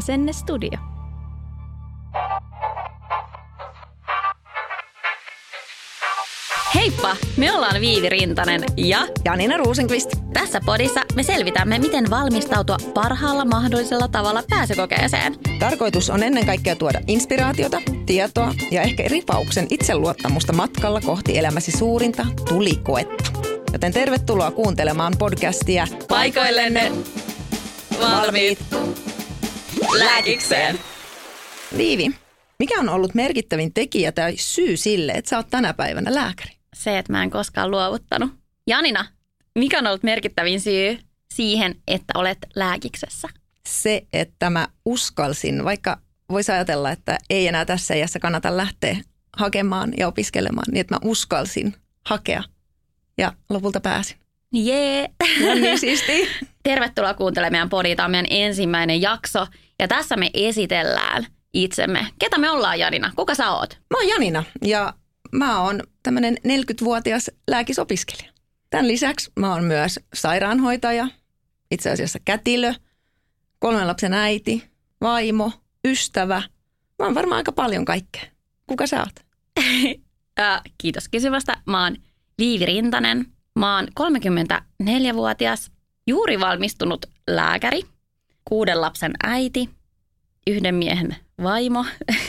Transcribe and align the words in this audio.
Asennestudio. 0.00 0.78
Heippa! 6.74 7.16
Me 7.36 7.52
ollaan 7.52 7.80
Viivi 7.80 8.08
Rintanen 8.08 8.64
ja 8.76 8.98
Janina 9.24 9.56
Ruusenqvist. 9.56 10.10
tässä 10.32 10.60
podissa 10.66 11.00
me 11.14 11.22
selvitämme, 11.22 11.78
miten 11.78 12.10
valmistautua 12.10 12.76
parhaalla 12.94 13.44
mahdollisella 13.44 14.08
tavalla 14.08 14.42
pääsykokeeseen. 14.50 15.36
Tarkoitus 15.58 16.10
on 16.10 16.22
ennen 16.22 16.46
kaikkea 16.46 16.76
tuoda 16.76 17.00
inspiraatiota, 17.06 17.82
tietoa 18.06 18.54
ja 18.70 18.82
ehkä 18.82 19.04
ripauksen 19.06 19.66
itseluottamusta 19.70 20.52
matkalla 20.52 21.00
kohti 21.00 21.38
elämäsi 21.38 21.72
suurinta 21.72 22.26
tulikoetta. 22.48 23.30
Joten 23.72 23.92
tervetuloa 23.92 24.50
kuuntelemaan 24.50 25.12
podcastia 25.18 25.86
Paikoillenne 26.08 26.92
valmiit 28.00 28.58
lääkikseen. 29.98 30.80
Liivi, 31.76 32.10
mikä 32.58 32.80
on 32.80 32.88
ollut 32.88 33.14
merkittävin 33.14 33.74
tekijä 33.74 34.12
tai 34.12 34.36
syy 34.36 34.76
sille, 34.76 35.12
että 35.12 35.28
sä 35.28 35.36
oot 35.36 35.50
tänä 35.50 35.74
päivänä 35.74 36.14
lääkäri? 36.14 36.50
Se, 36.76 36.98
että 36.98 37.12
mä 37.12 37.22
en 37.22 37.30
koskaan 37.30 37.70
luovuttanut. 37.70 38.30
Janina, 38.66 39.06
mikä 39.54 39.78
on 39.78 39.86
ollut 39.86 40.02
merkittävin 40.02 40.60
syy 40.60 40.98
siihen, 41.34 41.74
että 41.88 42.12
olet 42.16 42.38
lääkiksessä? 42.56 43.28
Se, 43.68 44.06
että 44.12 44.50
mä 44.50 44.68
uskalsin, 44.84 45.64
vaikka 45.64 45.98
voisi 46.30 46.52
ajatella, 46.52 46.90
että 46.90 47.18
ei 47.30 47.46
enää 47.46 47.64
tässä 47.64 47.94
iässä 47.94 48.18
kannata 48.18 48.56
lähteä 48.56 48.96
hakemaan 49.36 49.92
ja 49.96 50.08
opiskelemaan, 50.08 50.66
niin 50.72 50.80
että 50.80 50.94
mä 50.94 50.98
uskalsin 51.04 51.74
hakea 52.06 52.42
ja 53.18 53.32
lopulta 53.50 53.80
pääsin. 53.80 54.19
Jee! 54.52 55.08
No 55.46 55.54
niin 55.54 55.78
siistiä. 55.78 56.26
Tervetuloa 56.62 57.14
kuuntelemaan 57.14 57.52
meidän 57.52 57.68
podia. 57.68 57.96
Tämä 57.96 58.04
on 58.04 58.10
meidän 58.10 58.26
ensimmäinen 58.30 59.02
jakso 59.02 59.46
ja 59.78 59.88
tässä 59.88 60.16
me 60.16 60.30
esitellään 60.34 61.26
itsemme. 61.54 62.06
Ketä 62.18 62.38
me 62.38 62.50
ollaan, 62.50 62.78
Janina? 62.78 63.12
Kuka 63.16 63.34
sä 63.34 63.50
oot? 63.50 63.78
Mä 63.90 63.98
oon 63.98 64.08
Janina 64.08 64.44
ja 64.64 64.94
mä 65.32 65.60
oon 65.60 65.82
tämmönen 66.02 66.36
40-vuotias 66.36 67.30
lääkisopiskelija. 67.48 68.32
Tämän 68.70 68.88
lisäksi 68.88 69.30
mä 69.36 69.52
oon 69.52 69.64
myös 69.64 70.00
sairaanhoitaja, 70.14 71.08
itse 71.70 71.90
asiassa 71.90 72.18
kätilö, 72.24 72.74
kolmen 73.58 73.86
lapsen 73.86 74.12
äiti, 74.12 74.64
vaimo, 75.00 75.52
ystävä. 75.84 76.42
Mä 76.98 77.04
oon 77.04 77.14
varmaan 77.14 77.36
aika 77.36 77.52
paljon 77.52 77.84
kaikkea. 77.84 78.22
Kuka 78.66 78.86
sä 78.86 79.00
oot? 79.00 79.26
Ää, 80.36 80.62
kiitos 80.78 81.08
kysymästä. 81.08 81.56
Mä 81.66 81.84
oon 81.84 81.96
Viivi 82.38 82.66
Rintanen. 82.66 83.26
Mä 83.58 83.76
oon 83.76 83.88
34-vuotias, 84.00 85.70
juuri 86.06 86.40
valmistunut 86.40 87.06
lääkäri, 87.28 87.82
kuuden 88.44 88.80
lapsen 88.80 89.12
äiti, 89.22 89.70
yhden 90.46 90.74
miehen 90.74 91.16
vaimo 91.42 91.84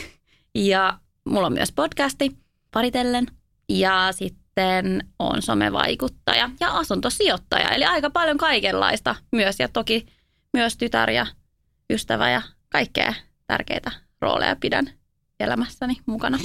ja 0.55 0.99
mulla 1.25 1.47
on 1.47 1.53
myös 1.53 1.71
podcasti 1.71 2.37
paritellen 2.71 3.27
ja 3.69 4.07
sitten 4.11 5.07
on 5.19 5.41
somevaikuttaja 5.41 6.49
ja 6.59 6.71
asuntosijoittaja. 6.71 7.69
Eli 7.69 7.85
aika 7.85 8.09
paljon 8.09 8.37
kaikenlaista 8.37 9.15
myös 9.31 9.59
ja 9.59 9.67
toki 9.67 10.05
myös 10.53 10.77
tytär 10.77 11.09
ja 11.09 11.27
ystävä 11.89 12.29
ja 12.29 12.41
kaikkea 12.69 13.13
tärkeitä 13.47 13.91
rooleja 14.21 14.55
pidän 14.55 14.89
elämässäni 15.39 15.95
mukana. 16.05 16.39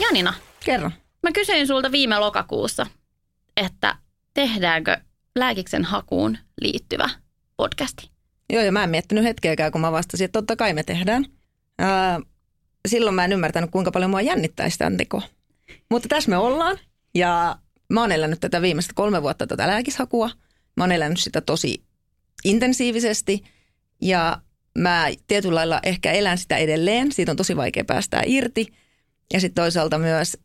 Janina, 0.00 0.34
Kerro. 0.64 0.90
Mä 1.22 1.32
kysyin 1.32 1.66
sulta 1.66 1.92
viime 1.92 2.18
lokakuussa, 2.18 2.86
että 3.56 3.96
tehdäänkö 4.34 4.96
lääkiksen 5.36 5.84
hakuun 5.84 6.38
liittyvä 6.60 7.10
podcasti. 7.56 8.10
Joo, 8.52 8.62
ja 8.62 8.72
mä 8.72 8.84
en 8.84 8.90
miettinyt 8.90 9.24
hetkeäkään, 9.24 9.72
kun 9.72 9.80
mä 9.80 9.92
vastasin, 9.92 10.24
että 10.24 10.38
totta 10.38 10.56
kai 10.56 10.72
me 10.72 10.82
tehdään. 10.82 11.26
Ää, 11.78 12.20
silloin 12.88 13.14
mä 13.14 13.24
en 13.24 13.32
ymmärtänyt, 13.32 13.70
kuinka 13.70 13.90
paljon 13.90 14.10
mua 14.10 14.20
jännittäisi 14.20 14.78
tämän 14.78 14.96
teko. 14.96 15.22
Mutta 15.90 16.08
tässä 16.08 16.30
me 16.30 16.36
ollaan, 16.36 16.78
ja 17.14 17.58
mä 17.92 18.00
oon 18.00 18.12
elänyt 18.12 18.40
tätä 18.40 18.62
viimeistä 18.62 18.92
kolme 18.94 19.22
vuotta 19.22 19.46
tätä 19.46 19.66
lääkishakua. 19.66 20.30
Mä 20.76 20.82
oon 20.82 20.92
elänyt 20.92 21.20
sitä 21.20 21.40
tosi 21.40 21.82
intensiivisesti, 22.44 23.42
ja 24.02 24.42
mä 24.78 25.06
tietyllä 25.26 25.54
lailla 25.54 25.80
ehkä 25.82 26.12
elän 26.12 26.38
sitä 26.38 26.56
edelleen. 26.56 27.12
Siitä 27.12 27.32
on 27.32 27.36
tosi 27.36 27.56
vaikea 27.56 27.84
päästää 27.84 28.22
irti. 28.26 28.66
Ja 29.32 29.40
sitten 29.40 29.62
toisaalta 29.62 29.98
myös, 29.98 30.38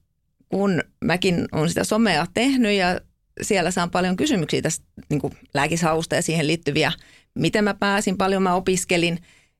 kun 0.49 0.83
mäkin 1.05 1.45
olen 1.51 1.69
sitä 1.69 1.83
somea 1.83 2.25
tehnyt 2.33 2.71
ja 2.71 2.99
siellä 3.41 3.71
saan 3.71 3.91
paljon 3.91 4.15
kysymyksiä 4.15 4.61
tästä 4.61 4.85
niin 5.09 5.21
lääkishausta 5.53 6.15
ja 6.15 6.21
siihen 6.21 6.47
liittyviä, 6.47 6.91
miten 7.35 7.63
mä 7.63 7.73
pääsin, 7.73 8.17
paljon 8.17 8.43
mä 8.43 8.55
opiskelin. 8.55 9.19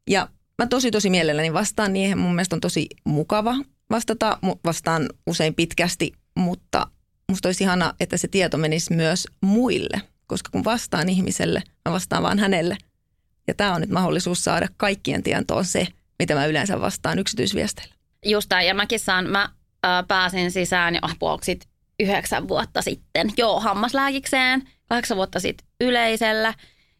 Ja 0.09 0.29
mä 0.59 0.67
tosi 0.67 0.91
tosi 0.91 1.09
mielelläni 1.09 1.53
vastaan 1.53 1.93
niihin. 1.93 2.17
Mun 2.17 2.35
mielestä 2.35 2.55
on 2.55 2.61
tosi 2.61 2.87
mukava 3.05 3.55
vastata, 3.89 4.39
vastaan 4.65 5.09
usein 5.27 5.55
pitkästi, 5.55 6.11
mutta 6.35 6.87
musta 7.29 7.47
olisi 7.47 7.63
ihana, 7.63 7.93
että 7.99 8.17
se 8.17 8.27
tieto 8.27 8.57
menisi 8.57 8.93
myös 8.93 9.27
muille. 9.41 10.01
Koska 10.27 10.49
kun 10.51 10.63
vastaan 10.63 11.09
ihmiselle, 11.09 11.63
mä 11.85 11.91
vastaan 11.91 12.23
vaan 12.23 12.39
hänelle. 12.39 12.77
Ja 13.47 13.53
tämä 13.53 13.75
on 13.75 13.81
nyt 13.81 13.89
mahdollisuus 13.89 14.43
saada 14.43 14.67
kaikkien 14.77 15.23
tietoon 15.23 15.65
se, 15.65 15.87
mitä 16.19 16.35
mä 16.35 16.45
yleensä 16.45 16.81
vastaan 16.81 17.19
yksityisviesteillä. 17.19 17.95
Just 18.25 18.49
tämä, 18.49 18.61
ja 18.61 18.73
mäkin 18.73 18.99
saan, 18.99 19.29
mä 19.29 19.49
ää, 19.85 20.03
pääsin 20.03 20.51
sisään 20.51 20.95
jo 20.95 21.01
puoluksit 21.19 21.67
yhdeksän 21.99 22.47
vuotta 22.47 22.81
sitten. 22.81 23.29
Joo, 23.37 23.59
hammaslääkikseen, 23.59 24.69
kahdeksan 24.89 25.17
vuotta 25.17 25.39
sitten 25.39 25.67
yleisellä. 25.81 26.53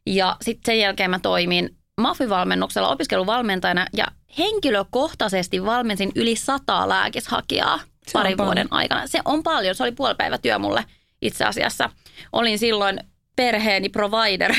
Ja 0.06 0.38
sitten 0.41 0.66
sen 0.66 0.79
jälkeen 0.79 1.09
mä 1.09 1.19
toimin 1.19 1.78
MAFI-valmennuksella 2.01 2.90
opiskeluvalmentajana 2.90 3.88
ja 3.94 4.06
henkilökohtaisesti 4.38 5.66
valmensin 5.66 6.12
yli 6.16 6.35
sataa 6.35 6.90
lääkishakijaa 6.90 7.78
Se 7.78 8.12
parin 8.13 8.38
paljon. 8.38 8.47
vuoden 8.47 8.68
aikana. 8.72 9.07
Se 9.07 9.19
on 9.25 9.44
paljon, 9.44 9.75
se 9.75 9.84
oli 9.84 9.91
puolipäivätyö 9.91 10.59
mulle 10.59 10.85
itse 11.22 11.45
asiassa. 11.45 11.90
Olin 12.31 12.59
silloin 12.59 13.00
perheeni 13.35 13.90
provider, 13.90 14.53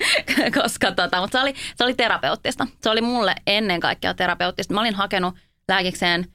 koska 0.62 0.92
tota, 0.92 1.20
mutta 1.20 1.38
se 1.38 1.42
oli, 1.42 1.54
se 1.76 1.84
oli 1.84 1.94
terapeuttista. 1.94 2.66
Se 2.82 2.90
oli 2.90 3.00
mulle 3.00 3.34
ennen 3.46 3.80
kaikkea 3.80 4.14
terapeuttista. 4.14 4.74
Mä 4.74 4.80
olin 4.80 4.94
hakenut 4.94 5.34
lääkikseen 5.68 6.33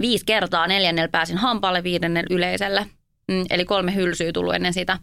viisi 0.00 0.24
kertaa, 0.24 0.66
neljännellä 0.66 1.08
pääsin 1.08 1.38
hampaalle, 1.38 1.82
viidennellä 1.82 2.28
yleiselle. 2.30 2.86
Mm, 3.28 3.44
eli 3.50 3.64
kolme 3.64 3.94
hylsyä 3.94 4.32
tullut 4.32 4.54
ennen 4.54 4.74
sitä 4.74 4.98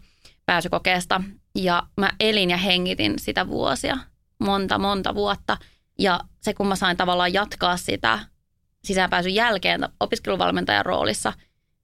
pääsykokeesta. 0.46 1.22
Ja 1.54 1.82
mä 1.96 2.10
elin 2.20 2.50
ja 2.50 2.56
hengitin 2.56 3.18
sitä 3.18 3.48
vuosia, 3.48 3.98
monta, 4.40 4.78
monta 4.78 5.14
vuotta. 5.14 5.56
Ja 5.98 6.20
se, 6.40 6.54
kun 6.54 6.66
mä 6.66 6.76
sain 6.76 6.96
tavallaan 6.96 7.32
jatkaa 7.32 7.76
sitä 7.76 8.18
sisäänpääsyn 8.84 9.34
jälkeen 9.34 9.88
opiskeluvalmentajan 10.00 10.86
roolissa, 10.86 11.32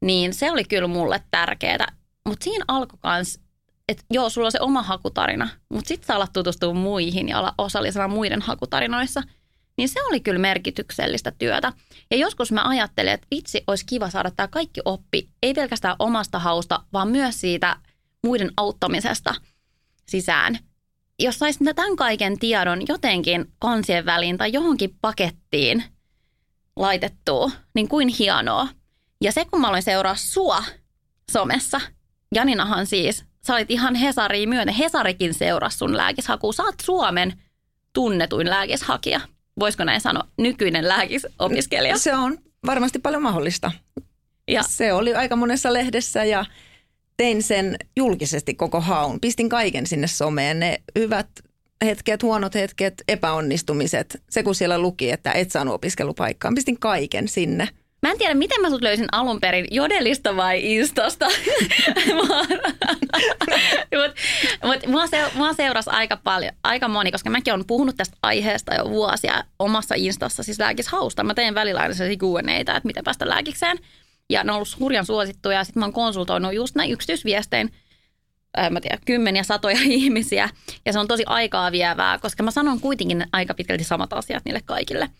niin 0.00 0.34
se 0.34 0.50
oli 0.50 0.64
kyllä 0.64 0.88
mulle 0.88 1.22
tärkeää. 1.30 1.86
Mutta 2.28 2.44
siinä 2.44 2.64
alkoi 2.68 2.98
kans, 3.02 3.40
että 3.88 4.04
joo, 4.10 4.30
sulla 4.30 4.46
on 4.46 4.52
se 4.52 4.60
oma 4.60 4.82
hakutarina, 4.82 5.48
mutta 5.68 5.88
sitten 5.88 6.06
sä 6.06 6.16
alat 6.16 6.32
tutustua 6.32 6.74
muihin 6.74 7.28
ja 7.28 7.38
olla 7.38 7.54
osallisena 7.58 8.08
muiden 8.08 8.42
hakutarinoissa. 8.42 9.22
Niin 9.78 9.88
se 9.88 10.03
oli 10.03 10.20
kyllä 10.20 10.38
merkityksellistä 10.38 11.32
työtä. 11.38 11.72
Ja 12.10 12.16
joskus 12.16 12.53
mä 12.53 12.62
ajattelin, 12.64 13.12
että 13.12 13.26
itse 13.31 13.62
olisi 13.66 13.87
kiva 13.87 14.10
saada 14.10 14.31
tämä 14.31 14.48
kaikki 14.48 14.81
oppi, 14.84 15.28
ei 15.42 15.54
pelkästään 15.54 15.97
omasta 15.98 16.38
hausta, 16.38 16.81
vaan 16.92 17.09
myös 17.09 17.41
siitä 17.41 17.76
muiden 18.25 18.50
auttamisesta 18.56 19.34
sisään. 20.09 20.59
Jos 21.19 21.38
saisi 21.38 21.65
tämän 21.75 21.97
kaiken 21.97 22.38
tiedon 22.38 22.82
jotenkin 22.88 23.53
kansien 23.59 24.06
väliin 24.06 24.38
tai 24.38 24.53
johonkin 24.53 24.97
pakettiin 25.00 25.84
laitettua, 26.76 27.50
niin 27.75 27.88
kuin 27.88 28.09
hienoa. 28.09 28.69
Ja 29.20 29.32
se, 29.32 29.44
kun 29.44 29.60
mä 29.60 29.69
aloin 29.69 29.82
seuraa 29.82 30.16
sua 30.16 30.65
somessa, 31.32 31.81
Janinahan 32.34 32.86
siis, 32.86 33.25
sä 33.47 33.54
olit 33.54 33.70
ihan 33.70 33.95
Hesariin 33.95 34.48
myöten. 34.48 34.74
Hesarikin 34.74 35.34
seurasi 35.34 35.78
sun 35.78 35.97
lääkishakua. 35.97 36.53
Sä 36.53 36.62
oot 36.62 36.74
Suomen 36.83 37.42
tunnetuin 37.92 38.50
lääkishakija. 38.50 39.21
Voisiko 39.60 39.84
näin 39.84 40.00
sanoa? 40.00 40.28
Nykyinen 40.38 40.88
lääkisopiskelija. 40.88 41.98
Se 41.98 42.14
on 42.14 42.38
varmasti 42.66 42.98
paljon 42.98 43.22
mahdollista. 43.22 43.72
Ja 44.48 44.62
Se 44.62 44.92
oli 44.92 45.14
aika 45.14 45.36
monessa 45.36 45.72
lehdessä 45.72 46.24
ja 46.24 46.44
tein 47.16 47.42
sen 47.42 47.76
julkisesti 47.97 48.54
koko 48.54 48.80
haun. 48.80 49.20
Pistin 49.20 49.48
kaiken 49.48 49.86
sinne 49.86 50.06
someen, 50.06 50.60
ne 50.60 50.82
hyvät 50.98 51.28
hetket, 51.84 52.22
huonot 52.22 52.54
hetket, 52.54 52.94
epäonnistumiset. 53.08 54.22
Se 54.30 54.42
kun 54.42 54.54
siellä 54.54 54.78
luki, 54.78 55.10
että 55.10 55.32
et 55.32 55.50
saanut 55.50 55.74
opiskelupaikkaa. 55.74 56.52
Pistin 56.54 56.78
kaiken 56.78 57.28
sinne. 57.28 57.68
Mä 58.06 58.12
en 58.12 58.18
tiedä, 58.18 58.34
miten 58.34 58.60
mä 58.60 58.70
sut 58.70 58.82
löysin 58.82 59.06
alun 59.12 59.41
perin, 59.41 59.66
Jodelista 59.70 60.36
vai 60.36 60.74
Instasta. 60.74 61.26
Mutta 62.16 62.47
mut, 64.64 64.86
mua, 64.86 65.06
se, 65.06 65.24
mua 65.34 65.53
seurasi 65.53 65.91
aika 65.91 66.16
paljon, 66.16 66.53
aika 66.64 66.88
moni, 66.88 67.12
koska 67.12 67.30
mäkin 67.30 67.54
olen 67.54 67.66
puhunut 67.66 67.97
tästä 67.97 68.16
aiheesta 68.22 68.74
jo 68.74 68.91
vuosia 68.91 69.44
omassa 69.58 69.94
Instassa, 69.94 70.42
siis 70.42 70.58
lääkishausta. 70.58 71.24
Mä 71.24 71.34
teen 71.34 71.54
välillä 71.54 71.80
aina 71.80 71.94
sellaisia 71.94 72.56
että 72.58 72.80
miten 72.84 73.04
päästä 73.04 73.28
lääkikseen. 73.28 73.78
Ja 74.30 74.44
ne 74.44 74.52
on 74.52 74.56
ollut 74.56 74.80
hurjan 74.80 75.06
suosittuja. 75.06 75.64
Sitten 75.64 75.80
mä 75.80 75.84
oon 75.84 75.92
konsultoinut 75.92 76.54
just 76.54 76.74
näin 76.74 76.92
yksityisviestein 76.92 77.72
äh, 78.59 78.70
mä 78.70 78.80
tiedän, 78.80 78.98
kymmeniä, 79.06 79.42
satoja 79.42 79.78
ihmisiä. 80.00 80.48
Ja 80.84 80.92
se 80.92 80.98
on 80.98 81.09
tosi 81.09 81.22
aikaa 81.26 81.72
vievää, 81.72 82.18
koska 82.18 82.42
mä 82.42 82.50
sanon 82.50 82.80
kuitenkin 82.80 83.26
aika 83.32 83.54
pitkälti 83.54 83.84
samat 83.84 84.12
asiat 84.12 84.44
niille 84.44 84.62
kaikille. 84.64 85.10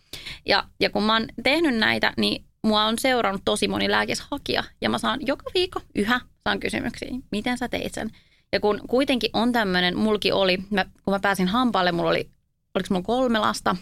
Ja, 0.47 0.65
ja 0.81 0.91
kun 0.91 1.03
mä 1.03 1.13
oon 1.13 1.27
tehnyt 1.43 1.75
näitä, 1.75 2.13
niin 2.17 2.47
mua 2.67 2.85
on 2.85 2.99
seurannut 2.99 3.43
tosi 3.45 3.69
moni 3.69 3.91
lääkishakija. 3.91 4.65
Ja 4.81 4.91
mä 4.91 4.99
saan 4.99 5.27
joka 5.27 5.45
viikko 5.55 5.81
yhä 5.95 6.21
saan 6.45 6.61
kysymyksiä, 6.61 7.11
miten 7.33 7.59
sä 7.59 7.69
teit 7.69 7.95
sen. 7.95 8.11
Ja 8.53 8.61
kun 8.61 8.81
kuitenkin 8.89 9.31
on 9.33 9.53
tämmöinen, 9.53 9.99
mulki 9.99 10.33
oli, 10.33 10.59
mä, 10.71 10.85
kun 10.85 11.15
mä 11.15 11.21
pääsin 11.21 11.49
hampaalle, 11.49 11.93
mulla 11.93 12.11
oli, 12.11 12.31
oliko 12.75 12.87
mulla 12.91 13.03
kolme 13.03 13.39
lasta, 13.39 13.77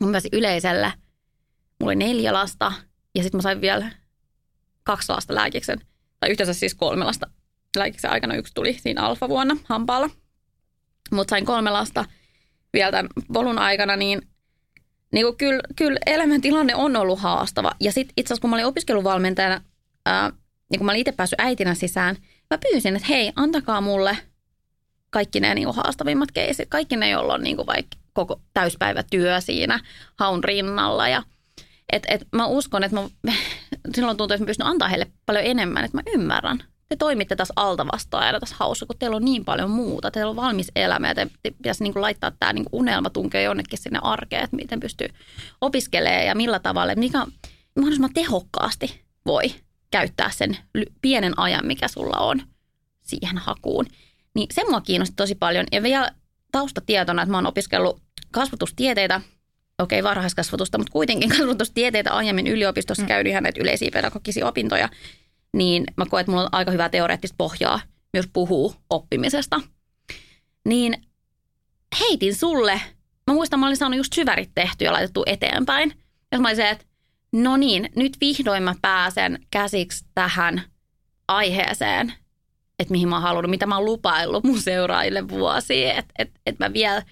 mä 0.00 0.12
pääsin 0.12 0.30
yleiselle, 0.32 0.92
mulla 1.80 1.90
oli 1.90 1.96
neljä 1.96 2.32
lasta 2.32 2.72
ja 3.14 3.22
sitten 3.22 3.38
mä 3.38 3.42
sain 3.42 3.60
vielä 3.60 3.90
kaksi 4.82 5.12
lasta 5.12 5.34
lääkiksen, 5.34 5.80
tai 6.20 6.30
yhteensä 6.30 6.54
siis 6.54 6.74
kolme 6.74 7.04
lasta 7.04 7.26
lääkiksen 7.76 8.10
aikana, 8.10 8.34
yksi 8.34 8.54
tuli 8.54 8.72
siinä 8.72 9.02
alfa-vuonna 9.02 9.56
hampaalla. 9.64 10.10
Mutta 11.12 11.30
sain 11.30 11.46
kolme 11.46 11.70
lasta 11.70 12.04
vielä 12.72 12.90
tämän 12.90 13.08
polun 13.32 13.58
aikana, 13.58 13.96
niin, 13.96 14.22
niin 15.12 15.26
kuin 15.26 15.36
kyllä, 15.36 15.60
kyllä 15.76 15.98
elämäntilanne 16.06 16.74
on 16.74 16.96
ollut 16.96 17.18
haastava. 17.18 17.72
Ja 17.80 17.92
sitten 17.92 18.12
itse 18.16 18.28
asiassa 18.34 18.40
kun 18.40 18.50
mä 18.50 18.56
olin 18.56 18.66
opiskeluvalmentajana, 18.66 19.60
ää, 20.06 20.32
niin 20.70 20.78
kun 20.78 20.86
mä 20.86 20.92
olin 20.92 21.00
itse 21.00 21.12
päässyt 21.12 21.40
äitinä 21.40 21.74
sisään, 21.74 22.16
mä 22.50 22.58
pyysin, 22.58 22.96
että 22.96 23.08
hei, 23.08 23.32
antakaa 23.36 23.80
mulle 23.80 24.18
kaikki 25.10 25.40
ne 25.40 25.54
niin 25.54 25.64
kuin 25.64 25.76
haastavimmat 25.76 26.32
keisit, 26.32 26.68
kaikki 26.68 26.96
ne, 26.96 27.10
joilla 27.10 27.34
on 27.34 27.42
niin 27.42 27.56
kuin 27.56 27.66
vaikka 27.66 27.96
koko 28.12 28.40
täyspäivätyö 28.54 29.40
siinä 29.40 29.80
haun 30.18 30.44
rinnalla. 30.44 31.08
Ja 31.08 31.22
et, 31.92 32.02
et 32.08 32.26
mä 32.32 32.46
uskon, 32.46 32.84
että 32.84 32.96
mä, 32.96 33.32
silloin 33.94 34.16
tuntuu, 34.16 34.34
että 34.34 34.44
mä 34.44 34.46
pystyn 34.46 34.66
antaa 34.66 34.88
heille 34.88 35.06
paljon 35.26 35.44
enemmän, 35.44 35.84
että 35.84 35.96
mä 35.96 36.02
ymmärrän. 36.14 36.64
Te 36.90 36.96
toimitte 36.96 37.36
tässä 37.36 37.54
altavastaajana 37.56 38.40
tässä 38.40 38.56
haussa, 38.58 38.86
kun 38.86 38.98
teillä 38.98 39.16
on 39.16 39.24
niin 39.24 39.44
paljon 39.44 39.70
muuta. 39.70 40.10
Teillä 40.10 40.30
on 40.30 40.36
valmis 40.36 40.72
elämä 40.76 41.08
ja 41.08 41.14
te, 41.14 41.30
te 41.42 41.50
pitäisi 41.50 41.82
niin 41.82 41.92
kuin 41.92 42.00
laittaa 42.00 42.30
tämä 42.30 42.52
niin 42.52 42.66
unelma 42.72 43.10
tunkea 43.10 43.40
jonnekin 43.40 43.78
sinne 43.78 43.98
arkeen, 44.02 44.44
että 44.44 44.56
miten 44.56 44.80
pystyy 44.80 45.08
opiskelemaan 45.60 46.26
ja 46.26 46.34
millä 46.34 46.58
tavalla, 46.58 46.94
mikä 46.94 47.26
mahdollisimman 47.76 48.12
tehokkaasti 48.14 49.00
voi 49.26 49.54
käyttää 49.90 50.30
sen 50.30 50.56
pienen 51.02 51.38
ajan, 51.38 51.66
mikä 51.66 51.88
sulla 51.88 52.16
on 52.16 52.42
siihen 53.02 53.38
hakuun. 53.38 53.86
Niin 54.34 54.48
se 54.52 54.62
mua 54.68 54.80
kiinnosti 54.80 55.16
tosi 55.16 55.34
paljon. 55.34 55.66
Ja 55.72 55.82
vielä 55.82 56.10
taustatietona, 56.52 57.22
että 57.22 57.30
mä 57.30 57.36
oon 57.36 57.46
opiskellut 57.46 58.02
kasvatustieteitä, 58.30 59.20
okei 59.78 60.00
okay, 60.00 60.10
varhaiskasvatusta, 60.10 60.78
mutta 60.78 60.92
kuitenkin 60.92 61.30
kasvatustieteitä 61.38 62.12
aiemmin 62.12 62.46
yliopistossa 62.46 63.02
mm. 63.02 63.08
käyn 63.08 63.26
ihan 63.26 63.42
näitä 63.42 63.60
yleisiä 63.60 63.90
pedagogisia 63.92 64.46
opintoja, 64.46 64.88
niin 65.56 65.84
mä 65.96 66.06
koen, 66.06 66.20
että 66.20 66.30
mulla 66.30 66.44
on 66.44 66.48
aika 66.52 66.70
hyvää 66.70 66.88
teoreettista 66.88 67.34
pohjaa 67.38 67.80
myös 68.12 68.26
puhuu 68.32 68.74
oppimisesta. 68.90 69.60
Niin 70.64 71.02
heitin 72.00 72.34
sulle, 72.34 72.80
mä 73.26 73.34
muistan, 73.34 73.60
mä 73.60 73.66
olin 73.66 73.76
saanut 73.76 73.96
just 73.96 74.12
syvärit 74.12 74.50
tehty 74.54 74.84
ja 74.84 74.92
laitettu 74.92 75.22
eteenpäin. 75.26 75.94
Ja 76.32 76.38
mä 76.38 76.48
olin 76.48 76.56
se, 76.56 76.70
että 76.70 76.84
no 77.32 77.56
niin, 77.56 77.88
nyt 77.96 78.16
vihdoin 78.20 78.62
mä 78.62 78.74
pääsen 78.82 79.38
käsiksi 79.50 80.04
tähän 80.14 80.62
aiheeseen, 81.28 82.12
että 82.78 82.92
mihin 82.92 83.08
mä 83.08 83.16
oon 83.16 83.22
halunnut, 83.22 83.50
mitä 83.50 83.66
mä 83.66 83.76
oon 83.76 83.84
lupaillut 83.84 84.44
mun 84.44 84.60
seuraajille 84.60 85.28
vuosia, 85.28 85.94
että 85.94 86.14
et, 86.18 86.30
et 86.46 86.58
mä 86.58 86.72
vielä, 86.72 87.02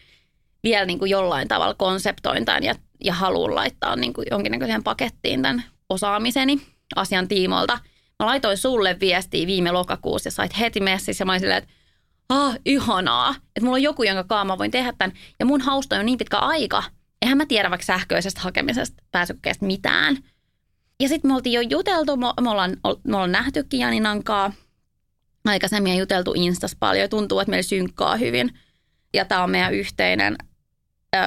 vielä 0.62 0.86
niin 0.86 0.98
kuin 0.98 1.10
jollain 1.10 1.48
tavalla 1.48 1.74
konseptoin 1.74 2.44
tämän 2.44 2.62
ja, 2.62 2.74
ja 3.04 3.14
haluan 3.14 3.54
laittaa 3.54 3.96
niin 3.96 4.12
kuin 4.12 4.26
jonkinnäköiseen 4.30 4.84
pakettiin 4.84 5.42
tämän 5.42 5.64
osaamiseni 5.88 6.60
asian 6.96 7.28
tiimolta. 7.28 7.78
Mä 8.18 8.26
laitoin 8.26 8.56
sulle 8.56 8.96
viestiä 9.00 9.46
viime 9.46 9.72
lokakuussa 9.72 10.26
ja 10.26 10.30
sait 10.30 10.58
heti 10.58 10.80
messissä 10.80 11.22
ja 11.22 11.26
mä 11.26 11.32
olin 11.32 11.40
silleen, 11.40 11.62
että 11.62 11.74
ah, 12.28 12.58
ihanaa, 12.64 13.30
että 13.30 13.60
mulla 13.60 13.74
on 13.74 13.82
joku, 13.82 14.02
jonka 14.02 14.24
kanssa 14.24 14.44
mä 14.44 14.58
voin 14.58 14.70
tehdä 14.70 14.92
tämän. 14.98 15.16
Ja 15.38 15.46
mun 15.46 15.60
hausta 15.60 15.98
on 15.98 16.06
niin 16.06 16.18
pitkä 16.18 16.38
aika, 16.38 16.82
eihän 17.22 17.38
mä 17.38 17.46
tiedä 17.46 17.70
vaikka 17.70 17.84
sähköisestä 17.84 18.40
hakemisesta 18.40 19.02
pääsykkeestä 19.10 19.66
mitään. 19.66 20.18
Ja 21.00 21.08
sitten 21.08 21.30
me 21.30 21.34
oltiin 21.34 21.52
jo 21.52 21.60
juteltu, 21.60 22.16
me, 22.16 22.50
ollaan, 22.50 22.76
me 22.82 23.16
ollaan 23.16 23.32
nähtykin 23.32 23.80
Janinankaa 23.80 24.52
aikaisemmin 25.44 25.92
ja 25.92 25.98
juteltu 25.98 26.32
Instas 26.36 26.76
paljon 26.80 27.10
tuntuu, 27.10 27.40
että 27.40 27.50
meillä 27.50 27.62
synkkaa 27.62 28.16
hyvin. 28.16 28.58
Ja 29.14 29.24
tämä 29.24 29.42
on 29.42 29.50
meidän 29.50 29.74
yhteinen 29.74 30.36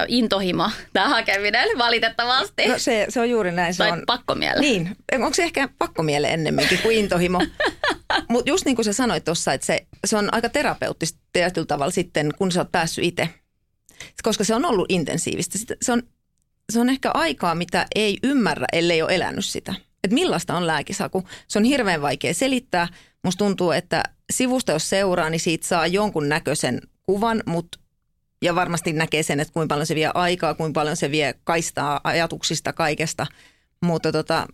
intohimo, 0.08 0.70
tämä 0.92 1.08
hakeminen 1.08 1.68
valitettavasti. 1.78 2.68
No 2.68 2.78
se, 2.78 3.06
se 3.08 3.20
on 3.20 3.30
juuri 3.30 3.52
näin. 3.52 3.74
Se 3.74 3.78
tai 3.78 3.90
on, 3.90 4.02
pakkomiele. 4.06 4.60
Niin, 4.60 4.96
onko 5.12 5.34
se 5.34 5.42
ehkä 5.42 5.68
pakkomiele 5.78 6.28
ennemminkin 6.28 6.78
kuin 6.82 6.96
intohimo? 6.96 7.40
Mutta 8.30 8.50
just 8.50 8.64
niin 8.64 8.76
kuin 8.76 8.84
sä 8.84 8.92
sanoit 8.92 9.24
tuossa, 9.24 9.52
että 9.52 9.66
se, 9.66 9.86
se 10.06 10.16
on 10.16 10.34
aika 10.34 10.48
terapeuttista 10.48 11.20
tietyllä 11.32 11.66
tavalla 11.66 11.90
sitten, 11.90 12.30
kun 12.38 12.52
sä 12.52 12.60
oot 12.60 12.72
päässyt 12.72 13.04
itse 13.04 13.28
koska 14.22 14.44
se 14.44 14.54
on 14.54 14.64
ollut 14.64 14.86
intensiivistä. 14.88 15.58
Se 15.82 15.92
on, 15.92 16.02
se 16.72 16.80
on 16.80 16.88
ehkä 16.88 17.10
aikaa, 17.14 17.54
mitä 17.54 17.86
ei 17.94 18.18
ymmärrä, 18.22 18.66
ellei 18.72 19.02
ole 19.02 19.14
elänyt 19.14 19.44
sitä. 19.44 19.74
Että 20.04 20.14
millaista 20.14 20.56
on 20.56 20.66
lääkisaku. 20.66 21.28
Se 21.48 21.58
on 21.58 21.64
hirveän 21.64 22.02
vaikea 22.02 22.34
selittää. 22.34 22.88
Musta 23.24 23.44
tuntuu, 23.44 23.70
että 23.70 24.02
sivusta 24.32 24.72
jos 24.72 24.90
seuraa, 24.90 25.30
niin 25.30 25.40
siitä 25.40 25.66
saa 25.66 25.86
jonkun 25.86 26.28
näköisen 26.28 26.80
kuvan, 27.02 27.42
mutta 27.46 27.78
ja 28.42 28.54
varmasti 28.54 28.92
näkee 28.92 29.22
sen, 29.22 29.40
että 29.40 29.52
kuinka 29.52 29.72
paljon 29.72 29.86
se 29.86 29.94
vie 29.94 30.10
aikaa, 30.14 30.54
kuinka 30.54 30.80
paljon 30.80 30.96
se 30.96 31.10
vie 31.10 31.34
kaistaa 31.44 32.00
ajatuksista 32.04 32.72
kaikesta. 32.72 33.26
Mutta 33.82 34.12
tota, 34.12 34.46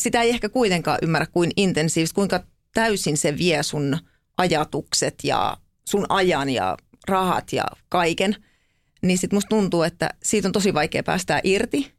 sitä 0.00 0.22
ei 0.22 0.30
ehkä 0.30 0.48
kuitenkaan 0.48 0.98
ymmärrä 1.02 1.26
kuin 1.26 1.50
intensiivistä, 1.56 2.14
kuinka 2.14 2.44
täysin 2.74 3.16
se 3.16 3.38
vie 3.38 3.62
sun 3.62 3.98
ajatukset 4.36 5.14
ja 5.24 5.56
sun 5.88 6.06
ajan 6.08 6.50
ja 6.50 6.76
rahat 7.08 7.52
ja 7.52 7.64
kaiken, 7.88 8.36
niin 9.02 9.18
sitten 9.18 9.36
musta 9.36 9.48
tuntuu, 9.48 9.82
että 9.82 10.10
siitä 10.22 10.48
on 10.48 10.52
tosi 10.52 10.74
vaikea 10.74 11.02
päästää 11.02 11.40
irti. 11.44 11.92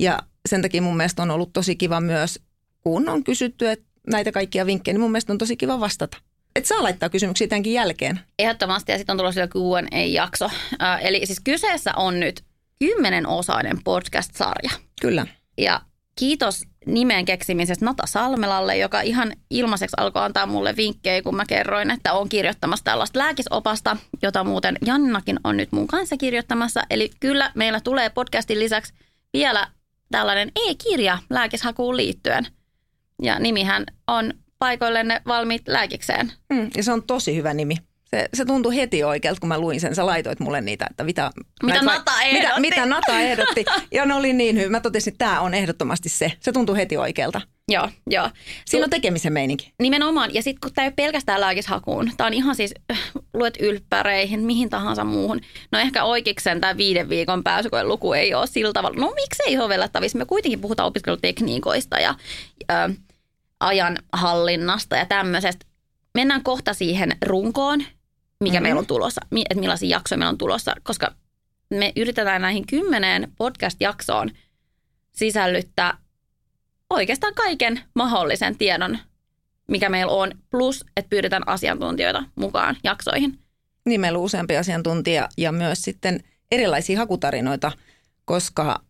Ja 0.00 0.18
sen 0.48 0.62
takia 0.62 0.82
mun 0.82 0.96
mielestä 0.96 1.22
on 1.22 1.30
ollut 1.30 1.52
tosi 1.52 1.76
kiva 1.76 2.00
myös, 2.00 2.40
kun 2.80 3.08
on 3.08 3.24
kysytty 3.24 3.68
että 3.68 3.84
näitä 4.06 4.32
kaikkia 4.32 4.66
vinkkejä, 4.66 4.92
niin 4.92 5.00
mun 5.00 5.10
mielestä 5.10 5.32
on 5.32 5.38
tosi 5.38 5.56
kiva 5.56 5.80
vastata. 5.80 6.16
Et 6.56 6.66
saa 6.66 6.82
laittaa 6.82 7.08
kysymyksiä 7.08 7.46
tämänkin 7.46 7.72
jälkeen. 7.72 8.20
Ehdottomasti 8.38 8.92
ja 8.92 8.98
sitten 8.98 9.14
on 9.14 9.18
tulossa 9.18 9.48
Q&A-jakso. 9.48 10.50
Äh, 10.82 11.04
eli 11.04 11.26
siis 11.26 11.40
kyseessä 11.40 11.92
on 11.96 12.20
nyt 12.20 12.44
kymmenenosainen 12.78 13.78
podcast-sarja. 13.84 14.70
Kyllä. 15.00 15.26
Ja 15.58 15.80
kiitos 16.18 16.64
nimen 16.86 17.24
keksimisestä 17.24 17.84
Nata 17.84 18.06
Salmelalle, 18.06 18.76
joka 18.76 19.00
ihan 19.00 19.32
ilmaiseksi 19.50 19.94
alkoi 19.96 20.22
antaa 20.22 20.46
mulle 20.46 20.76
vinkkejä, 20.76 21.22
kun 21.22 21.36
mä 21.36 21.44
kerroin, 21.44 21.90
että 21.90 22.12
on 22.12 22.28
kirjoittamassa 22.28 22.84
tällaista 22.84 23.18
lääkisopasta, 23.18 23.96
jota 24.22 24.44
muuten 24.44 24.78
Jannakin 24.86 25.40
on 25.44 25.56
nyt 25.56 25.72
mun 25.72 25.86
kanssa 25.86 26.16
kirjoittamassa. 26.16 26.82
Eli 26.90 27.10
kyllä 27.20 27.52
meillä 27.54 27.80
tulee 27.80 28.10
podcastin 28.10 28.60
lisäksi 28.60 28.94
vielä 29.32 29.68
tällainen 30.10 30.52
e-kirja 30.68 31.18
lääkishakuun 31.30 31.96
liittyen. 31.96 32.46
Ja 33.22 33.38
nimihän 33.38 33.86
on 34.06 34.34
paikoillenne 34.62 35.22
valmiit 35.26 35.68
lääkikseen. 35.68 36.32
Mm, 36.52 36.70
ja 36.76 36.82
se 36.82 36.92
on 36.92 37.02
tosi 37.02 37.36
hyvä 37.36 37.54
nimi. 37.54 37.76
Se, 38.10 38.28
se 38.34 38.44
tuntui 38.44 38.76
heti 38.76 39.04
oikealta, 39.04 39.40
kun 39.40 39.48
mä 39.48 39.58
luin 39.58 39.80
sen. 39.80 39.94
Sä 39.94 40.06
laitoit 40.06 40.40
mulle 40.40 40.60
niitä, 40.60 40.86
että 40.90 41.04
mitä, 41.04 41.30
mitä 41.62 41.82
Nata 41.82 42.22
ehdotti. 42.22 42.60
Mitä, 42.60 42.60
mitä 42.60 42.86
Nata 42.86 43.20
ehdotti. 43.20 43.64
ja 43.94 44.06
ne 44.06 44.14
oli 44.14 44.32
niin 44.32 44.56
hyvä. 44.56 44.70
Mä 44.70 44.80
totesin, 44.80 45.12
että 45.12 45.24
tämä 45.24 45.40
on 45.40 45.54
ehdottomasti 45.54 46.08
se. 46.08 46.32
Se 46.40 46.52
tuntui 46.52 46.76
heti 46.76 46.96
oikealta. 46.96 47.40
Joo, 47.68 47.88
joo. 48.10 48.30
Siinä 48.64 48.84
on 48.84 48.90
tekemisen 48.90 49.32
meininki. 49.32 49.72
Nimenomaan. 49.80 50.34
Ja 50.34 50.42
sitten 50.42 50.60
kun 50.60 50.74
tämä 50.74 50.84
ei 50.84 50.88
ole 50.88 50.94
pelkästään 50.96 51.40
lääkishakuun, 51.40 52.12
tämä 52.16 52.26
on 52.26 52.34
ihan 52.34 52.54
siis, 52.54 52.74
äh, 52.90 52.98
luet 53.34 53.54
ylppäreihin, 53.60 54.40
mihin 54.40 54.70
tahansa 54.70 55.04
muuhun. 55.04 55.40
No 55.72 55.78
ehkä 55.78 56.04
oikeiksen 56.04 56.60
tämä 56.60 56.76
viiden 56.76 57.08
viikon 57.08 57.42
pääsykoen 57.42 57.88
luku 57.88 58.12
ei 58.12 58.34
ole 58.34 58.46
sillä 58.46 58.72
tavalla. 58.72 59.00
No 59.00 59.12
miksei 59.14 59.56
sovellettavissa? 59.56 60.18
Me 60.18 60.24
kuitenkin 60.24 60.60
puhutaan 60.60 60.86
opiskelutekniikoista 60.86 62.00
ja 62.00 62.14
äh, 62.70 62.96
ajan 63.62 63.98
hallinnasta 64.12 64.96
ja 64.96 65.06
tämmöisestä. 65.06 65.66
Mennään 66.14 66.42
kohta 66.42 66.74
siihen 66.74 67.16
runkoon, 67.26 67.78
mikä 68.40 68.52
mm-hmm. 68.52 68.62
meillä 68.62 68.78
on 68.78 68.86
tulossa, 68.86 69.20
että 69.50 69.60
millaisia 69.60 69.88
jaksoja 69.88 70.18
meillä 70.18 70.30
on 70.30 70.38
tulossa, 70.38 70.74
koska 70.82 71.14
me 71.70 71.92
yritetään 71.96 72.42
näihin 72.42 72.66
kymmeneen 72.66 73.32
podcast-jaksoon 73.38 74.30
sisällyttää 75.12 75.98
oikeastaan 76.90 77.34
kaiken 77.34 77.80
mahdollisen 77.94 78.58
tiedon, 78.58 78.98
mikä 79.68 79.88
meillä 79.88 80.12
on, 80.12 80.32
plus 80.50 80.84
että 80.96 81.08
pyydetään 81.08 81.48
asiantuntijoita 81.48 82.24
mukaan 82.34 82.76
jaksoihin. 82.84 83.38
Niin, 83.86 84.00
meillä 84.00 84.18
on 84.18 84.24
useampi 84.24 84.56
asiantuntija 84.56 85.28
ja 85.38 85.52
myös 85.52 85.82
sitten 85.82 86.20
erilaisia 86.50 86.98
hakutarinoita, 86.98 87.72
koska 88.24 88.80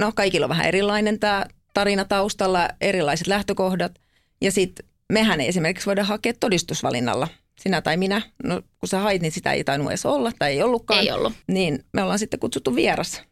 no, 0.00 0.12
kaikilla 0.14 0.46
on 0.46 0.50
vähän 0.50 0.66
erilainen 0.66 1.20
tämä 1.20 1.44
tarina 1.76 2.04
taustalla, 2.04 2.68
erilaiset 2.80 3.26
lähtökohdat 3.26 3.92
ja 4.40 4.52
sitten 4.52 4.86
mehän 5.12 5.40
ei 5.40 5.48
esimerkiksi 5.48 5.86
voida 5.86 6.04
hakea 6.04 6.32
todistusvalinnalla– 6.40 7.28
sinä 7.60 7.82
tai 7.82 7.96
minä, 7.96 8.22
no 8.44 8.62
kun 8.78 8.88
sä 8.88 8.98
hait, 8.98 9.22
niin 9.22 9.32
sitä 9.32 9.52
ei 9.52 9.64
tainnut 9.64 9.90
edes 9.90 10.06
olla 10.06 10.32
tai 10.38 10.52
ei 10.52 10.62
ollutkaan. 10.62 11.00
Ei 11.00 11.12
ollut. 11.12 11.32
Niin 11.46 11.84
me 11.92 12.02
ollaan 12.02 12.18
sitten 12.18 12.40
kutsuttu 12.40 12.74
vieras, 12.74 13.22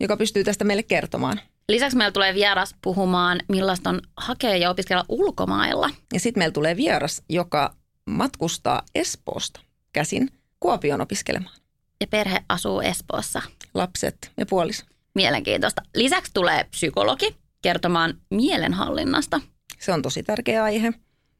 joka 0.00 0.16
pystyy 0.16 0.44
tästä 0.44 0.64
meille 0.64 0.82
kertomaan. 0.82 1.40
Lisäksi 1.68 1.96
meillä 1.96 2.12
tulee 2.12 2.34
vieras 2.34 2.74
puhumaan, 2.82 3.40
millaista 3.48 3.90
on 3.90 4.00
hakea 4.16 4.56
ja 4.56 4.70
opiskella 4.70 5.04
ulkomailla. 5.08 5.90
Ja 6.12 6.20
sitten 6.20 6.40
meillä 6.40 6.52
tulee 6.52 6.76
vieras, 6.76 7.22
joka 7.28 7.74
matkustaa 8.06 8.82
Espoosta 8.94 9.60
käsin 9.92 10.30
Kuopion 10.60 11.00
opiskelemaan. 11.00 11.56
Ja 12.00 12.06
perhe 12.06 12.44
asuu 12.48 12.80
Espoossa. 12.80 13.42
Lapset 13.74 14.32
ja 14.36 14.46
puoliso. 14.46 14.84
Mielenkiintoista. 15.14 15.82
Lisäksi 15.94 16.30
tulee 16.34 16.64
psykologi 16.64 17.36
kertomaan 17.64 18.14
mielenhallinnasta. 18.30 19.40
Se 19.78 19.92
on 19.92 20.02
tosi 20.02 20.22
tärkeä 20.22 20.64
aihe. 20.64 20.92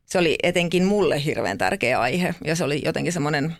Se 0.07 0.19
oli 0.19 0.39
etenkin 0.43 0.85
mulle 0.85 1.25
hirveän 1.25 1.59
tärkeä 1.59 2.01
aihe 2.01 2.35
ja 2.45 2.57
se 2.57 2.65
oli 2.65 2.83
jotenkin 2.85 3.13
semmoinen, 3.13 3.57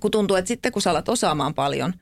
kun 0.00 0.10
tuntuu, 0.10 0.36
että 0.36 0.48
sitten 0.48 0.72
kun 0.72 0.82
sä 0.82 0.90
alat 0.90 1.08
osaamaan 1.08 1.54
paljon, 1.54 1.94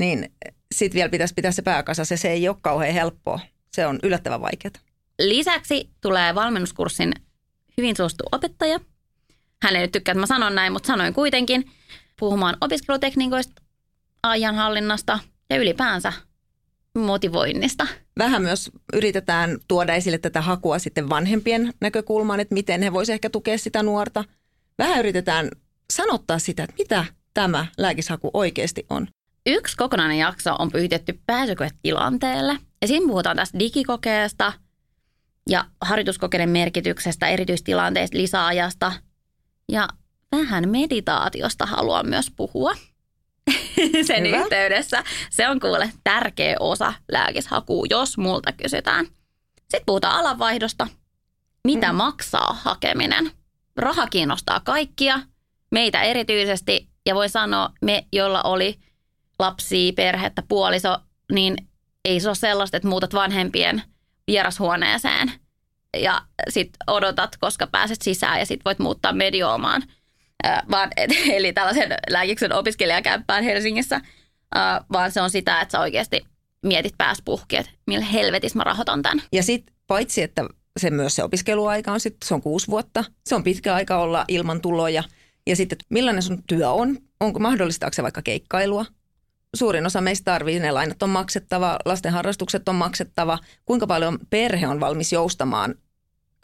niin 0.00 0.32
sitten 0.74 0.94
vielä 0.94 1.08
pitäisi 1.08 1.34
pitää 1.34 1.52
se 1.52 1.62
pääkasa. 1.62 2.04
Se, 2.04 2.16
se 2.16 2.30
ei 2.30 2.48
ole 2.48 2.56
kauhean 2.62 2.94
helppoa. 2.94 3.40
Se 3.72 3.86
on 3.86 3.98
yllättävän 4.02 4.40
vaikeaa. 4.40 4.74
Lisäksi 5.18 5.90
tulee 6.00 6.34
valmennuskurssin 6.34 7.12
hyvin 7.76 7.96
suosittu 7.96 8.24
opettaja. 8.32 8.80
Hän 9.62 9.76
ei 9.76 9.82
nyt 9.82 9.92
tykkää, 9.92 10.12
että 10.12 10.20
mä 10.20 10.26
sanon 10.26 10.54
näin, 10.54 10.72
mutta 10.72 10.86
sanoin 10.86 11.14
kuitenkin 11.14 11.70
puhumaan 12.20 12.56
opiskelutekniikoista, 12.60 13.62
ajanhallinnasta 14.22 15.18
ja 15.50 15.56
ylipäänsä 15.56 16.12
motivoinnista. 16.98 17.86
Vähän 18.18 18.42
myös 18.42 18.70
yritetään 18.92 19.58
tuoda 19.68 19.94
esille 19.94 20.18
tätä 20.18 20.40
hakua 20.40 20.78
sitten 20.78 21.08
vanhempien 21.08 21.72
näkökulmaan, 21.80 22.40
että 22.40 22.54
miten 22.54 22.82
he 22.82 22.92
voisivat 22.92 23.14
ehkä 23.14 23.30
tukea 23.30 23.58
sitä 23.58 23.82
nuorta. 23.82 24.24
Vähän 24.78 24.98
yritetään 24.98 25.50
sanottaa 25.92 26.38
sitä, 26.38 26.64
että 26.64 26.74
mitä 26.78 27.04
tämä 27.34 27.66
lääkishaku 27.78 28.30
oikeasti 28.32 28.86
on. 28.90 29.08
Yksi 29.46 29.76
kokonainen 29.76 30.18
jakso 30.18 30.54
on 30.58 30.70
pyhitetty 30.72 31.20
pääsykoetilanteelle. 31.26 32.58
Ja 32.82 32.88
siinä 32.88 33.06
puhutaan 33.06 33.36
tästä 33.36 33.58
digikokeesta 33.58 34.52
ja 35.48 35.64
harjoituskokeiden 35.80 36.50
merkityksestä, 36.50 37.28
erityistilanteista, 37.28 38.16
lisäajasta 38.16 38.92
ja 39.72 39.88
vähän 40.32 40.68
meditaatiosta 40.68 41.66
haluan 41.66 42.08
myös 42.08 42.30
puhua 42.36 42.74
sen 44.06 44.26
Hyvä. 44.26 44.36
yhteydessä. 44.36 45.04
Se 45.30 45.48
on 45.48 45.60
kuule 45.60 45.90
tärkeä 46.04 46.56
osa 46.60 46.92
lääkishakua, 47.12 47.86
jos 47.90 48.18
multa 48.18 48.52
kysytään. 48.52 49.06
Sitten 49.58 49.82
puhutaan 49.86 50.16
alanvaihdosta. 50.16 50.86
Mitä 51.64 51.92
mm. 51.92 51.96
maksaa 51.96 52.58
hakeminen? 52.62 53.30
Raha 53.76 54.06
kiinnostaa 54.06 54.60
kaikkia, 54.60 55.20
meitä 55.70 56.02
erityisesti. 56.02 56.88
Ja 57.06 57.14
voi 57.14 57.28
sanoa, 57.28 57.70
me, 57.82 58.06
jolla 58.12 58.42
oli 58.42 58.78
lapsia, 59.38 59.92
perhettä, 59.92 60.42
puoliso, 60.48 60.98
niin 61.32 61.56
ei 62.04 62.20
se 62.20 62.28
ole 62.28 62.34
sellaista, 62.34 62.76
että 62.76 62.88
muutat 62.88 63.14
vanhempien 63.14 63.82
vierashuoneeseen 64.26 65.32
ja 65.96 66.22
sitten 66.48 66.78
odotat, 66.86 67.36
koska 67.36 67.66
pääset 67.66 68.02
sisään 68.02 68.38
ja 68.38 68.46
sitten 68.46 68.64
voit 68.64 68.78
muuttaa 68.78 69.12
vaan, 70.70 70.90
et, 70.96 71.10
eli 71.36 71.52
tällaisen 71.52 71.94
lääkiksen 72.10 72.52
opiskelijakämppään 72.52 73.44
Helsingissä, 73.44 73.96
äh, 74.56 74.80
vaan 74.92 75.12
se 75.12 75.20
on 75.20 75.30
sitä, 75.30 75.60
että 75.60 75.72
sä 75.72 75.80
oikeasti 75.80 76.24
mietit 76.62 76.94
pääs 76.98 77.22
puhki, 77.24 77.56
että 77.56 77.72
millä 77.86 78.04
helvetissä 78.04 78.58
mä 78.58 78.64
rahoitan 78.64 79.02
tämän. 79.02 79.22
Ja 79.32 79.42
sitten 79.42 79.74
paitsi, 79.86 80.22
että 80.22 80.44
se 80.80 80.90
myös 80.90 81.16
se 81.16 81.24
opiskeluaika 81.24 81.92
on 81.92 82.00
sitten, 82.00 82.28
se 82.28 82.34
on 82.34 82.42
kuusi 82.42 82.68
vuotta, 82.68 83.04
se 83.26 83.34
on 83.34 83.44
pitkä 83.44 83.74
aika 83.74 83.98
olla 83.98 84.24
ilman 84.28 84.60
tuloja. 84.60 85.04
Ja 85.46 85.56
sitten, 85.56 85.78
millainen 85.88 86.22
sun 86.22 86.42
työ 86.46 86.70
on, 86.70 86.98
onko 87.20 87.38
mahdollistaako 87.38 87.94
se 87.94 88.02
vaikka 88.02 88.22
keikkailua? 88.22 88.86
Suurin 89.56 89.86
osa 89.86 90.00
meistä 90.00 90.24
tarvii, 90.24 90.58
ne 90.58 90.70
lainat 90.70 91.02
on 91.02 91.10
maksettava, 91.10 91.78
lasten 91.84 92.12
harrastukset 92.12 92.68
on 92.68 92.74
maksettava. 92.74 93.38
Kuinka 93.64 93.86
paljon 93.86 94.18
perhe 94.30 94.68
on 94.68 94.80
valmis 94.80 95.12
joustamaan 95.12 95.74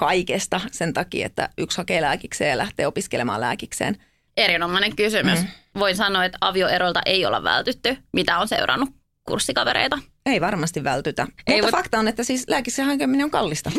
kaikesta 0.00 0.60
sen 0.72 0.92
takia, 0.92 1.26
että 1.26 1.48
yksi 1.58 1.78
hakee 1.78 2.02
lääkikseen 2.02 2.50
ja 2.50 2.58
lähtee 2.58 2.86
opiskelemaan 2.86 3.40
lääkikseen? 3.40 3.96
Erinomainen 4.36 4.96
kysymys. 4.96 5.38
Mm. 5.38 5.48
Voin 5.78 5.96
sanoa, 5.96 6.24
että 6.24 6.38
avioerolta 6.40 7.00
ei 7.06 7.26
olla 7.26 7.44
vältytty. 7.44 7.96
Mitä 8.12 8.38
on 8.38 8.48
seurannut 8.48 8.88
kurssikavereita? 9.24 9.98
Ei 10.26 10.40
varmasti 10.40 10.84
vältytä. 10.84 11.26
Ei 11.46 11.56
Mutta 11.56 11.62
voi... 11.62 11.82
fakta 11.82 11.98
on, 11.98 12.08
että 12.08 12.24
siis 12.24 12.44
lääkiksen 12.48 12.86
hankeminen 12.86 13.24
on 13.24 13.30
kallista. 13.30 13.70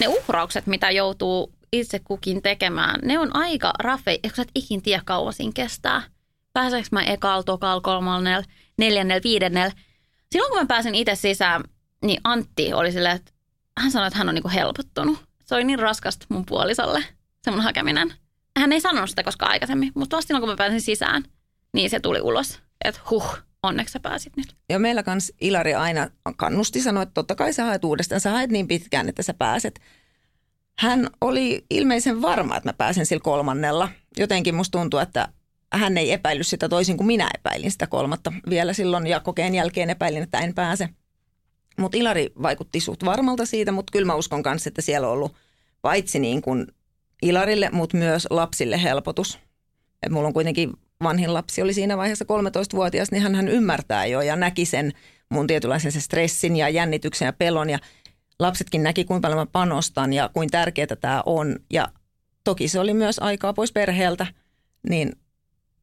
Ne 0.00 0.08
uhraukset, 0.08 0.66
mitä 0.66 0.90
joutuu 0.90 1.52
itse 1.72 1.98
kukin 1.98 2.42
tekemään, 2.42 3.00
ne 3.02 3.18
on 3.18 3.36
aika 3.36 3.72
raffe, 3.78 4.10
eikö 4.10 4.36
sä 4.36 4.42
et 4.42 4.50
ikin 4.54 4.82
tiedä 4.82 5.02
kauan 5.04 5.32
siinä 5.32 5.52
kestää. 5.54 6.02
Pääseekö 6.52 6.88
mä 6.92 7.02
ekal, 7.02 7.42
tokal, 7.42 7.80
kolmannella, 7.80 8.44
neljännellä, 8.78 9.20
viidennellä. 9.24 9.72
Silloin 10.32 10.50
kun 10.50 10.60
mä 10.60 10.66
pääsin 10.66 10.94
itse 10.94 11.14
sisään, 11.14 11.62
niin 12.04 12.20
Antti 12.24 12.72
oli 12.72 12.92
silleen, 12.92 13.16
että 13.16 13.32
hän 13.78 13.90
sanoi, 13.90 14.06
että 14.06 14.18
hän 14.18 14.28
on 14.28 14.34
niin 14.34 14.42
kuin 14.42 14.52
helpottunut. 14.52 15.18
Se 15.44 15.54
oli 15.54 15.64
niin 15.64 15.78
raskasta 15.78 16.26
mun 16.28 16.46
puolisolle, 16.46 17.04
se 17.44 17.50
mun 17.50 17.60
hakeminen. 17.60 18.14
Hän 18.58 18.72
ei 18.72 18.80
sanonut 18.80 19.10
sitä 19.10 19.22
koskaan 19.22 19.50
aikaisemmin, 19.50 19.92
mutta 19.94 20.16
vasta 20.16 20.40
kun 20.40 20.48
mä 20.48 20.56
pääsin 20.56 20.80
sisään, 20.80 21.22
niin 21.74 21.90
se 21.90 22.00
tuli 22.00 22.20
ulos. 22.20 22.60
Että 22.84 23.00
huh, 23.10 23.38
onneksi 23.62 23.92
sä 23.92 24.00
pääsit 24.00 24.36
nyt. 24.36 24.56
Ja 24.68 24.78
meillä 24.78 25.02
kans 25.02 25.32
Ilari 25.40 25.74
aina 25.74 26.10
kannusti 26.36 26.80
sanoa, 26.80 27.02
että 27.02 27.14
totta 27.14 27.34
kai 27.34 27.52
sä 27.52 27.64
haet 27.64 27.84
uudestaan. 27.84 28.20
Sä 28.20 28.30
haet 28.30 28.50
niin 28.50 28.68
pitkään, 28.68 29.08
että 29.08 29.22
sä 29.22 29.34
pääset. 29.34 29.80
Hän 30.78 31.10
oli 31.20 31.64
ilmeisen 31.70 32.22
varma, 32.22 32.56
että 32.56 32.68
mä 32.68 32.72
pääsen 32.72 33.06
sillä 33.06 33.22
kolmannella. 33.22 33.88
Jotenkin 34.18 34.54
musta 34.54 34.78
tuntuu, 34.78 35.00
että 35.00 35.28
hän 35.72 35.98
ei 35.98 36.12
epäillyt 36.12 36.46
sitä 36.46 36.68
toisin 36.68 36.96
kuin 36.96 37.06
minä 37.06 37.30
epäilin 37.34 37.70
sitä 37.70 37.86
kolmatta 37.86 38.32
vielä 38.50 38.72
silloin 38.72 39.06
ja 39.06 39.20
kokeen 39.20 39.54
jälkeen 39.54 39.90
epäilin, 39.90 40.22
että 40.22 40.38
en 40.38 40.54
pääse. 40.54 40.88
Mutta 41.78 41.98
Ilari 41.98 42.30
vaikutti 42.42 42.80
suht 42.80 43.04
varmalta 43.04 43.46
siitä, 43.46 43.72
mutta 43.72 43.90
kyllä 43.90 44.06
mä 44.06 44.14
uskon 44.14 44.42
kanssa, 44.42 44.68
että 44.68 44.82
siellä 44.82 45.06
on 45.06 45.12
ollut 45.12 45.34
paitsi 45.82 46.18
niin 46.18 46.42
kuin 46.42 46.66
Ilarille, 47.22 47.70
mutta 47.72 47.96
myös 47.96 48.26
lapsille 48.30 48.82
helpotus. 48.82 49.38
Et 50.02 50.12
mulla 50.12 50.26
on 50.28 50.34
kuitenkin 50.34 50.72
vanhin 51.02 51.34
lapsi 51.34 51.62
oli 51.62 51.74
siinä 51.74 51.96
vaiheessa 51.96 52.24
13-vuotias, 52.24 53.10
niin 53.10 53.22
hän, 53.22 53.34
hän 53.34 53.48
ymmärtää 53.48 54.06
jo 54.06 54.20
ja 54.20 54.36
näki 54.36 54.64
sen 54.64 54.92
mun 55.28 55.46
tietynlaisen 55.46 55.92
sen 55.92 56.02
stressin 56.02 56.56
ja 56.56 56.68
jännityksen 56.68 57.26
ja 57.26 57.32
pelon 57.32 57.70
ja 57.70 57.78
lapsetkin 58.38 58.82
näki, 58.82 59.04
kuinka 59.04 59.26
paljon 59.26 59.38
mä 59.38 59.46
panostan 59.52 60.12
ja 60.12 60.30
kuinka 60.32 60.52
tärkeää 60.52 60.96
tämä 61.00 61.22
on. 61.26 61.56
Ja 61.72 61.88
toki 62.44 62.68
se 62.68 62.80
oli 62.80 62.94
myös 62.94 63.18
aikaa 63.18 63.52
pois 63.52 63.72
perheeltä, 63.72 64.26
niin 64.88 65.12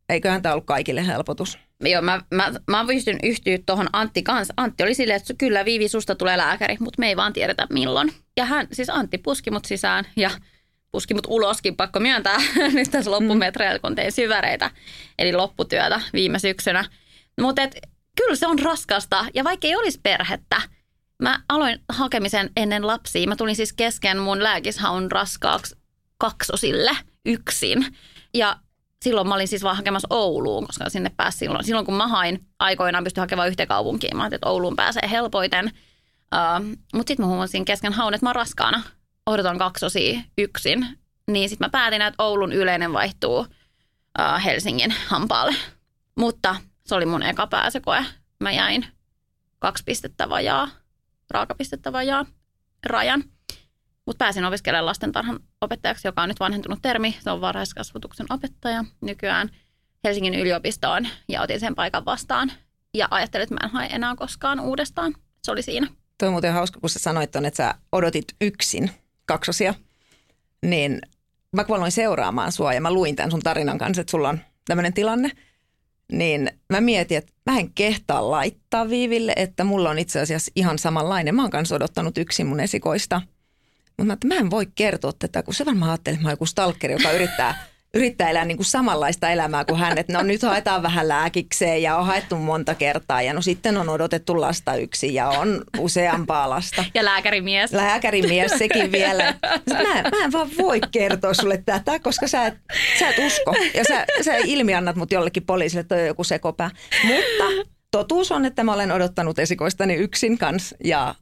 eiköhän 0.10 0.42
tämä 0.42 0.54
ollut 0.54 0.66
kaikille 0.66 1.08
helpotus. 1.08 1.60
Joo, 1.86 2.02
mä, 2.02 2.22
mä, 2.34 2.52
mä 2.68 2.86
pystyn 2.88 3.20
yhtyä 3.24 3.58
tuohon 3.66 3.90
Antti 3.94 4.24
kanssa. 4.24 4.54
Antti 4.58 4.84
oli 4.84 4.94
silleen, 4.94 5.18
että 5.18 5.34
kyllä 5.38 5.66
Viivi, 5.66 5.88
susta 5.88 6.16
tulee 6.16 6.38
lääkäri, 6.38 6.78
mutta 6.80 7.00
me 7.00 7.08
ei 7.08 7.16
vaan 7.18 7.34
tiedetä 7.34 7.68
milloin. 7.70 8.14
Ja 8.38 8.46
hän, 8.46 8.68
siis 8.72 8.90
Antti 8.90 9.18
puski 9.18 9.52
mut 9.52 9.66
sisään 9.66 10.06
ja 10.16 10.32
puski 10.92 11.14
mut 11.14 11.28
uloskin, 11.28 11.76
pakko 11.76 12.00
myöntää 12.00 12.38
nyt 12.74 12.92
tässä 12.92 13.12
loppumetreillä, 13.12 13.80
kun 13.80 13.96
tein 13.96 14.12
syväreitä, 14.12 14.72
eli 15.20 15.34
lopputyötä 15.34 16.02
viime 16.14 16.40
syksynä. 16.40 16.86
Mutta 17.42 17.62
kyllä 18.18 18.36
se 18.36 18.48
on 18.48 18.60
raskasta, 18.60 19.26
ja 19.34 19.44
vaikka 19.44 19.68
ei 19.68 19.76
olisi 19.76 20.00
perhettä, 20.04 20.62
mä 21.24 21.42
aloin 21.50 21.80
hakemisen 21.90 22.50
ennen 22.58 22.88
lapsia. 22.88 23.28
Mä 23.28 23.36
tulin 23.36 23.56
siis 23.56 23.74
kesken 23.74 24.18
mun 24.18 24.44
lääkishaun 24.44 25.12
raskaaksi 25.12 25.76
kaksosille 26.18 26.92
yksin. 27.26 27.86
Ja 28.34 28.58
silloin 29.04 29.28
mä 29.28 29.36
olin 29.36 29.48
siis 29.48 29.64
vaan 29.64 29.76
hakemassa 29.76 30.08
Ouluun, 30.10 30.68
koska 30.68 30.90
sinne 30.90 31.12
pääsi 31.18 31.38
silloin. 31.38 31.66
Silloin 31.66 31.86
kun 31.86 31.96
mä 31.96 32.08
hain, 32.08 32.46
aikoinaan 32.60 33.04
pystyi 33.04 33.22
hakemaan 33.22 33.48
yhteen 33.48 33.68
kaupunkiin. 33.68 34.18
Mä 34.18 34.26
että 34.26 34.50
Ouluun 34.50 34.76
pääsee 34.76 35.10
helpoiten. 35.12 35.66
Uh, 35.66 36.78
Mutta 36.94 37.10
sitten 37.10 37.26
mä 37.26 37.28
huomasin 37.28 37.66
kesken 37.66 37.94
haun, 37.94 38.14
että 38.14 38.26
mä 38.26 38.30
oon 38.30 38.36
raskaana. 38.36 38.84
Odotan 39.26 39.58
kaksosia 39.58 40.20
yksin. 40.38 40.88
Niin 41.28 41.50
sitten 41.50 41.66
mä 41.66 41.70
päätin, 41.70 42.02
että 42.02 42.24
Oulun 42.24 42.54
yleinen 42.54 42.94
vaihtuu 42.94 43.38
uh, 43.40 44.44
Helsingin 44.46 44.94
hampaalle. 45.08 45.56
Mutta 46.16 46.56
se 46.86 46.96
oli 46.96 47.06
mun 47.06 47.24
eka 47.24 47.48
pääsekoe. 47.48 48.06
Mä 48.40 48.52
jäin 48.52 48.88
kaksi 49.60 49.84
pistettä 49.84 50.30
vajaa, 50.30 50.68
raakapistettä 51.32 51.92
vajaa 51.92 52.26
rajan. 52.86 53.24
Mutta 54.10 54.26
pääsin 54.26 54.46
opiskelemaan 54.46 54.86
lastentarhan 54.86 55.40
opettajaksi, 55.62 56.08
joka 56.08 56.22
on 56.22 56.30
nyt 56.30 56.40
vanhentunut 56.40 56.80
termi. 56.82 57.16
Se 57.20 57.32
on 57.32 57.42
varhaiskasvatuksen 57.42 58.26
opettaja 58.30 58.86
nykyään 59.02 59.50
Helsingin 60.04 60.36
yliopistoon 60.36 61.08
ja 61.28 61.42
otin 61.42 61.60
sen 61.60 61.76
paikan 61.76 62.06
vastaan. 62.06 62.52
Ja 62.94 63.08
ajattelin, 63.12 63.44
että 63.44 63.56
mä 63.56 63.60
en 63.64 63.70
hae 63.70 63.88
enää 63.88 64.16
koskaan 64.16 64.60
uudestaan. 64.60 65.16
Se 65.44 65.52
oli 65.52 65.62
siinä. 65.62 65.88
Tuo 66.18 66.28
on 66.28 66.34
muuten 66.34 66.54
hauska, 66.54 66.80
kun 66.80 66.90
sä 66.90 67.00
sanoit 67.00 67.32
ton, 67.32 67.46
että 67.46 67.58
sä 67.58 67.76
odotit 67.92 68.26
yksin 68.42 68.92
kaksosia. 69.26 69.74
Niin 70.66 71.02
mä 71.56 71.64
kun 71.64 71.76
aloin 71.76 71.92
seuraamaan 71.92 72.52
sua 72.52 72.74
ja 72.74 72.82
mä 72.82 72.94
luin 72.94 73.16
tämän 73.16 73.32
sun 73.32 73.42
tarinan 73.42 73.78
kanssa, 73.78 74.02
että 74.02 74.12
sulla 74.12 74.30
on 74.30 74.40
tämmöinen 74.66 74.94
tilanne. 74.94 75.32
Niin 76.12 76.52
mä 76.70 76.82
mietin, 76.82 77.18
että 77.18 77.34
mä 77.52 77.60
en 77.60 77.74
kehtaa 77.74 78.32
laittaa 78.32 78.90
Viiville, 78.90 79.34
että 79.36 79.64
mulla 79.64 79.90
on 79.90 80.00
itse 80.00 80.20
asiassa 80.20 80.52
ihan 80.56 80.80
samanlainen. 80.80 81.36
Mä 81.36 81.42
oon 81.42 81.52
kanssa 81.52 81.76
odottanut 81.76 82.18
yksin 82.18 82.48
mun 82.48 82.60
esikoista– 82.60 83.22
mutta 84.00 84.28
mä, 84.28 84.36
mä 84.36 84.40
en 84.40 84.50
voi 84.50 84.68
kertoa 84.76 85.12
tätä, 85.20 85.44
kun 85.44 85.54
se 85.54 85.66
varmaan 85.66 85.92
ajattelee, 85.92 86.16
että 86.16 86.24
mä 86.24 86.30
oon 86.30 86.34
joku 86.34 86.46
stalkeri, 86.46 86.94
joka 86.94 87.12
yrittää 87.12 87.70
yrittää 87.94 88.30
elää 88.30 88.46
niin 88.46 88.58
kuin 88.58 88.66
samanlaista 88.66 89.30
elämää 89.30 89.66
kuin 89.66 89.80
hän, 89.80 89.98
että 89.98 90.14
no 90.14 90.24
nyt 90.24 90.42
haetaan 90.42 90.84
vähän 90.84 91.08
lääkikseen 91.08 91.82
ja 91.82 91.98
on 91.98 92.06
haettu 92.06 92.36
monta 92.36 92.76
kertaa 92.76 93.22
ja 93.22 93.34
no 93.34 93.42
sitten 93.42 93.78
on 93.78 93.90
odotettu 93.90 94.42
lasta 94.42 94.76
yksi 94.76 95.14
ja 95.14 95.30
on 95.30 95.64
useampaa 95.78 96.50
lasta. 96.50 96.86
Ja 96.94 97.06
lääkärimies. 97.06 97.74
Lääkärimies 97.74 98.52
sekin 98.58 98.92
vielä. 99.00 99.36
Mä, 99.70 99.84
mä 100.18 100.24
en 100.24 100.32
vaan 100.32 100.50
voi 100.58 100.80
kertoa 100.92 101.34
sulle 101.34 101.64
tätä, 101.66 102.00
koska 102.00 102.28
sä 102.28 102.46
et, 102.46 102.54
sä 103.00 103.10
et 103.10 103.18
usko 103.18 103.56
ja 103.74 103.84
sä, 103.84 104.06
sä 104.22 104.36
ilmiannat 104.36 104.96
mut 104.96 105.12
jollekin 105.12 105.46
poliisille, 105.46 105.82
että 105.82 105.96
on 105.96 106.06
joku 106.06 106.24
sekopää. 106.24 106.72
Mutta 107.04 107.70
totuus 107.92 108.32
on, 108.32 108.46
että 108.46 108.64
mä 108.64 108.74
olen 108.74 108.92
odottanut 108.92 109.40
esikoistani 109.40 109.94
yksin 109.94 110.38
kanssa 110.38 110.76
ja 110.84 111.16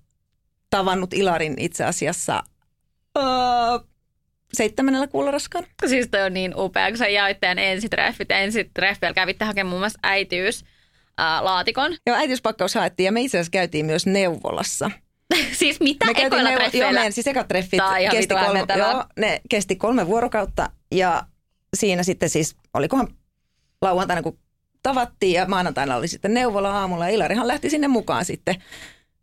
tavannut 0.69 1.13
Ilarin 1.13 1.53
itse 1.57 1.83
asiassa 1.83 2.43
öö, 3.17 3.79
raskaan. 5.31 5.65
Siis 5.85 6.07
toi 6.11 6.21
on 6.21 6.33
niin 6.33 6.53
upea, 6.57 6.87
kun 6.87 6.97
sä 6.97 7.07
jaoit 7.07 7.39
teidän 7.39 7.59
ensitreffit. 7.59 8.31
Ensitreffillä 8.31 9.13
kävitte 9.13 9.45
hakemaan 9.45 9.69
muun 9.69 9.81
muassa 9.81 9.99
äitiys 10.03 10.65
ää, 11.17 11.43
laatikon. 11.43 11.95
Joo, 12.07 12.17
äitiyspakkaus 12.17 12.75
haettiin 12.75 13.05
ja 13.05 13.11
me 13.11 13.21
itse 13.21 13.37
asiassa 13.37 13.51
käytiin 13.51 13.85
myös 13.85 14.05
neuvolassa. 14.05 14.91
siis 15.59 15.79
mitä 15.79 16.05
Me 16.05 16.11
ekoilla 16.11 16.49
neuvo- 16.49 16.57
treffeillä? 16.57 16.85
Joo, 16.85 16.93
meidän 16.93 17.13
siis 17.13 17.27
ekat 17.27 17.47
treffit 17.47 17.77
Tää 17.77 17.87
on 17.87 17.99
ihan 17.99 18.15
kesti 18.15 18.33
kolme, 18.33 18.65
joo, 18.77 19.03
ne 19.19 19.41
kesti 19.49 19.75
kolme 19.75 20.07
vuorokautta 20.07 20.69
ja 20.91 21.23
siinä 21.75 22.03
sitten 22.03 22.29
siis, 22.29 22.55
olikohan 22.73 23.07
lauantaina 23.81 24.21
kun 24.21 24.39
tavattiin 24.83 25.33
ja 25.33 25.45
maanantaina 25.45 25.95
oli 25.95 26.07
sitten 26.07 26.33
neuvola 26.33 26.79
aamulla 26.79 27.05
ja 27.09 27.15
Ilarihan 27.15 27.47
lähti 27.47 27.69
sinne 27.69 27.87
mukaan 27.87 28.25
sitten. 28.25 28.55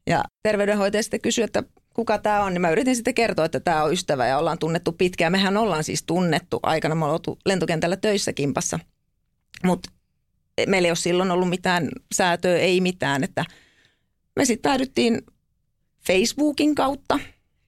Ja 0.06 0.24
terveydenhoitaja 0.42 1.02
sitten 1.02 1.20
kysyi, 1.20 1.44
että 1.44 1.62
kuka 1.94 2.18
tämä 2.18 2.42
on, 2.42 2.52
niin 2.52 2.60
mä 2.60 2.70
yritin 2.70 2.96
sitten 2.96 3.14
kertoa, 3.14 3.44
että 3.44 3.60
tämä 3.60 3.82
on 3.82 3.92
ystävä 3.92 4.26
ja 4.26 4.38
ollaan 4.38 4.58
tunnettu 4.58 4.92
pitkään. 4.92 5.32
Mehän 5.32 5.56
ollaan 5.56 5.84
siis 5.84 6.02
tunnettu 6.02 6.60
aikana, 6.62 6.94
me 6.94 7.04
ollaan 7.04 7.14
oltu 7.14 7.38
lentokentällä 7.46 7.96
töissä 7.96 8.32
kimpassa, 8.32 8.78
mutta 9.64 9.90
meillä 10.66 10.86
ei 10.86 10.90
ole 10.90 10.96
silloin 10.96 11.30
ollut 11.30 11.48
mitään 11.48 11.88
säätöä, 12.14 12.58
ei 12.58 12.80
mitään, 12.80 13.24
että 13.24 13.44
me 14.36 14.44
sitten 14.44 14.70
päädyttiin 14.70 15.22
Facebookin 16.06 16.74
kautta, 16.74 17.18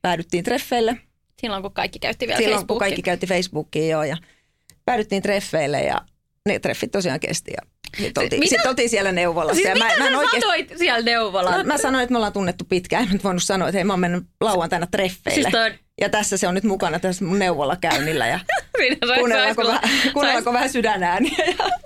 päädyttiin 0.02 0.44
treffeille, 0.44 0.96
Silloin 1.40 1.62
kun 1.62 1.72
kaikki 1.72 1.98
käytti 1.98 2.26
vielä 2.26 2.40
silloin 2.40 2.66
kun 2.66 2.78
kaikki 2.78 3.02
käytti 3.02 3.26
Facebookia 3.26 3.86
joo 3.86 4.04
ja 4.04 4.16
päädyttiin 4.84 5.22
treffeille 5.22 5.80
ja 5.80 6.00
ne 6.46 6.58
treffit 6.58 6.90
tosiaan 6.90 7.20
kesti 7.20 7.50
ja 7.50 7.70
sitten 7.98 8.22
oltiin, 8.22 8.48
sit 8.48 8.66
oltiin 8.66 8.90
siellä 8.90 9.12
neuvolassa. 9.12 9.54
Siis 9.54 9.68
ja 9.68 9.74
mitä 9.74 9.86
mä, 9.86 9.92
sä 9.94 9.98
mä, 9.98 10.06
en 10.08 10.16
oikeasti, 10.16 10.40
sanoit 10.40 10.72
siellä 10.78 11.02
neuvolalla? 11.02 11.56
no, 11.58 11.64
mä 11.64 11.78
sanoin, 11.78 12.02
että 12.02 12.12
me 12.12 12.16
ollaan 12.18 12.32
tunnettu 12.32 12.64
pitkään. 12.64 13.02
En 13.02 13.08
nyt 13.12 13.24
voinut 13.24 13.42
sanoa, 13.42 13.68
että 13.68 13.78
hei 13.78 13.84
mä 13.84 13.92
oon 13.92 14.00
mennyt 14.00 14.24
lauantaina 14.40 14.86
treffeille. 14.86 15.42
Siis 15.42 15.52
toi 15.52 15.72
Ja 16.00 16.08
tässä 16.08 16.36
se 16.36 16.48
on 16.48 16.54
nyt 16.54 16.64
mukana 16.64 16.98
tässä 16.98 17.24
mun 17.24 17.38
neuvolla 17.38 17.76
käynnillä 17.76 18.26
ja 18.26 18.40
sais- 18.78 19.18
kuunnellaanko, 19.18 19.62
sais- 19.62 19.68
vähän, 19.68 20.12
kuunnellaanko 20.12 20.52
vähän 20.52 20.70
sydänääniä. 20.70 21.44
Ja, 21.46 21.54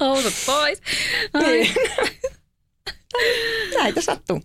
Housut 0.00 0.34
pois. 0.46 0.80
Ai. 1.34 1.42
niin. 1.42 1.74
Näitä 3.78 4.00
sattuu. 4.00 4.40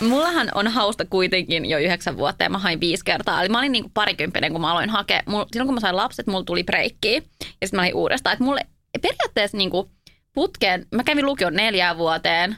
Mullahan 0.00 0.48
on 0.54 0.68
hausta 0.68 1.04
kuitenkin 1.04 1.66
jo 1.66 1.78
yhdeksän 1.78 2.16
vuotta 2.16 2.44
ja 2.44 2.50
mä 2.50 2.58
hain 2.58 2.80
viisi 2.80 3.04
kertaa. 3.04 3.40
Eli 3.40 3.48
mä 3.48 3.58
olin 3.58 3.72
niinku 3.72 3.90
parikymppinen, 3.94 4.52
kun 4.52 4.60
mä 4.60 4.70
aloin 4.70 4.90
hakea. 4.90 5.22
Mul, 5.26 5.44
silloin 5.52 5.66
kun 5.66 5.74
mä 5.74 5.80
sain 5.80 5.96
lapset, 5.96 6.26
mulla 6.26 6.44
tuli 6.44 6.64
breikki 6.64 7.14
ja 7.14 7.20
sitten 7.66 7.76
mä 7.78 7.82
olin 7.82 7.94
uudestaan. 7.94 8.32
Että 8.32 8.44
mulle 8.44 8.60
periaatteessa 9.02 9.56
niinku 9.56 9.90
putkeen, 10.32 10.86
mä 10.94 11.04
kävin 11.04 11.26
lukion 11.26 11.54
neljään 11.54 11.98
vuoteen, 11.98 12.56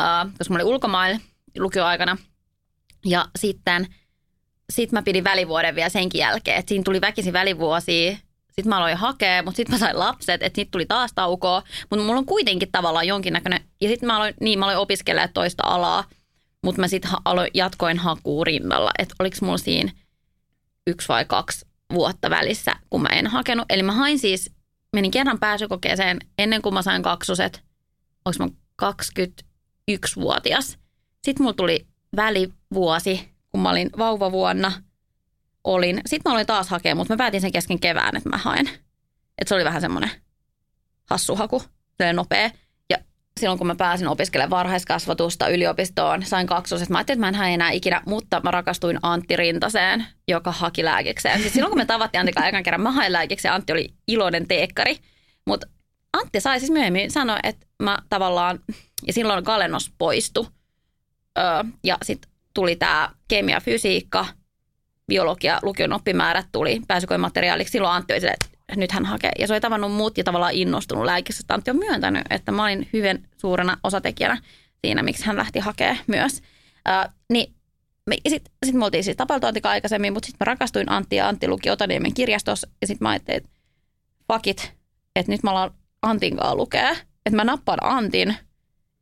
uh, 0.00 0.32
koska 0.38 0.54
mä 0.54 0.56
olin 0.56 0.66
ulkomailla 0.66 1.18
lukioaikana. 1.58 2.16
Ja 3.04 3.26
sitten 3.38 3.86
sit 4.70 4.92
mä 4.92 5.02
pidin 5.02 5.24
välivuoden 5.24 5.74
vielä 5.74 5.88
senkin 5.88 6.18
jälkeen. 6.18 6.56
Että 6.56 6.68
siinä 6.68 6.84
tuli 6.84 7.00
väkisin 7.00 7.32
välivuosia. 7.32 8.16
Sitten 8.46 8.68
mä 8.68 8.78
aloin 8.78 8.96
hakea, 8.96 9.42
mutta 9.42 9.56
sitten 9.56 9.74
mä 9.74 9.78
sain 9.78 9.98
lapset, 9.98 10.42
että 10.42 10.56
sitten 10.56 10.70
tuli 10.70 10.86
taas 10.86 11.12
taukoa. 11.14 11.62
Mutta 11.90 12.04
mulla 12.04 12.18
on 12.18 12.26
kuitenkin 12.26 12.72
tavallaan 12.72 13.06
jonkinnäköinen... 13.06 13.60
Ja 13.80 13.88
sitten 13.88 14.06
mä 14.06 14.16
aloin, 14.16 14.34
niin 14.40 14.58
mä 14.58 14.64
aloin 14.64 14.78
opiskella 14.78 15.28
toista 15.28 15.62
alaa. 15.66 16.04
Mutta 16.64 16.80
mä 16.80 16.88
sitten 16.88 17.10
aloin, 17.24 17.50
jatkoin 17.54 17.98
hakuu 17.98 18.44
rinnalla, 18.44 18.90
että 18.98 19.14
oliko 19.18 19.36
mulla 19.42 19.58
siinä 19.58 19.92
yksi 20.86 21.08
vai 21.08 21.24
kaksi 21.24 21.66
vuotta 21.92 22.30
välissä, 22.30 22.72
kun 22.90 23.02
mä 23.02 23.08
en 23.08 23.26
hakenut. 23.26 23.64
Eli 23.70 23.82
mä 23.82 23.92
hain 23.92 24.18
siis, 24.18 24.50
menin 24.92 25.10
kerran 25.10 25.38
pääsykokeeseen 25.38 26.18
ennen 26.38 26.62
kuin 26.62 26.74
mä 26.74 26.82
sain 26.82 27.02
kaksoset, 27.02 27.62
onko 28.24 28.44
mä 28.44 28.48
21-vuotias. 28.82 30.78
Sitten 31.24 31.44
mulla 31.44 31.54
tuli 31.54 31.86
välivuosi, 32.16 33.28
kun 33.48 33.60
mä 33.60 33.70
olin 33.70 33.90
vauvavuonna, 33.98 34.72
olin. 35.64 36.00
Sitten 36.06 36.30
mä 36.30 36.32
aloin 36.32 36.46
taas 36.46 36.68
hakea, 36.68 36.94
mutta 36.94 37.14
mä 37.14 37.18
päätin 37.18 37.40
sen 37.40 37.52
kesken 37.52 37.80
kevään, 37.80 38.16
että 38.16 38.28
mä 38.28 38.36
haen. 38.36 38.68
Että 39.38 39.48
se 39.48 39.54
oli 39.54 39.64
vähän 39.64 39.80
semmoinen 39.80 40.10
hassu 41.10 41.36
haku, 41.36 41.62
sellainen 41.96 42.16
nopea. 42.16 42.50
Silloin 43.40 43.58
kun 43.58 43.66
mä 43.66 43.74
pääsin 43.74 44.08
opiskelemaan 44.08 44.50
varhaiskasvatusta 44.50 45.48
yliopistoon, 45.48 46.22
sain 46.26 46.46
kaksoset. 46.46 46.88
Mä 46.88 46.98
ajattelin, 46.98 47.16
että 47.16 47.20
mä 47.20 47.28
en 47.28 47.34
hae 47.34 47.54
enää 47.54 47.70
ikinä, 47.70 48.02
mutta 48.06 48.40
mä 48.44 48.50
rakastuin 48.50 48.98
Antti 49.02 49.36
Rintaseen, 49.36 50.06
joka 50.28 50.52
haki 50.52 50.84
lääkikseen. 50.84 51.40
Siis 51.40 51.52
silloin 51.52 51.70
kun 51.70 51.78
me 51.78 51.86
tavattiin 51.86 52.20
Antti 52.20 52.48
ekan 52.48 52.62
kerran, 52.62 52.80
mä 52.80 52.90
hain 52.90 53.12
lääkikseen. 53.12 53.54
Antti 53.54 53.72
oli 53.72 53.94
iloinen 54.08 54.48
teekkari. 54.48 54.96
Mutta 55.46 55.66
Antti 56.12 56.40
sai 56.40 56.60
siis 56.60 56.70
myöhemmin 56.70 57.10
sanoa, 57.10 57.38
että 57.42 57.66
mä 57.82 57.98
tavallaan, 58.08 58.58
ja 59.06 59.12
silloin 59.12 59.44
Galenos 59.44 59.92
poistui. 59.98 60.46
Öö, 61.38 61.44
ja 61.84 61.98
sitten 62.02 62.30
tuli 62.54 62.76
tämä 62.76 63.10
kemia, 63.28 63.60
fysiikka, 63.60 64.26
biologia, 65.08 65.58
lukion 65.62 65.92
oppimäärät 65.92 66.46
tuli 66.52 66.80
pääsykoemateriaaliksi. 66.88 67.72
Silloin 67.72 67.94
Antti 67.94 68.12
oli 68.12 68.20
silleen, 68.20 68.36
että 68.42 68.51
nyt 68.76 68.92
hän 68.92 69.04
hakee. 69.04 69.32
Ja 69.38 69.46
se 69.46 69.52
oli 69.52 69.60
tavannut 69.60 69.92
mut 69.92 70.18
ja 70.18 70.24
tavallaan 70.24 70.52
innostunut 70.52 71.04
lääkistä. 71.04 71.54
Antti 71.54 71.70
on 71.70 71.78
myöntänyt, 71.78 72.22
että 72.30 72.52
mä 72.52 72.64
olin 72.64 72.88
hyvin 72.92 73.28
suurena 73.36 73.76
osatekijänä 73.82 74.38
siinä, 74.80 75.02
miksi 75.02 75.26
hän 75.26 75.36
lähti 75.36 75.58
hakemaan 75.58 75.98
myös. 76.06 76.42
Öö, 76.88 76.94
niin 77.32 77.54
sitten 78.28 78.52
sit 78.66 78.74
me 78.74 78.84
oltiin 78.84 79.04
siis 79.04 79.16
tapeltu 79.16 79.46
Antika 79.46 79.70
aikaisemmin, 79.70 80.12
mutta 80.12 80.26
sitten 80.26 80.46
mä 80.46 80.50
rakastuin 80.52 80.90
Antti 80.90 81.16
ja 81.16 81.28
Antti 81.28 81.48
luki 81.48 81.70
Otaniemen 81.70 82.14
kirjastossa. 82.14 82.68
Ja 82.80 82.86
sitten 82.86 83.04
mä 83.04 83.10
ajattelin, 83.10 83.36
että 83.36 83.50
fuck 84.32 84.46
että 85.16 85.32
nyt 85.32 85.42
mä 85.42 85.50
alan 85.50 85.70
Antin 86.02 86.36
kanssa 86.36 86.56
lukea. 86.56 86.90
Että 87.26 87.36
mä 87.36 87.44
nappaan 87.44 87.78
Antin 87.82 88.36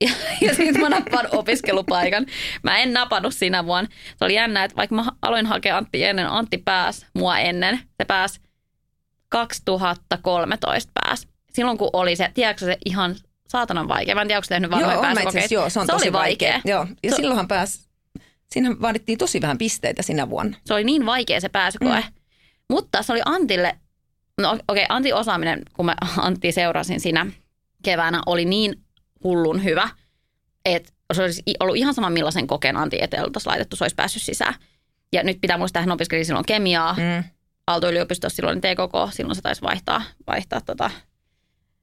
ja, 0.00 0.10
ja 0.46 0.54
sitten 0.54 0.80
mä 0.80 0.88
nappaan 0.88 1.26
opiskelupaikan. 1.32 2.26
Mä 2.62 2.78
en 2.78 2.92
napannut 2.92 3.34
sinä 3.34 3.66
vuonna. 3.66 3.90
Se 4.16 4.24
oli 4.24 4.34
jännä, 4.34 4.64
että 4.64 4.76
vaikka 4.76 4.94
mä 4.96 5.04
aloin 5.22 5.46
hakea 5.46 5.76
Antti 5.76 6.04
ennen, 6.04 6.26
Antti 6.26 6.58
pääsi 6.58 7.06
mua 7.14 7.38
ennen. 7.38 7.78
Se 7.78 8.04
pääsi 8.04 8.40
2013 9.30 10.92
pääsi. 10.94 11.28
Silloin 11.52 11.78
kun 11.78 11.90
oli 11.92 12.16
se, 12.16 12.30
tiedätkö 12.34 12.64
se 12.64 12.78
ihan 12.84 13.16
saatanan 13.48 13.88
vaikea. 13.88 14.14
Mä 14.14 14.22
en 14.22 14.28
tiedä, 14.28 14.38
onko 14.38 14.46
tehnyt 14.48 14.70
varmaan 14.70 15.16
Joo, 15.16 15.28
asiassa, 15.28 15.54
joo, 15.54 15.70
se 15.70 15.80
on 15.80 15.86
se 15.86 15.92
tosi 15.92 16.04
oli 16.04 16.12
vaikea. 16.12 16.60
Joo, 16.64 16.86
ja 17.02 17.10
Se- 17.10 17.16
silloinhan 17.16 17.48
pääsi, 17.48 17.88
siinähän 18.50 18.80
vaadittiin 18.80 19.18
tosi 19.18 19.40
vähän 19.40 19.58
pisteitä 19.58 20.02
sinä 20.02 20.30
vuonna. 20.30 20.56
Se 20.66 20.74
oli 20.74 20.84
niin 20.84 21.06
vaikea 21.06 21.40
se 21.40 21.48
pääsykoe. 21.48 22.00
Mm. 22.00 22.12
Mutta 22.70 23.02
se 23.02 23.12
oli 23.12 23.20
Antille, 23.24 23.78
no 24.40 24.50
okei, 24.50 24.62
okay, 24.68 24.96
Antin 24.96 25.14
osaaminen, 25.14 25.62
kun 25.72 25.86
mä 25.86 25.94
Antti 26.16 26.52
seurasin 26.52 27.00
siinä 27.00 27.26
keväänä, 27.82 28.22
oli 28.26 28.44
niin 28.44 28.74
hullun 29.24 29.64
hyvä, 29.64 29.88
että 30.64 30.92
se 31.12 31.22
olisi 31.22 31.42
ollut 31.60 31.76
ihan 31.76 31.94
sama 31.94 32.10
millaisen 32.10 32.46
kokeen 32.46 32.76
Antti 32.76 32.98
eteen 33.00 33.24
laitettu, 33.46 33.76
se 33.76 33.84
olisi 33.84 33.94
päässyt 33.94 34.22
sisään. 34.22 34.54
Ja 35.12 35.22
nyt 35.22 35.38
pitää 35.40 35.58
muistaa, 35.58 35.80
että 35.80 35.90
hän 35.90 35.94
opiskeli 35.94 36.24
silloin 36.24 36.46
kemiaa, 36.46 36.92
mm. 36.92 37.24
Aalto-yliopistossa 37.70 38.36
silloin 38.36 38.60
TKK, 38.60 39.12
silloin 39.14 39.36
se 39.36 39.42
taisi 39.42 39.62
vaihtaa, 39.62 40.02
vaihtaa 40.26 40.60
tota 40.60 40.90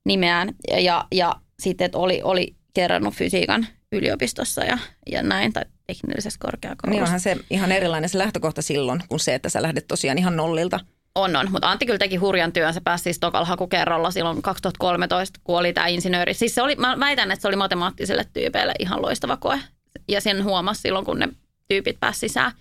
nimeään. 0.05 0.53
Ja, 0.71 0.79
ja, 0.79 1.05
ja 1.11 1.35
sitten, 1.59 1.85
että 1.85 1.97
oli, 1.97 2.21
oli 2.23 2.55
kerrannut 2.73 3.13
fysiikan 3.13 3.67
yliopistossa 3.91 4.63
ja, 4.63 4.77
ja 5.11 5.23
näin, 5.23 5.53
tai 5.53 5.63
teknillisessä 5.87 6.37
Niin 6.37 6.51
korkeakoulussa. 6.51 7.03
onhan 7.03 7.19
se 7.19 7.37
ihan 7.49 7.71
erilainen 7.71 8.09
se 8.09 8.17
lähtökohta 8.17 8.61
silloin, 8.61 9.03
kun 9.09 9.19
se, 9.19 9.35
että 9.35 9.49
sä 9.49 9.61
lähdet 9.61 9.87
tosiaan 9.87 10.17
ihan 10.17 10.35
nollilta. 10.35 10.79
On, 11.15 11.35
on. 11.35 11.51
Mutta 11.51 11.71
Antti 11.71 11.85
kyllä 11.85 11.99
teki 11.99 12.15
hurjan 12.15 12.51
työn. 12.53 12.73
Se 12.73 12.79
pääsi 12.79 13.03
siis 13.03 13.19
tokalla 13.19 13.45
hakukerralla 13.45 14.11
silloin 14.11 14.41
2013, 14.41 15.39
kun 15.43 15.59
oli 15.59 15.73
tämä 15.73 15.87
insinööri. 15.87 16.33
Siis 16.33 16.55
se 16.55 16.61
oli, 16.61 16.75
mä 16.75 16.99
väitän, 16.99 17.31
että 17.31 17.41
se 17.41 17.47
oli 17.47 17.55
matemaattiselle 17.55 18.25
tyypeille 18.33 18.73
ihan 18.79 19.01
loistava 19.01 19.37
koe. 19.37 19.59
Ja 20.07 20.21
sen 20.21 20.43
huomasi 20.43 20.81
silloin, 20.81 21.05
kun 21.05 21.19
ne 21.19 21.27
tyypit 21.67 21.99
pääsi 21.99 22.19
sisään. 22.19 22.51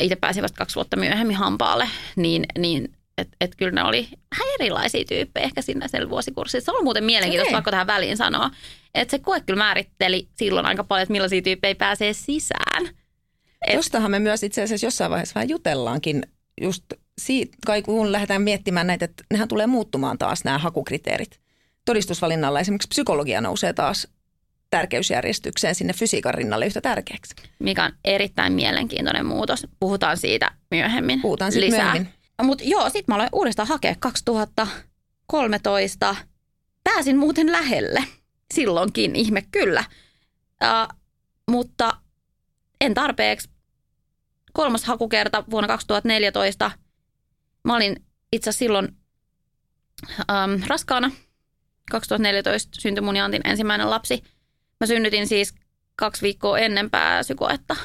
Itse 0.00 0.16
pääsin 0.16 0.42
vasta 0.42 0.58
kaksi 0.58 0.74
vuotta 0.74 0.96
myöhemmin 0.96 1.36
hampaalle. 1.36 1.88
Niin, 2.16 2.44
niin 2.58 2.92
että 3.18 3.36
et 3.40 3.56
kyllä 3.56 3.72
ne 3.72 3.84
oli 3.84 4.08
vähän 4.38 4.54
erilaisia 4.60 5.04
tyyppejä 5.04 5.44
ehkä 5.44 5.62
siinä 5.62 5.88
siellä 5.88 6.10
vuosikurssissa. 6.10 6.72
Se 6.72 6.78
on 6.78 6.84
muuten 6.84 7.04
mielenkiintoista, 7.04 7.52
vaikka 7.54 7.70
tähän 7.70 7.86
väliin 7.86 8.16
sanoa. 8.16 8.50
Että 8.94 9.10
se 9.10 9.18
koe 9.18 9.40
kyllä 9.40 9.58
määritteli 9.58 10.28
silloin 10.36 10.66
aika 10.66 10.84
paljon, 10.84 11.02
että 11.02 11.12
millaisia 11.12 11.42
tyyppejä 11.42 11.74
pääsee 11.74 12.12
sisään. 12.12 12.88
Et- 13.66 13.76
Tostahan 13.76 14.10
me 14.10 14.18
myös 14.18 14.42
itse 14.42 14.62
asiassa 14.62 14.86
jossain 14.86 15.10
vaiheessa 15.10 15.34
vähän 15.34 15.48
jutellaankin 15.48 16.22
just 16.60 16.84
siitä, 17.20 17.56
kai 17.66 17.82
kun 17.82 18.12
lähdetään 18.12 18.42
miettimään 18.42 18.86
näitä, 18.86 19.04
että 19.04 19.24
nehän 19.32 19.48
tulee 19.48 19.66
muuttumaan 19.66 20.18
taas 20.18 20.44
nämä 20.44 20.58
hakukriteerit. 20.58 21.40
Todistusvalinnalla 21.84 22.60
esimerkiksi 22.60 22.88
psykologia 22.88 23.40
nousee 23.40 23.72
taas 23.72 24.08
tärkeysjärjestykseen 24.72 25.74
sinne 25.74 25.92
fysiikan 25.92 26.34
rinnalle 26.34 26.66
yhtä 26.66 26.80
tärkeäksi. 26.80 27.34
Mikä 27.58 27.84
on 27.84 27.92
erittäin 28.04 28.52
mielenkiintoinen 28.52 29.26
muutos. 29.26 29.66
Puhutaan 29.80 30.16
siitä 30.16 30.50
myöhemmin 30.70 31.22
Puhutaan 31.22 31.52
sitten 31.52 31.70
lisää. 31.70 31.84
myöhemmin. 31.84 32.12
Mutta 32.42 32.64
joo, 32.64 32.90
sit 32.90 33.08
mä 33.08 33.14
aloin 33.14 33.28
uudestaan 33.32 33.68
hakea 33.68 33.94
2013. 34.00 36.16
Pääsin 36.84 37.16
muuten 37.16 37.52
lähelle. 37.52 38.04
Silloinkin, 38.54 39.16
ihme 39.16 39.42
kyllä. 39.50 39.84
Uh, 40.64 40.88
mutta 41.50 41.92
en 42.80 42.94
tarpeeksi. 42.94 43.50
Kolmas 44.52 44.84
hakukerta 44.84 45.44
vuonna 45.50 45.68
2014. 45.68 46.70
Mä 47.64 47.76
olin 47.76 47.96
itse 48.32 48.50
asiassa 48.50 48.58
silloin 48.58 48.88
um, 50.18 50.62
raskaana. 50.66 51.10
2014 51.90 52.80
syntyi 52.80 53.02
mun 53.02 53.16
ja 53.16 53.24
Antin 53.24 53.42
ensimmäinen 53.44 53.90
lapsi. 53.90 54.22
Mä 54.82 54.86
synnytin 54.86 55.26
siis 55.26 55.54
kaksi 55.96 56.22
viikkoa 56.22 56.58
ennen 56.58 56.90
pääsykoetta. 56.90 57.76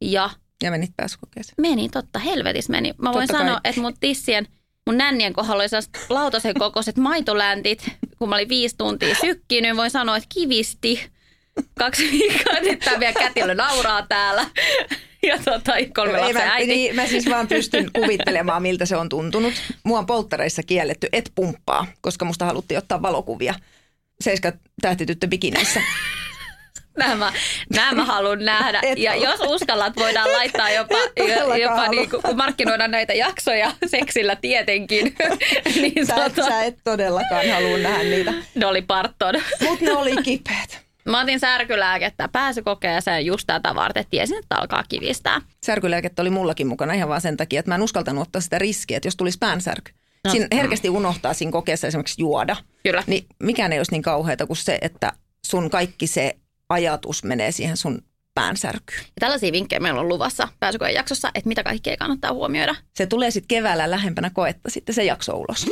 Ja 0.00 0.30
Ja 0.62 0.70
menit 0.70 0.90
pääsykokeeseen. 0.96 1.54
Meni, 1.60 1.88
totta, 1.88 2.18
helvetis 2.18 2.68
meni. 2.68 2.94
Mä 2.98 3.12
voin 3.12 3.26
Totta 3.26 3.38
kai. 3.38 3.46
sanoa, 3.46 3.60
että 3.64 3.80
mun 3.80 3.94
tissien, 4.00 4.46
mun 4.86 4.98
nännien 4.98 5.32
kohdalla 5.32 5.62
oli 5.62 6.04
lautasen 6.08 6.54
kokoiset 6.58 6.96
maitoläntit, 6.96 7.90
kun 8.18 8.28
mä 8.28 8.34
olin 8.34 8.48
viisi 8.48 8.76
tuntia 8.78 9.14
sykkinyt. 9.20 9.76
Voin 9.76 9.90
sanoa, 9.90 10.16
että 10.16 10.28
kivisti 10.34 11.06
kaksi 11.78 12.10
viikkoa, 12.10 12.60
nyt 12.60 12.78
tää 12.80 13.00
vielä 13.00 13.12
kätilö 13.12 13.54
nauraa 13.54 14.06
täällä. 14.06 14.46
Ja 15.22 15.38
tota, 15.44 15.72
kolme 15.94 16.12
Ei, 16.18 16.20
lapsen 16.20 16.42
mä, 16.46 16.54
äiti. 16.54 16.66
niin, 16.66 16.96
mä 16.96 17.06
siis 17.06 17.26
vaan 17.30 17.48
pystyn 17.48 17.90
kuvittelemaan, 17.92 18.62
miltä 18.62 18.86
se 18.86 18.96
on 18.96 19.08
tuntunut. 19.08 19.54
Mua 19.84 19.98
on 19.98 20.06
polttareissa 20.06 20.62
kielletty, 20.62 21.08
et 21.12 21.32
pumppaa, 21.34 21.86
koska 22.00 22.24
musta 22.24 22.44
haluttiin 22.44 22.78
ottaa 22.78 23.02
valokuvia. 23.02 23.54
Seiska 24.20 24.52
tähtityttö 24.80 25.26
bikineissä. 25.28 25.80
Nämä, 26.96 27.32
nämä 27.74 28.04
haluan 28.04 28.44
nähdä. 28.44 28.80
Et 28.82 28.98
ja 28.98 29.10
halua. 29.10 29.24
jos 29.24 29.40
uskallat, 29.40 29.96
voidaan 29.96 30.32
laittaa 30.32 30.70
jopa, 30.70 30.94
jopa 31.62 31.88
niin, 31.88 32.10
kun 32.10 32.36
markkinoidaan 32.36 32.90
näitä 32.90 33.14
jaksoja 33.14 33.72
seksillä 33.86 34.36
tietenkin. 34.36 35.16
niin 35.82 36.06
Sä, 36.06 36.14
tota, 36.14 36.44
sä 36.44 36.62
et 36.62 36.78
todellakaan 36.84 37.50
halua 37.50 37.78
nähdä 37.78 38.02
niitä. 38.02 38.34
Dolly 38.60 38.82
Parton. 38.82 39.34
Mutta 39.68 39.84
ne 39.84 39.92
oli 39.92 40.16
kipeät. 40.22 40.86
Mä 41.04 41.20
otin 41.20 41.40
särkylääkettä 41.40 42.28
pääsykokeeseen 42.28 43.26
just 43.26 43.46
tätä 43.46 43.74
varten. 43.74 44.04
Tiesin, 44.10 44.38
että 44.38 44.56
alkaa 44.56 44.84
kivistää. 44.88 45.40
Särkylääkettä 45.66 46.22
oli 46.22 46.30
mullakin 46.30 46.66
mukana 46.66 46.92
ihan 46.92 47.08
vaan 47.08 47.20
sen 47.20 47.36
takia, 47.36 47.60
että 47.60 47.70
mä 47.70 47.74
en 47.74 47.82
uskaltanut 47.82 48.22
ottaa 48.22 48.40
sitä 48.40 48.58
riskiä, 48.58 48.96
että 48.96 49.06
jos 49.06 49.16
tulisi 49.16 49.38
päänsärky. 49.38 49.92
No, 50.24 50.30
Siinä 50.30 50.46
herkästi 50.52 50.90
unohtaa 50.90 51.34
siinä 51.34 51.52
kokeessa 51.52 51.86
esimerkiksi 51.86 52.22
juoda. 52.22 52.56
Kyllä. 52.82 53.02
Niin 53.06 53.26
mikään 53.42 53.72
ei 53.72 53.78
olisi 53.78 53.92
niin 53.92 54.02
kauheata 54.02 54.46
kuin 54.46 54.56
se, 54.56 54.78
että 54.82 55.12
sun 55.46 55.70
kaikki 55.70 56.06
se 56.06 56.36
ajatus 56.68 57.24
menee 57.24 57.52
siihen 57.52 57.76
sun 57.76 58.02
päänsärkyyn. 58.34 59.00
Ja 59.00 59.20
tällaisia 59.20 59.52
vinkkejä 59.52 59.80
meillä 59.80 60.00
on 60.00 60.08
luvassa 60.08 60.48
pääsykoen 60.60 60.94
jaksossa, 60.94 61.30
että 61.34 61.48
mitä 61.48 61.62
kaikkea 61.62 61.96
kannattaa 61.96 62.32
huomioida. 62.32 62.74
Se 62.94 63.06
tulee 63.06 63.30
sitten 63.30 63.48
keväällä 63.48 63.90
lähempänä 63.90 64.30
koetta 64.30 64.70
sitten 64.70 64.94
se 64.94 65.04
jakso 65.04 65.36
ulos. 65.36 65.66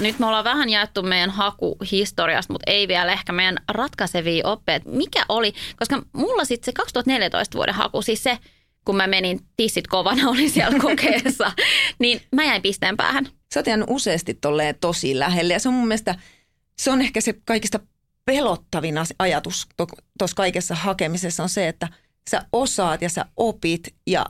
Nyt 0.00 0.18
me 0.18 0.26
ollaan 0.26 0.44
vähän 0.44 0.68
jaettu 0.68 1.02
meidän 1.02 1.30
hakuhistoriasta, 1.30 2.52
mutta 2.52 2.70
ei 2.70 2.88
vielä 2.88 3.12
ehkä 3.12 3.32
meidän 3.32 3.56
ratkaisevia 3.68 4.46
oppeja. 4.48 4.80
Mikä 4.84 5.24
oli, 5.28 5.52
koska 5.76 6.02
mulla 6.12 6.44
sitten 6.44 6.64
se 6.64 6.72
2014 6.72 7.58
vuoden 7.58 7.74
haku, 7.74 8.02
siis 8.02 8.22
se, 8.22 8.38
kun 8.84 8.96
mä 8.96 9.06
menin 9.06 9.40
tissit 9.56 9.86
kovana, 9.86 10.28
oli 10.30 10.48
siellä 10.48 10.78
kokeessa, 10.78 11.52
niin 11.98 12.20
mä 12.32 12.44
jäin 12.44 12.62
pisteen 12.62 12.96
päähän. 12.96 13.28
Sä 13.54 13.60
oot 13.60 13.66
jäänyt 13.66 13.86
useasti 13.90 14.34
tolleen 14.34 14.74
tosi 14.80 15.18
lähelle 15.18 15.52
ja 15.52 15.58
se 15.58 15.68
on 15.68 15.74
mun 15.74 15.88
mielestä, 15.88 16.14
se 16.78 16.90
on 16.90 17.00
ehkä 17.00 17.20
se 17.20 17.34
kaikista 17.44 17.80
pelottavin 18.24 18.94
ajatus 19.18 19.68
tuossa 20.18 20.36
kaikessa 20.36 20.74
hakemisessa 20.74 21.42
on 21.42 21.48
se, 21.48 21.68
että 21.68 21.88
sä 22.30 22.46
osaat 22.52 23.02
ja 23.02 23.08
sä 23.08 23.24
opit 23.36 23.94
ja 24.06 24.26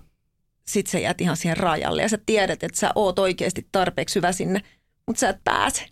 sit 0.68 0.86
sä 0.86 0.98
jäät 0.98 1.20
ihan 1.20 1.36
siihen 1.36 1.56
rajalle 1.56 2.02
ja 2.02 2.08
sä 2.08 2.18
tiedät, 2.26 2.62
että 2.62 2.80
sä 2.80 2.90
oot 2.94 3.18
oikeasti 3.18 3.66
tarpeeksi 3.72 4.14
hyvä 4.14 4.32
sinne, 4.32 4.60
mutta 5.06 5.20
sä 5.20 5.28
et 5.28 5.44
pääse. 5.44 5.86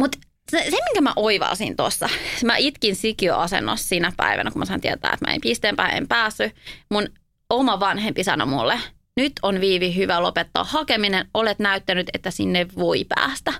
Mutta 0.00 0.18
se, 0.50 0.58
se, 0.58 0.70
minkä 0.70 1.00
mä 1.00 1.12
oivalsin 1.16 1.76
tuossa, 1.76 2.08
mä 2.44 2.56
itkin 2.56 2.96
sikioasennossa 2.96 3.88
siinä 3.88 4.12
päivänä, 4.16 4.50
kun 4.50 4.58
mä 4.58 4.64
sain 4.64 4.80
tietää, 4.80 5.12
että 5.12 5.26
mä 5.26 5.34
en 5.34 5.40
pisteenpäin 5.40 5.96
en 5.96 6.08
päässyt. 6.08 6.54
Mun 6.90 7.08
oma 7.50 7.80
vanhempi 7.80 8.24
sanoi 8.24 8.46
mulle, 8.46 8.80
nyt 9.16 9.32
on 9.42 9.60
Viivi 9.60 9.96
hyvä 9.96 10.22
lopettaa 10.22 10.64
hakeminen, 10.64 11.28
olet 11.34 11.58
näyttänyt, 11.58 12.10
että 12.14 12.30
sinne 12.30 12.66
voi 12.76 13.04
päästä. 13.04 13.52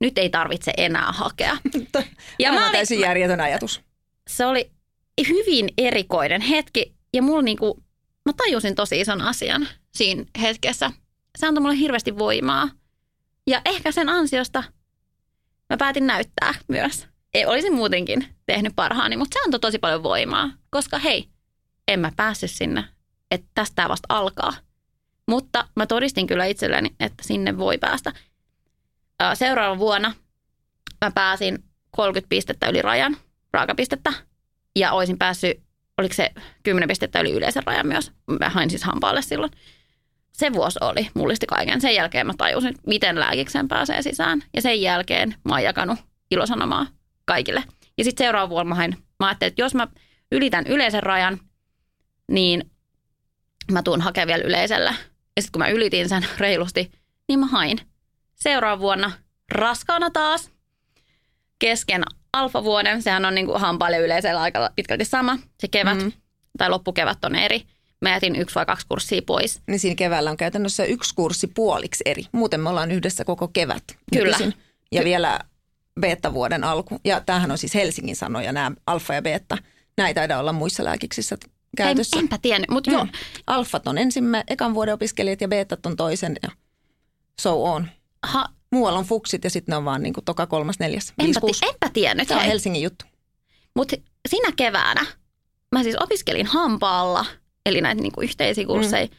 Nyt 0.00 0.18
ei 0.18 0.30
tarvitse 0.30 0.72
enää 0.76 1.12
hakea. 1.12 1.56
Ja 2.38 2.52
mä 2.52 2.62
olin, 2.62 2.72
täysin 2.72 3.00
järjetön 3.00 3.40
ajatus. 3.40 3.80
se 4.28 4.46
oli 4.46 4.70
hyvin 5.28 5.68
erikoinen 5.78 6.40
hetki 6.40 6.94
ja 7.14 7.22
mulla 7.22 7.42
niinku, 7.42 7.82
mä 8.26 8.32
tajusin 8.36 8.74
tosi 8.74 9.00
ison 9.00 9.20
asian 9.20 9.68
siinä 9.94 10.24
hetkessä. 10.40 10.92
Se 11.38 11.46
antoi 11.46 11.62
mulle 11.62 11.76
hirveästi 11.76 12.18
voimaa. 12.18 12.68
Ja 13.46 13.62
ehkä 13.64 13.92
sen 13.92 14.08
ansiosta 14.08 14.64
mä 15.70 15.76
päätin 15.76 16.06
näyttää 16.06 16.54
myös. 16.68 17.06
Ei, 17.34 17.46
olisin 17.46 17.74
muutenkin 17.74 18.26
tehnyt 18.46 18.72
parhaani, 18.76 19.16
mutta 19.16 19.34
se 19.34 19.44
antoi 19.44 19.60
tosi 19.60 19.78
paljon 19.78 20.02
voimaa. 20.02 20.50
Koska 20.70 20.98
hei, 20.98 21.28
en 21.88 22.00
mä 22.00 22.12
päässyt 22.16 22.50
sinne, 22.50 22.84
että 23.30 23.46
tästä 23.54 23.88
vasta 23.88 24.06
alkaa. 24.14 24.54
Mutta 25.28 25.68
mä 25.76 25.86
todistin 25.86 26.26
kyllä 26.26 26.44
itselleni, 26.44 26.90
että 27.00 27.24
sinne 27.26 27.58
voi 27.58 27.78
päästä. 27.78 28.12
Seuraavana 29.34 29.78
vuonna 29.78 30.14
mä 31.04 31.10
pääsin 31.10 31.64
30 31.90 32.28
pistettä 32.28 32.68
yli 32.68 32.82
rajan, 32.82 33.16
raakapistettä. 33.52 34.12
Ja 34.76 34.92
olisin 34.92 35.18
päässyt, 35.18 35.62
oliko 35.98 36.14
se 36.14 36.30
10 36.62 36.88
pistettä 36.88 37.20
yli 37.20 37.32
yleisen 37.32 37.62
rajan 37.66 37.86
myös. 37.86 38.12
Mä 38.40 38.48
hain 38.48 38.70
siis 38.70 38.84
hampaalle 38.84 39.22
silloin. 39.22 39.52
Se 40.32 40.52
vuosi 40.52 40.78
oli, 40.82 41.08
mullisti 41.14 41.46
kaiken. 41.46 41.80
Sen 41.80 41.94
jälkeen 41.94 42.26
mä 42.26 42.32
tajusin, 42.38 42.74
miten 42.86 43.20
lääkikseen 43.20 43.68
pääsee 43.68 44.02
sisään. 44.02 44.42
Ja 44.54 44.62
sen 44.62 44.82
jälkeen 44.82 45.34
mä 45.44 45.54
oon 45.54 45.62
jakanut 45.62 45.98
ilosanomaa 46.30 46.86
kaikille. 47.24 47.64
Ja 47.98 48.04
sitten 48.04 48.24
seuraava 48.24 48.48
vuonna 48.48 48.68
mä 48.68 48.74
hain, 48.74 48.96
mä 49.20 49.26
ajattelin, 49.26 49.50
että 49.50 49.62
jos 49.62 49.74
mä 49.74 49.88
ylitän 50.32 50.66
yleisen 50.66 51.02
rajan, 51.02 51.38
niin 52.30 52.70
mä 53.72 53.82
tuun 53.82 54.00
hakemaan 54.00 54.26
vielä 54.26 54.44
yleisellä. 54.44 54.94
Ja 55.36 55.42
sitten 55.42 55.52
kun 55.52 55.58
mä 55.58 55.68
ylitin 55.68 56.08
sen 56.08 56.26
reilusti, 56.38 56.90
niin 57.28 57.40
mä 57.40 57.46
hain. 57.46 57.80
Seuraava 58.42 58.80
vuonna 58.80 59.12
raskaana 59.54 60.10
taas, 60.10 60.50
kesken 61.58 62.02
alfavuoden, 62.32 63.02
sehän 63.02 63.24
on 63.24 63.34
niin 63.34 63.46
kuin 63.46 63.60
hampaille 63.60 63.98
yleisellä 63.98 64.40
aika 64.40 64.70
pitkälti 64.76 65.04
sama. 65.04 65.38
Se 65.60 65.68
kevät 65.68 65.98
Mm. 65.98 66.12
tai 66.58 66.70
loppukevät 66.70 67.24
on 67.24 67.34
eri. 67.34 67.62
Mä 68.00 68.10
jätin 68.10 68.36
yksi 68.36 68.54
vai 68.54 68.66
kaksi 68.66 68.86
kurssia 68.88 69.22
pois. 69.26 69.60
Niin 69.66 69.80
siinä 69.80 69.94
keväällä 69.94 70.30
on 70.30 70.36
käytännössä 70.36 70.84
yksi 70.84 71.14
kurssi 71.14 71.46
puoliksi 71.46 72.02
eri. 72.06 72.22
Muuten 72.32 72.60
me 72.60 72.68
ollaan 72.68 72.90
yhdessä 72.90 73.24
koko 73.24 73.48
kevät. 73.48 73.84
Kyllä. 74.12 74.36
nykyisin. 74.38 74.54
Ja 74.92 75.04
vielä 75.04 75.40
beta-vuoden 76.00 76.64
alku. 76.64 77.00
Ja 77.04 77.20
tämähän 77.20 77.50
on 77.50 77.58
siis 77.58 77.74
Helsingin 77.74 78.16
sanoja, 78.16 78.52
nämä 78.52 78.72
alfa 78.86 79.14
ja 79.14 79.22
beta. 79.22 79.58
Näitä 79.96 80.22
ei 80.22 80.28
taida 80.28 80.38
olla 80.40 80.52
muissa 80.52 80.84
lääkiksissä 80.84 81.36
käytössä. 81.76 82.16
En, 82.16 82.22
enpä 82.24 82.38
tiennyt, 82.42 82.70
mutta 82.70 82.90
joo. 82.90 83.04
Mm. 83.04 83.10
Alfat 83.46 83.88
on 83.88 83.98
ensimmä, 83.98 84.44
ekan 84.48 84.74
vuoden 84.74 84.94
opiskelijat 84.94 85.40
ja 85.40 85.48
betat 85.48 85.86
on 85.86 85.96
toisen 85.96 86.36
ja 86.42 86.48
so 87.40 87.64
on. 87.64 87.88
Ha, 88.22 88.48
Muualla 88.72 88.98
on 88.98 89.04
fuksit 89.04 89.44
ja 89.44 89.50
sitten 89.50 89.72
ne 89.72 89.76
on 89.76 89.84
vaan 89.84 90.02
niin 90.02 90.12
kuin 90.12 90.24
toka 90.24 90.46
kolmas, 90.46 90.78
neljäs, 90.78 91.12
viisi, 91.18 91.30
enpä, 91.30 91.40
kuusi. 91.40 91.60
ti, 91.60 91.66
enpä 91.68 91.90
tiennyt. 91.92 92.28
Tämä 92.28 92.38
on 92.38 92.42
hei. 92.42 92.52
Helsingin 92.52 92.82
juttu. 92.82 93.04
Mutta 93.76 93.96
sinä 94.28 94.52
keväänä 94.56 95.06
mä 95.72 95.82
siis 95.82 95.96
opiskelin 96.00 96.46
hampaalla, 96.46 97.26
eli 97.66 97.80
näitä 97.80 98.02
niinku 98.02 98.20
yhteisiä 98.20 98.66
kursseja. 98.66 99.06
Mm. 99.06 99.12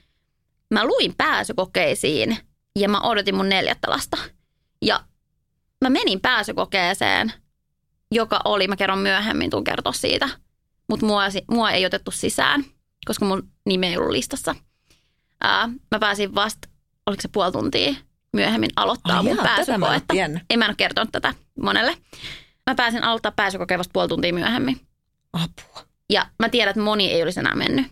Mä 0.72 0.86
luin 0.86 1.14
pääsykokeisiin 1.18 2.38
ja 2.80 2.90
mä 2.90 3.02
odotin 3.02 3.36
mun 3.36 3.50
neljättä 3.50 3.92
lasta. 3.92 4.18
Ja 4.82 5.04
mä 5.82 5.90
menin 5.90 6.22
pääsykokeeseen, 6.22 7.34
joka 8.12 8.42
oli, 8.46 8.68
mä 8.68 8.76
kerron 8.76 9.00
myöhemmin, 9.00 9.50
tuun 9.50 9.64
kertoa 9.64 9.94
siitä. 9.94 10.30
Mutta 10.90 11.06
mua, 11.06 11.24
mua 11.52 11.72
ei 11.72 11.86
otettu 11.86 12.12
sisään, 12.12 12.66
koska 13.06 13.26
mun 13.26 13.50
nimi 13.66 13.88
ei 13.88 13.98
ollut 13.98 14.12
listassa. 14.12 14.56
Ää, 15.42 15.70
mä 15.92 16.00
pääsin 16.00 16.36
vasta, 16.36 16.68
oliko 17.06 17.22
se 17.22 17.28
puoli 17.28 17.52
tuntia 17.52 17.96
myöhemmin 18.34 18.70
aloittaa 18.76 19.18
Ai 19.18 19.24
mun 19.24 19.38
jaa, 19.38 19.46
tätä 19.46 19.78
mä 19.78 19.96
en 19.96 20.02
pääsykoetta. 20.02 20.44
En 20.50 20.60
mä 20.60 20.66
en 20.66 20.70
ole 20.70 20.76
kertonut 20.76 21.12
tätä 21.12 21.34
monelle. 21.62 21.98
Mä 22.70 22.76
pääsin 22.76 23.04
aloittaa 23.04 23.32
pääsykokeen 23.32 23.78
vasta 23.78 23.92
puoli 23.94 24.08
tuntia 24.08 24.34
myöhemmin. 24.34 24.82
Apua. 25.34 25.86
Ja 26.10 26.26
mä 26.40 26.50
tiedän, 26.50 26.70
että 26.70 26.82
moni 26.82 27.12
ei 27.12 27.24
olisi 27.24 27.40
enää 27.40 27.56
mennyt. 27.56 27.86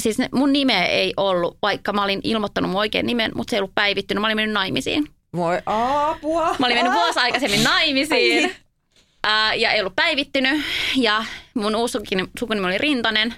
Siis 0.00 0.18
ne, 0.18 0.28
mun 0.32 0.52
nimeä 0.52 0.84
ei 0.84 1.14
ollut, 1.16 1.58
vaikka 1.62 1.92
mä 1.92 2.04
olin 2.04 2.20
ilmoittanut 2.24 2.70
mun 2.70 2.80
oikein 2.80 3.06
nimen, 3.06 3.32
mutta 3.34 3.50
se 3.50 3.56
ei 3.56 3.60
ollut 3.60 3.74
päivittynyt. 3.74 4.20
Mä 4.20 4.26
olin 4.26 4.36
mennyt 4.36 4.54
naimisiin. 4.54 5.08
Voi 5.36 5.58
apua. 5.66 6.56
Mä 6.58 6.66
olin 6.66 6.76
mennyt 6.76 6.94
vuosi 6.94 7.18
aikaisemmin 7.18 7.64
naimisiin. 7.64 8.56
Ää, 9.24 9.54
ja 9.54 9.72
ei 9.72 9.80
ollut 9.80 9.96
päivittynyt. 9.96 10.64
Ja 10.96 11.24
mun 11.54 11.76
uusi 11.76 11.98
sukunimi, 12.38 12.66
oli 12.66 12.78
Rintanen. 12.78 13.34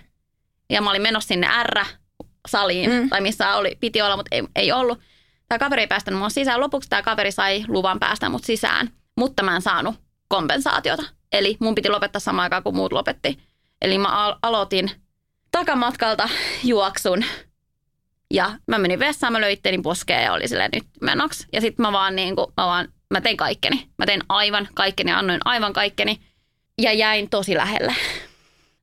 Ja 0.70 0.82
mä 0.82 0.90
olin 0.90 1.02
menossa 1.02 1.28
sinne 1.28 1.48
R-saliin, 1.62 2.90
mm. 2.90 3.08
tai 3.08 3.20
missä 3.20 3.56
oli, 3.56 3.76
piti 3.80 4.02
olla, 4.02 4.16
mutta 4.16 4.36
ei, 4.36 4.42
ei 4.56 4.72
ollut. 4.72 4.98
Tämä 5.52 5.58
kaveri 5.58 5.82
ei 5.82 5.86
päästänyt 5.86 6.18
mua 6.18 6.28
sisään. 6.28 6.60
Lopuksi 6.60 6.88
tämä 6.88 7.02
kaveri 7.02 7.32
sai 7.32 7.64
luvan 7.68 7.98
päästä 7.98 8.28
mut 8.28 8.44
sisään, 8.44 8.90
mutta 9.16 9.42
mä 9.42 9.56
en 9.56 9.62
saanut 9.62 9.94
kompensaatiota. 10.28 11.02
Eli 11.32 11.56
mun 11.60 11.74
piti 11.74 11.88
lopettaa 11.88 12.20
samaan 12.20 12.44
aikaan 12.44 12.62
kuin 12.62 12.76
muut 12.76 12.92
lopetti. 12.92 13.38
Eli 13.82 13.98
mä 13.98 14.08
al- 14.08 14.36
aloitin 14.42 14.90
takamatkalta 15.50 16.28
juoksun 16.64 17.24
ja 18.34 18.50
mä 18.66 18.78
menin 18.78 18.98
vessaan, 18.98 19.32
mä 19.32 19.40
löin 19.40 19.82
poskeen 19.82 20.24
ja 20.24 20.32
oli 20.32 20.48
silleen 20.48 20.70
nyt 20.72 20.84
menoksi. 21.00 21.46
Ja 21.52 21.60
sitten 21.60 21.86
mä 21.86 21.92
vaan 21.92 22.16
niin 22.16 22.36
kuin, 22.36 22.46
mä 22.56 22.66
vaan, 22.66 22.88
mä 23.10 23.20
tein 23.20 23.36
kaikkeni. 23.36 23.88
Mä 23.98 24.06
tein 24.06 24.22
aivan 24.28 24.68
kaikkeni, 24.74 25.12
annoin 25.12 25.40
aivan 25.44 25.72
kaikkeni 25.72 26.20
ja 26.82 26.92
jäin 26.92 27.30
tosi 27.30 27.54
lähelle. 27.54 27.94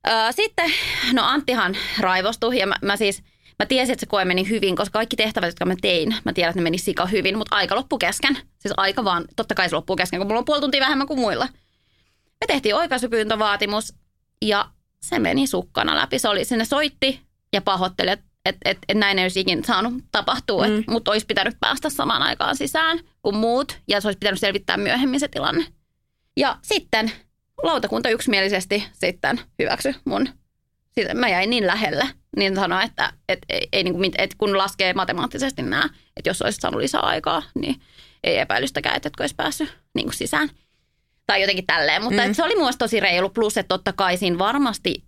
Öö, 0.08 0.32
sitten, 0.32 0.72
no 1.14 1.24
Anttihan 1.26 1.78
raivostui 2.00 2.60
ja 2.60 2.68
mä, 2.68 2.76
mä 2.82 2.96
siis, 2.96 3.24
mä 3.60 3.66
tiesin, 3.66 3.94
että 3.94 4.00
se 4.02 4.10
koe 4.10 4.26
meni 4.26 4.50
hyvin, 4.50 4.76
koska 4.76 4.94
kaikki 4.94 5.16
tehtävät, 5.16 5.48
jotka 5.48 5.66
mä 5.66 5.76
tein, 5.82 6.16
mä 6.26 6.34
tiedän, 6.34 6.50
että 6.50 6.60
ne 6.60 6.64
meni 6.64 6.78
sika 6.78 7.06
hyvin, 7.06 7.38
mutta 7.38 7.56
aika 7.56 7.76
loppu 7.76 7.98
kesken. 7.98 8.36
Siis 8.36 8.74
aika 8.78 9.04
vaan, 9.04 9.26
totta 9.36 9.56
kai 9.56 9.70
se 9.70 9.76
loppuu 9.76 9.96
kesken, 9.96 10.20
kun 10.20 10.28
mulla 10.28 10.40
on 10.40 10.46
puoli 10.46 10.62
tuntia 10.62 10.82
vähemmän 10.82 11.08
kuin 11.08 11.20
muilla. 11.20 11.48
Me 12.42 12.48
tehtiin 12.48 12.76
oikaisupyyntövaatimus 12.76 13.94
ja 14.42 14.70
se 15.02 15.20
meni 15.20 15.48
sukkana 15.48 15.96
läpi. 15.96 16.20
Se 16.20 16.30
oli, 16.30 16.46
sinne 16.46 16.66
soitti 16.66 17.22
ja 17.54 17.62
pahoitteli, 17.62 18.10
että 18.10 18.26
et, 18.46 18.56
et, 18.66 18.78
et 18.88 18.98
näin 18.98 19.20
ei 19.20 19.26
olisi 19.26 19.40
ikinä 19.40 19.62
saanut 19.66 19.94
tapahtua, 20.12 20.68
mm. 20.68 20.84
mutta 20.88 21.12
olisi 21.12 21.26
pitänyt 21.26 21.58
päästä 21.60 21.90
samaan 21.90 22.22
aikaan 22.22 22.56
sisään 22.56 23.00
kuin 23.22 23.36
muut 23.36 23.80
ja 23.88 24.02
se 24.02 24.08
olisi 24.08 24.20
pitänyt 24.20 24.40
selvittää 24.40 24.78
myöhemmin 24.78 25.20
se 25.20 25.28
tilanne. 25.28 25.66
Ja 26.38 26.58
sitten 26.62 27.12
lautakunta 27.64 28.10
yksimielisesti 28.10 28.84
sitten 28.94 29.40
hyväksy 29.60 29.96
mun. 30.06 30.30
Sitten 30.92 31.18
mä 31.18 31.30
jäin 31.30 31.50
niin 31.50 31.68
lähelle, 31.68 32.10
niin 32.38 32.56
sanoi, 32.56 32.84
että 32.84 33.14
et, 33.30 33.40
ei, 33.50 33.68
ei, 33.72 33.84
niin 33.84 33.94
kuin, 33.94 34.12
et 34.18 34.36
kun 34.38 34.58
laskee 34.58 34.94
matemaattisesti 34.94 35.62
nämä, 35.62 35.90
että 36.18 36.30
jos 36.30 36.42
olisit 36.42 36.62
saanut 36.62 36.82
lisää 36.82 37.02
aikaa, 37.02 37.44
niin 37.56 37.82
ei 38.24 38.38
epäilystäkään, 38.38 38.96
että 38.96 39.08
etkö 39.08 39.24
olisi 39.24 39.36
päässyt 39.36 39.78
niin 39.96 40.06
kuin 40.06 40.14
sisään. 40.14 40.50
Tai 41.28 41.42
jotenkin 41.42 41.66
tälleen, 41.66 42.04
mutta 42.04 42.28
mm. 42.28 42.34
se 42.34 42.44
oli 42.44 42.56
muista 42.56 42.86
tosi 42.86 43.00
reilu. 43.00 43.30
Plus, 43.30 43.58
että 43.58 43.68
totta 43.68 43.94
kai 43.94 44.18
siinä 44.18 44.38
varmasti 44.38 45.04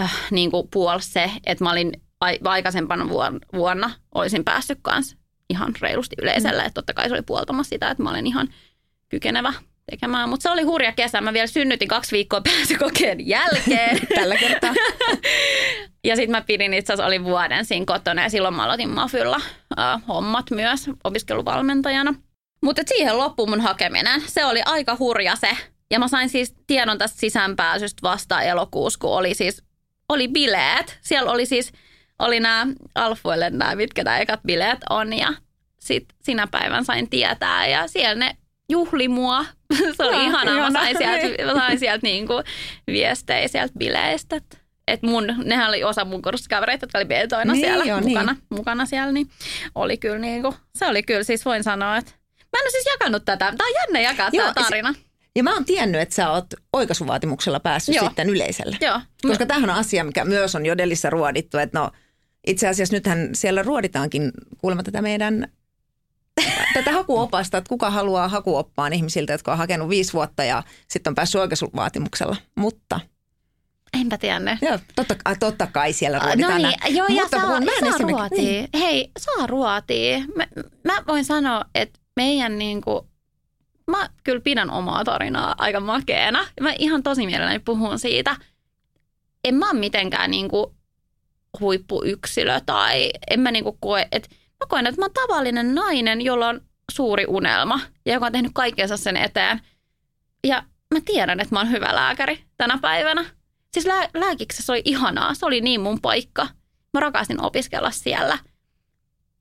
äh, 0.00 0.14
niin 0.30 0.50
kuin 0.50 0.68
puolsi 0.72 1.10
se, 1.10 1.30
että 1.46 1.64
mä 1.64 1.70
olin 1.72 1.92
aikaisempana 2.44 3.08
vuonna 3.54 3.90
olisin 4.14 4.44
päässyt 4.44 4.78
kanssa 4.82 5.16
ihan 5.50 5.74
reilusti 5.80 6.16
yleiselle. 6.22 6.62
Mm. 6.62 6.66
Että 6.66 6.74
totta 6.74 6.94
kai 6.94 7.08
se 7.08 7.14
oli 7.14 7.22
puoltamassa 7.22 7.68
sitä, 7.68 7.90
että 7.90 8.02
mä 8.02 8.10
olen 8.10 8.26
ihan 8.26 8.48
kykenevä 9.08 9.52
tekemään. 9.90 10.28
Mutta 10.28 10.42
se 10.42 10.50
oli 10.50 10.62
hurja 10.62 10.92
kesä. 10.92 11.20
Mä 11.20 11.32
vielä 11.32 11.46
synnytin 11.46 11.88
kaksi 11.88 12.12
viikkoa 12.12 12.40
pääsykokeen 12.40 13.28
jälkeen. 13.36 14.00
Tällä 14.14 14.36
kertaa. 14.36 14.74
ja 16.08 16.16
sitten 16.16 16.30
mä 16.30 16.42
pidin 16.42 16.74
itse 16.74 16.92
asiassa, 16.92 17.06
olin 17.06 17.24
vuoden 17.24 17.64
siinä 17.64 17.86
kotona 17.86 18.22
ja 18.22 18.28
silloin 18.28 18.54
mä 18.54 18.64
aloitin 18.64 18.90
Mafylla 18.90 19.40
äh, 19.78 20.02
hommat 20.08 20.50
myös 20.50 20.90
opiskeluvalmentajana. 21.04 22.14
Mutta 22.62 22.82
siihen 22.86 23.18
loppui 23.18 23.46
mun 23.46 23.60
hakeminen. 23.60 24.22
Se 24.26 24.44
oli 24.44 24.62
aika 24.64 24.96
hurja 24.98 25.36
se. 25.36 25.50
Ja 25.90 25.98
mä 25.98 26.08
sain 26.08 26.28
siis 26.28 26.54
tiedon 26.66 26.98
tästä 26.98 27.20
sisäänpääsystä 27.20 28.02
vasta 28.02 28.42
elokuussa, 28.42 28.98
kun 28.98 29.10
oli 29.10 29.34
siis 29.34 29.62
oli 30.08 30.28
bileet. 30.28 30.98
Siellä 31.00 31.32
oli 31.32 31.46
siis 31.46 31.72
oli 32.18 32.40
nämä 32.40 32.66
alfuille 32.94 33.50
nämä, 33.50 33.74
mitkä 33.74 34.04
nämä 34.04 34.18
ekat 34.18 34.40
bileet 34.46 34.78
on 34.90 35.12
ja 35.12 35.34
sitten 35.80 36.16
sinä 36.22 36.46
päivän 36.46 36.84
sain 36.84 37.10
tietää 37.10 37.66
ja 37.66 37.88
siellä 37.88 38.14
ne 38.14 38.36
juhli 38.70 39.08
mua. 39.08 39.44
Se 39.96 40.04
oli 40.04 40.16
no, 40.16 40.22
ihanaa. 40.22 40.70
Mä 40.70 40.80
sain 40.80 40.96
sieltä, 40.98 41.44
mä 41.44 41.54
sain 41.54 41.78
sieltä 41.78 42.06
niinku 42.06 42.34
viestejä 42.86 43.48
sieltä 43.48 43.74
bileistä. 43.78 44.40
Et 44.88 45.02
mun, 45.02 45.26
nehän 45.44 45.68
oli 45.68 45.84
osa 45.84 46.04
mun 46.04 46.22
kurssikavereita, 46.22 46.84
jotka 46.84 46.98
oli 46.98 47.04
betoina 47.04 47.52
niin, 47.52 47.66
siellä 47.66 47.84
jo, 47.84 48.00
mukana, 48.00 48.32
niin. 48.32 48.42
mukana 48.50 48.86
siellä, 48.86 49.12
niin 49.12 49.28
oli 49.74 49.96
kyllä 49.96 50.18
niinku, 50.18 50.54
se 50.78 50.86
oli 50.86 51.02
kyllä, 51.02 51.22
siis 51.22 51.44
voin 51.44 51.64
sanoa, 51.64 51.96
että 51.96 52.12
mä 52.36 52.58
en 52.60 52.64
ole 52.64 52.70
siis 52.70 52.86
jakanut 52.86 53.24
tätä. 53.24 53.54
Tämä 53.56 53.68
on 53.68 53.74
jännä 53.74 54.00
jakaa 54.00 54.30
tämä 54.30 54.52
tarina. 54.54 54.92
Se, 54.92 55.00
ja 55.36 55.42
mä 55.42 55.54
oon 55.54 55.64
tiennyt, 55.64 56.00
että 56.00 56.14
sä 56.14 56.30
oot 56.30 56.46
oikaisuvaatimuksella 56.72 57.60
päässyt 57.60 57.94
Joo. 57.94 58.06
sitten 58.06 58.30
yleiselle. 58.30 58.76
Joo. 58.80 59.00
Koska 59.22 59.46
tämähän 59.46 59.70
on 59.70 59.76
asia, 59.76 60.04
mikä 60.04 60.24
myös 60.24 60.54
on 60.54 60.66
Jodelissa 60.66 61.10
ruodittu, 61.10 61.58
että 61.58 61.78
no 61.78 61.90
itse 62.46 62.68
asiassa 62.68 62.94
nythän 62.94 63.28
siellä 63.32 63.62
ruoditaankin 63.62 64.30
kuulemma 64.58 64.82
tätä 64.82 65.02
meidän 65.02 65.48
tätä 66.74 66.92
hakuopasta, 66.92 67.58
että 67.58 67.68
kuka 67.68 67.90
haluaa 67.90 68.28
hakuoppaan 68.28 68.92
ihmisiltä, 68.92 69.32
jotka 69.32 69.52
on 69.52 69.58
hakenut 69.58 69.88
viisi 69.88 70.12
vuotta 70.12 70.44
ja 70.44 70.62
sitten 70.88 71.10
on 71.10 71.14
päässyt 71.14 71.40
oikaisuvaatimuksella. 71.40 72.36
Mutta 72.54 73.00
Enpä 74.00 74.18
tiedä. 74.18 74.58
Joo, 74.62 74.78
totta, 74.96 75.14
totta 75.40 75.66
kai 75.66 75.92
siellä 75.92 76.18
ruoditaan. 76.18 76.62
No 76.62 76.68
niin, 76.68 76.96
joo, 76.96 77.08
Mutta 77.08 77.22
ja 77.36 77.40
saa, 77.40 77.60
mä 77.60 77.66
saa 77.80 77.98
ruotia. 77.98 78.42
Niin. 78.42 78.68
Hei, 78.74 79.10
saa 79.18 79.46
ruotia. 79.46 80.18
Mä, 80.36 80.46
mä 80.84 81.02
voin 81.06 81.24
sanoa, 81.24 81.64
että 81.74 82.00
meidän 82.16 82.58
niinku, 82.58 83.08
mä 83.90 84.08
kyllä 84.24 84.40
pidän 84.40 84.70
omaa 84.70 85.04
tarinaa 85.04 85.54
aika 85.58 85.80
makeena. 85.80 86.46
Mä 86.60 86.72
ihan 86.78 87.02
tosi 87.02 87.26
mielelläni 87.26 87.58
puhun 87.58 87.98
siitä. 87.98 88.36
En 89.44 89.54
mä 89.54 89.70
ole 89.70 89.80
mitenkään 89.80 90.30
niinku 90.30 90.74
huippuyksilö 91.60 92.60
tai 92.66 93.10
en 93.30 93.40
mä 93.40 93.50
niinku 93.50 93.76
koe, 93.80 94.08
että 94.12 94.28
mä 94.64 94.68
koen, 94.68 94.86
että 94.86 95.00
mä 95.00 95.04
oon 95.04 95.28
tavallinen 95.28 95.74
nainen, 95.74 96.20
jolla 96.20 96.48
on 96.48 96.60
suuri 96.92 97.24
unelma 97.28 97.80
ja 98.06 98.14
joka 98.14 98.26
on 98.26 98.32
tehnyt 98.32 98.52
kaikkensa 98.54 98.96
sen 98.96 99.16
eteen. 99.16 99.60
Ja 100.46 100.62
mä 100.94 101.00
tiedän, 101.04 101.40
että 101.40 101.54
mä 101.54 101.60
oon 101.60 101.70
hyvä 101.70 101.94
lääkäri 101.94 102.44
tänä 102.56 102.78
päivänä. 102.78 103.24
Siis 103.72 103.86
lää- 103.86 104.08
lääkiksessä 104.14 104.72
oli 104.72 104.82
ihanaa, 104.84 105.34
se 105.34 105.46
oli 105.46 105.60
niin 105.60 105.80
mun 105.80 106.00
paikka. 106.00 106.48
Mä 106.94 107.00
rakastin 107.00 107.42
opiskella 107.42 107.90
siellä. 107.90 108.38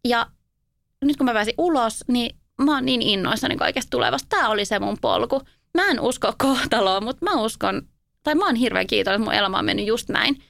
Ja 0.08 0.28
nyt 1.06 1.18
kun 1.18 1.26
mä 1.26 1.34
pääsin 1.34 1.54
ulos, 1.58 2.04
niin 2.08 2.36
mä 2.62 2.74
oon 2.76 2.86
niin 2.86 3.02
innoissani 3.02 3.58
kaikesta 3.58 3.90
tulevasta. 3.90 4.28
Tämä 4.30 4.50
oli 4.50 4.66
se 4.66 4.80
mun 4.80 4.98
polku. 5.02 5.42
Mä 5.78 5.88
en 5.88 6.00
usko 6.00 6.34
kohtaloon, 6.38 7.04
mutta 7.04 7.26
mä 7.26 7.42
uskon, 7.42 7.82
tai 8.24 8.36
mä 8.36 8.46
oon 8.46 8.56
hirveän 8.56 8.88
kiitollinen, 8.88 9.22
että 9.22 9.32
mun 9.32 9.40
elämä 9.40 9.60
on 9.60 9.66
mennyt 9.66 9.86
just 9.86 10.10
näin. 10.10 10.44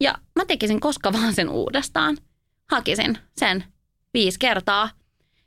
Ja 0.00 0.14
mä 0.36 0.44
tekisin 0.44 0.80
koska 0.80 1.12
vaan 1.12 1.34
sen 1.34 1.48
uudestaan. 1.48 2.16
Hakisin 2.70 3.18
sen 3.38 3.64
viisi 4.16 4.38
kertaa. 4.38 4.90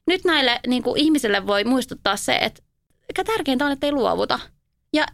Nyt 0.07 0.25
näille 0.25 0.59
niin 0.67 0.83
kuin 0.83 1.01
ihmisille 1.01 1.47
voi 1.47 1.63
muistuttaa 1.63 2.17
se, 2.17 2.35
että 2.35 3.23
tärkeintä 3.25 3.65
on, 3.65 3.71
että 3.71 3.87
ei 3.87 3.91
luovuta. 3.91 4.39
Ja 4.93 5.05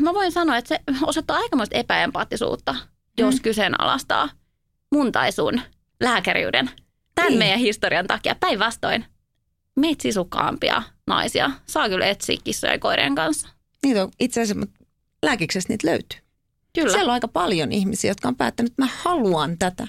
mä 0.00 0.14
voin 0.14 0.32
sanoa, 0.32 0.56
että 0.56 0.68
se 0.68 0.80
osoittaa 1.02 1.36
aikamoista 1.36 1.76
epäempaattisuutta, 1.76 2.74
jos 3.18 3.34
mm. 3.34 3.42
kyseenalaistaa 3.42 4.28
mun 4.92 5.12
tai 5.12 5.32
sun 5.32 5.60
lääkäriyden 6.00 6.70
tämän 7.14 7.28
niin. 7.28 7.38
meidän 7.38 7.58
historian 7.58 8.06
takia. 8.06 8.34
Päinvastoin, 8.40 9.04
meitä 9.76 10.02
sisukkaampia 10.02 10.82
naisia 11.06 11.50
saa 11.66 11.88
kyllä 11.88 12.06
etsiä 12.06 12.36
kissojen 12.44 12.72
ja 12.72 12.78
koirien 12.78 13.14
kanssa. 13.14 13.48
Niitä 13.84 14.02
on 14.02 14.10
itse 14.20 14.42
asiassa, 14.42 14.66
lääkiksessä 15.22 15.68
niitä 15.68 15.86
löytyy. 15.86 16.18
Kyllä. 16.74 16.92
Siellä 16.92 17.10
on 17.10 17.14
aika 17.14 17.28
paljon 17.28 17.72
ihmisiä, 17.72 18.10
jotka 18.10 18.28
on 18.28 18.36
päättänyt, 18.36 18.72
että 18.72 18.82
mä 18.82 18.88
haluan 19.02 19.58
tätä. 19.58 19.88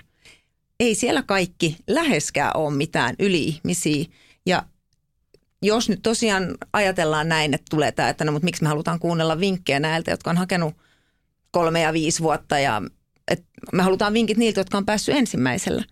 Ei 0.80 0.96
siellä 0.96 1.24
kaikki 1.24 1.78
läheskään 1.88 2.52
ole 2.56 2.74
mitään 2.74 3.16
yli-ihmisiä. 3.20 4.06
Ja 4.46 4.64
jos 5.62 5.90
nyt 5.90 6.00
tosiaan 6.04 6.58
ajatellaan 6.74 7.30
näin, 7.30 7.54
että 7.54 7.66
tulee 7.70 7.92
tämä, 7.92 8.10
että 8.10 8.26
no 8.26 8.32
mutta 8.32 8.46
miksi 8.46 8.64
me 8.64 8.70
halutaan 8.70 9.00
kuunnella 9.00 9.40
vinkkejä 9.40 9.80
näiltä, 9.80 10.12
jotka 10.12 10.30
on 10.30 10.38
hakenut 10.38 10.74
kolme 11.52 11.82
ja 11.82 11.94
viisi 11.94 12.24
vuotta 12.24 12.60
ja 12.60 12.82
että 13.28 13.46
me 13.74 13.84
halutaan 13.84 14.14
vinkit 14.14 14.38
niiltä, 14.38 14.60
jotka 14.60 14.78
on 14.78 14.86
päässyt 14.86 15.16
ensimmäisellä. 15.16 15.84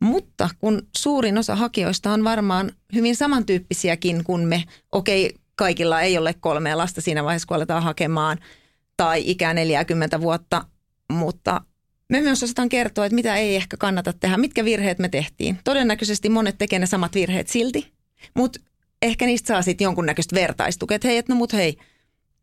Mutta 0.00 0.48
kun 0.58 0.82
suurin 0.96 1.38
osa 1.38 1.56
hakijoista 1.56 2.12
on 2.12 2.24
varmaan 2.24 2.72
hyvin 2.94 3.16
samantyyppisiäkin 3.16 4.24
kuin 4.24 4.48
me, 4.48 4.64
okei, 4.92 5.34
kaikilla 5.54 6.00
ei 6.00 6.18
ole 6.18 6.34
kolmea 6.40 6.78
lasta 6.78 7.00
siinä 7.00 7.24
vaiheessa, 7.24 7.48
kun 7.48 7.56
aletaan 7.56 7.82
hakemaan– 7.82 8.38
tai 8.96 9.22
ikää 9.26 9.54
40 9.54 10.20
vuotta, 10.20 10.64
mutta 11.12 11.60
me 12.08 12.20
myös 12.20 12.42
osataan 12.42 12.68
kertoa, 12.68 13.06
että 13.06 13.14
mitä 13.14 13.36
ei 13.36 13.56
ehkä 13.56 13.76
kannata 13.76 14.12
tehdä, 14.12 14.36
mitkä 14.36 14.64
virheet 14.64 14.98
me 14.98 15.08
tehtiin. 15.08 15.58
Todennäköisesti 15.64 16.28
monet 16.28 16.58
tekee 16.58 16.78
ne 16.78 16.86
samat 16.86 17.14
virheet 17.14 17.48
silti, 17.48 17.92
mutta 18.34 18.60
ehkä 19.02 19.26
niistä 19.26 19.46
saa 19.46 19.62
sitten 19.62 19.84
jonkunnäköistä 19.84 20.36
vertaistukea, 20.36 20.94
että 20.94 21.08
hei, 21.08 21.16
että 21.16 21.32
no 21.32 21.36
mut 21.36 21.52
hei, 21.52 21.76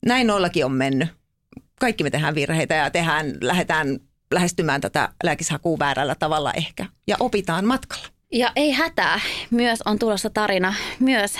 näin 0.05 0.27
nollakin 0.27 0.65
on 0.65 0.71
mennyt. 0.71 1.09
Kaikki 1.79 2.03
me 2.03 2.09
tehdään 2.09 2.35
virheitä 2.35 2.75
ja 2.75 2.89
tehdään, 2.89 3.33
lähdetään 3.41 3.99
lähestymään 4.33 4.81
tätä 4.81 5.09
lääkishakua 5.23 5.79
väärällä 5.79 6.15
tavalla 6.15 6.53
ehkä 6.53 6.85
ja 7.07 7.15
opitaan 7.19 7.65
matkalla. 7.65 8.07
Ja 8.31 8.51
ei 8.55 8.71
hätää, 8.71 9.19
myös 9.51 9.81
on 9.85 9.99
tulossa 9.99 10.29
tarina 10.29 10.73
myös 10.99 11.33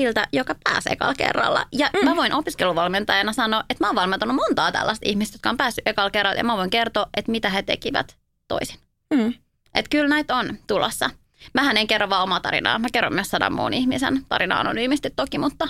siltä, 0.00 0.28
joka 0.32 0.54
pääsee 0.64 0.92
ekalla 0.92 1.14
kerralla. 1.14 1.66
Ja 1.72 1.90
mm. 1.92 2.08
mä 2.08 2.16
voin 2.16 2.32
opiskeluvalmentajana 2.32 3.32
sanoa, 3.32 3.64
että 3.70 3.84
mä 3.84 3.88
oon 3.88 3.96
valmentanut 3.96 4.36
montaa 4.36 4.72
tällaista 4.72 5.08
ihmistä, 5.08 5.34
jotka 5.34 5.50
on 5.50 5.56
päässyt 5.56 5.88
ekalla 5.88 6.10
kerralla. 6.10 6.38
Ja 6.38 6.44
mä 6.44 6.56
voin 6.56 6.70
kertoa, 6.70 7.06
että 7.16 7.30
mitä 7.30 7.50
he 7.50 7.62
tekivät 7.62 8.16
toisin. 8.48 8.78
Mm. 9.14 9.34
Että 9.74 9.88
kyllä 9.90 10.08
näitä 10.08 10.36
on 10.36 10.58
tulossa. 10.66 11.10
Mähän 11.54 11.76
en 11.76 11.86
kerro 11.86 12.10
vaan 12.10 12.22
omaa 12.22 12.40
tarinaa. 12.40 12.78
Mä 12.78 12.88
kerron 12.92 13.14
myös 13.14 13.28
sadan 13.28 13.52
muun 13.52 13.74
ihmisen 13.74 14.26
tarinaa 14.28 14.60
anonyymisti 14.60 15.10
toki, 15.16 15.38
mutta 15.38 15.68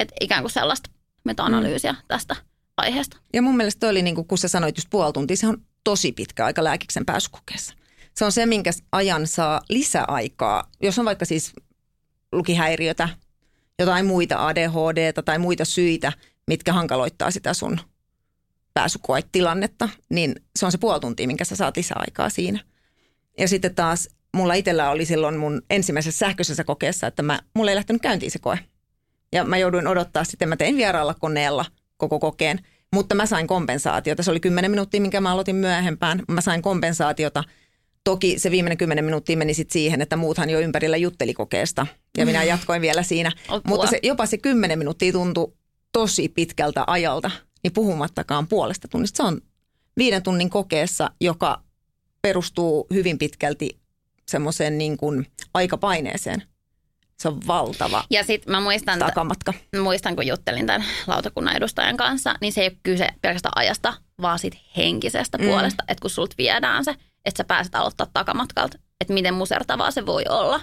et 0.00 0.12
ikään 0.20 0.42
kuin 0.42 0.52
sellaista 0.52 0.90
meta-analyysiä 1.24 1.92
mm. 1.92 1.98
tästä 2.08 2.36
aiheesta. 2.76 3.16
Ja 3.32 3.42
mun 3.42 3.56
mielestä 3.56 3.80
toi 3.80 3.90
oli, 3.90 4.02
niin 4.02 4.14
kuin, 4.14 4.26
kun 4.26 4.38
sä 4.38 4.48
sanoit 4.48 4.76
just 4.76 4.90
puoli 4.90 5.12
tuntia, 5.12 5.36
se 5.36 5.46
on 5.46 5.58
tosi 5.84 6.12
pitkä 6.12 6.44
aika 6.44 6.64
lääkiksen 6.64 7.06
pääsykokeessa. 7.06 7.74
Se 8.14 8.24
on 8.24 8.32
se, 8.32 8.46
minkä 8.46 8.70
ajan 8.92 9.26
saa 9.26 9.60
lisäaikaa. 9.68 10.70
Jos 10.82 10.98
on 10.98 11.04
vaikka 11.04 11.24
siis 11.24 11.52
lukihäiriötä 12.32 13.08
jotain 13.78 14.06
muita 14.06 14.46
ADHD 14.46 15.12
tai 15.24 15.38
muita 15.38 15.64
syitä, 15.64 16.12
mitkä 16.46 16.72
hankaloittaa 16.72 17.30
sitä 17.30 17.54
sun 17.54 17.80
pääsykoetilannetta, 18.74 19.88
niin 20.08 20.34
se 20.58 20.66
on 20.66 20.72
se 20.72 20.78
puoli 20.78 21.00
tuntia, 21.00 21.26
minkä 21.26 21.44
sä 21.44 21.56
saat 21.56 21.76
lisäaikaa 21.76 22.30
siinä. 22.30 22.60
Ja 23.38 23.48
sitten 23.48 23.74
taas 23.74 24.08
mulla 24.34 24.54
itsellä 24.54 24.90
oli 24.90 25.04
silloin 25.04 25.36
mun 25.36 25.62
ensimmäisessä 25.70 26.18
sähköisessä 26.18 26.64
kokeessa, 26.64 27.06
että 27.06 27.22
mä, 27.22 27.40
mulla 27.54 27.70
ei 27.70 27.76
lähtenyt 27.76 28.02
käyntiin 28.02 28.30
se 28.30 28.38
koe. 28.38 28.58
Ja 29.32 29.44
mä 29.44 29.58
jouduin 29.58 29.86
odottaa 29.86 30.24
sitten, 30.24 30.48
mä 30.48 30.56
tein 30.56 30.76
vieraalla 30.76 31.14
koneella 31.14 31.64
koko 31.96 32.18
kokeen, 32.18 32.58
mutta 32.94 33.14
mä 33.14 33.26
sain 33.26 33.46
kompensaatiota. 33.46 34.22
Se 34.22 34.30
oli 34.30 34.40
10 34.40 34.70
minuuttia, 34.70 35.00
minkä 35.00 35.20
mä 35.20 35.32
aloitin 35.32 35.56
myöhempään. 35.56 36.22
Mä 36.28 36.40
sain 36.40 36.62
kompensaatiota. 36.62 37.44
Toki 38.04 38.38
se 38.38 38.50
viimeinen 38.50 38.78
10 38.78 39.04
minuuttia 39.04 39.36
meni 39.36 39.54
sitten 39.54 39.72
siihen, 39.72 40.02
että 40.02 40.16
muuthan 40.16 40.50
jo 40.50 40.60
ympärillä 40.60 40.96
jutteli 40.96 41.34
kokeesta. 41.34 41.86
Ja 42.18 42.26
minä 42.26 42.44
jatkoin 42.44 42.82
vielä 42.82 43.02
siinä. 43.02 43.32
Mutta 43.64 43.86
se, 43.86 43.98
jopa 44.02 44.26
se 44.26 44.38
10 44.38 44.78
minuuttia 44.78 45.12
tuntui 45.12 45.52
tosi 45.92 46.28
pitkältä 46.28 46.84
ajalta, 46.86 47.30
niin 47.62 47.72
puhumattakaan 47.72 48.46
puolesta 48.46 48.88
tunnista. 48.88 49.16
Se 49.16 49.22
on 49.22 49.40
viiden 49.96 50.22
tunnin 50.22 50.50
kokeessa, 50.50 51.10
joka 51.20 51.62
perustuu 52.22 52.86
hyvin 52.92 53.18
pitkälti 53.18 53.78
semmoiseen 54.28 54.78
niin 54.78 54.96
kuin 54.96 55.26
aikapaineeseen. 55.54 56.42
Se 57.18 57.28
on 57.28 57.40
valtava 57.46 58.04
Ja 58.10 58.24
sitten 58.24 58.52
mä 58.52 58.60
muistan, 58.60 58.98
takamatka. 58.98 59.54
muistan, 59.82 60.16
kun 60.16 60.26
juttelin 60.26 60.66
tämän 60.66 60.84
lautakunnan 61.06 61.56
edustajan 61.56 61.96
kanssa, 61.96 62.34
niin 62.40 62.52
se 62.52 62.60
ei 62.60 62.68
ole 62.68 62.76
kyse 62.82 63.08
pelkästään 63.22 63.52
ajasta, 63.56 63.94
vaan 64.20 64.38
sit 64.38 64.58
henkisestä 64.76 65.38
mm. 65.38 65.44
puolesta, 65.44 65.84
että 65.88 66.02
kun 66.02 66.10
sulta 66.10 66.34
viedään 66.38 66.84
se, 66.84 66.94
että 67.24 67.38
sä 67.38 67.44
pääset 67.44 67.74
aloittaa 67.74 68.06
takamatkalta, 68.12 68.78
että 69.00 69.14
miten 69.14 69.34
musertavaa 69.34 69.90
se 69.90 70.06
voi 70.06 70.24
olla, 70.28 70.60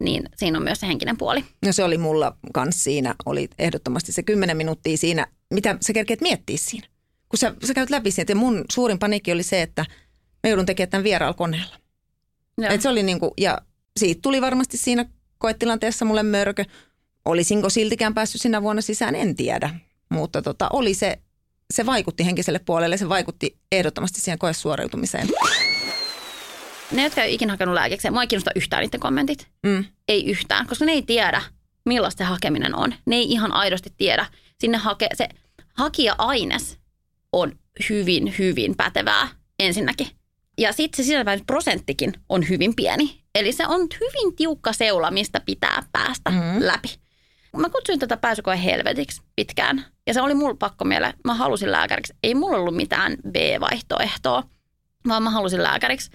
niin 0.00 0.22
siinä 0.36 0.58
on 0.58 0.64
myös 0.64 0.80
se 0.80 0.86
henkinen 0.86 1.16
puoli. 1.16 1.44
No 1.66 1.72
se 1.72 1.84
oli 1.84 1.98
mulla 1.98 2.36
kanssa 2.54 2.82
siinä, 2.82 3.14
oli 3.26 3.48
ehdottomasti 3.58 4.12
se 4.12 4.22
kymmenen 4.22 4.56
minuuttia 4.56 4.96
siinä, 4.96 5.26
mitä 5.50 5.76
sä 5.80 5.92
kerkeet 5.92 6.20
miettiä 6.20 6.56
siinä. 6.60 6.86
Kun 7.28 7.38
sä, 7.38 7.54
sä 7.64 7.74
käyt 7.74 7.90
läpi 7.90 8.10
siitä, 8.10 8.32
ja 8.32 8.36
mun 8.36 8.64
suurin 8.72 8.98
paniikki 8.98 9.32
oli 9.32 9.42
se, 9.42 9.62
että 9.62 9.84
mä 10.42 10.50
joudun 10.50 10.66
tekemään 10.66 10.90
tämän 10.90 11.04
vieraalla 11.04 11.34
koneella. 11.34 11.76
Et 12.70 12.82
se 12.82 12.88
oli 12.88 13.02
niinku, 13.02 13.34
ja 13.38 13.58
siitä 13.96 14.20
tuli 14.22 14.40
varmasti 14.40 14.76
siinä 14.76 15.04
koetilanteessa 15.38 16.04
mulle 16.04 16.22
mörkö. 16.22 16.64
Olisinko 17.24 17.70
siltikään 17.70 18.14
päässyt 18.14 18.40
sinä 18.40 18.62
vuonna 18.62 18.82
sisään, 18.82 19.14
en 19.14 19.34
tiedä. 19.34 19.70
Mutta 20.08 20.42
tota, 20.42 20.68
oli 20.72 20.94
se, 20.94 21.18
se 21.74 21.86
vaikutti 21.86 22.26
henkiselle 22.26 22.58
puolelle, 22.58 22.96
se 22.96 23.08
vaikutti 23.08 23.58
ehdottomasti 23.72 24.20
siihen 24.20 24.38
koesuoriutumiseen. 24.38 25.28
Ne, 26.92 27.04
jotka 27.04 27.22
ei 27.22 27.34
ikinä 27.34 27.52
hakenut 27.52 27.74
lääkekseen, 27.74 28.14
mua 28.14 28.22
ei 28.22 28.28
kiinnosta 28.28 28.50
yhtään 28.56 28.82
niiden 28.82 29.00
kommentit. 29.00 29.48
Mm. 29.66 29.84
Ei 30.08 30.30
yhtään, 30.30 30.66
koska 30.66 30.84
ne 30.84 30.92
ei 30.92 31.02
tiedä, 31.02 31.42
millaista 31.84 32.18
se 32.18 32.24
hakeminen 32.24 32.74
on. 32.74 32.94
Ne 33.06 33.16
ei 33.16 33.32
ihan 33.32 33.52
aidosti 33.52 33.92
tiedä. 33.96 34.26
Sinne 34.58 34.78
hake, 34.78 35.08
se 35.14 35.28
hakija-aines 35.74 36.78
on 37.32 37.52
hyvin, 37.90 38.34
hyvin 38.38 38.76
pätevää 38.76 39.28
ensinnäkin. 39.58 40.06
Ja 40.58 40.72
sitten 40.72 40.96
se 40.96 41.06
sisältävä 41.06 41.44
prosenttikin 41.46 42.12
on 42.28 42.48
hyvin 42.48 42.76
pieni. 42.76 43.20
Eli 43.34 43.52
se 43.52 43.66
on 43.66 43.80
hyvin 44.00 44.36
tiukka 44.36 44.72
seula, 44.72 45.10
mistä 45.10 45.40
pitää 45.40 45.82
päästä 45.92 46.30
mm-hmm. 46.30 46.66
läpi. 46.66 46.88
Mä 47.56 47.68
kutsuin 47.68 47.98
tätä 47.98 48.16
pääsykoe 48.16 48.64
helvetiksi 48.64 49.22
pitkään. 49.36 49.84
Ja 50.06 50.14
se 50.14 50.22
oli 50.22 50.34
mulla 50.34 50.54
pakko 50.54 50.84
mieleen. 50.84 51.14
Mä 51.24 51.34
halusin 51.34 51.72
lääkäriksi. 51.72 52.14
Ei 52.22 52.34
mulla 52.34 52.56
ollut 52.56 52.76
mitään 52.76 53.16
B-vaihtoehtoa, 53.30 54.42
vaan 55.08 55.22
mä 55.22 55.30
halusin 55.30 55.62
lääkäriksi. 55.62 56.10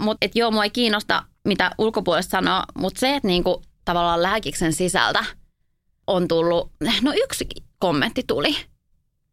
Mutta 0.00 0.26
joo, 0.34 0.50
mua 0.50 0.64
ei 0.64 0.70
kiinnosta, 0.70 1.24
mitä 1.44 1.70
ulkopuolesta 1.78 2.30
sanoo. 2.30 2.62
Mutta 2.78 3.00
se, 3.00 3.14
että 3.16 3.28
niinku, 3.28 3.62
tavallaan 3.84 4.22
lääkiksen 4.22 4.72
sisältä 4.72 5.24
on 6.06 6.28
tullut, 6.28 6.72
no 7.02 7.12
yksi 7.24 7.46
kommentti 7.78 8.22
tuli. 8.26 8.56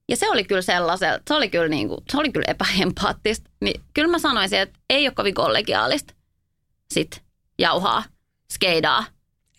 Ja 0.09 0.15
se 0.15 0.29
oli 0.29 0.43
kyllä 0.43 0.61
sellaisella, 0.61 1.19
se 1.27 1.33
oli 1.33 1.49
kyllä, 1.49 1.67
niinku, 1.67 2.03
se 2.11 2.17
oli 2.17 2.31
kyllä 2.31 2.45
epäempaattista. 2.47 3.49
Niin 3.61 3.81
kyllä 3.93 4.11
mä 4.11 4.19
sanoisin, 4.19 4.59
että 4.59 4.79
ei 4.89 5.07
ole 5.07 5.13
kovin 5.15 5.33
kollegiaalista 5.33 6.13
sit 6.93 7.23
jauhaa, 7.59 8.03
skeidaa 8.53 9.05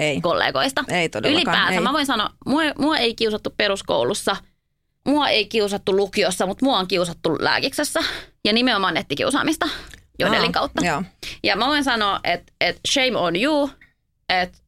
Ei. 0.00 0.20
kollegoista. 0.20 0.84
Ei 0.88 1.08
todellakaan, 1.08 1.46
Ylipäänsä 1.46 1.74
ei. 1.74 1.80
mä 1.80 1.92
voin 1.92 2.06
sanoa, 2.06 2.30
mua, 2.46 2.62
mua 2.78 2.96
ei 2.96 3.14
kiusattu 3.14 3.54
peruskoulussa, 3.56 4.36
mua 5.08 5.28
ei 5.28 5.46
kiusattu 5.46 5.96
lukiossa, 5.96 6.46
mutta 6.46 6.64
mua 6.64 6.78
on 6.78 6.88
kiusattu 6.88 7.36
lääkiksessä. 7.40 8.00
Ja 8.44 8.52
nimenomaan 8.52 8.94
nettikiusaamista 8.94 9.68
jodelin 10.18 10.52
kautta. 10.52 10.86
Joo. 10.86 11.02
Ja 11.42 11.56
mä 11.56 11.66
voin 11.66 11.84
sanoa, 11.84 12.20
että, 12.24 12.52
että 12.60 12.80
shame 12.92 13.16
on 13.16 13.36
you, 13.36 13.70
että 14.28 14.58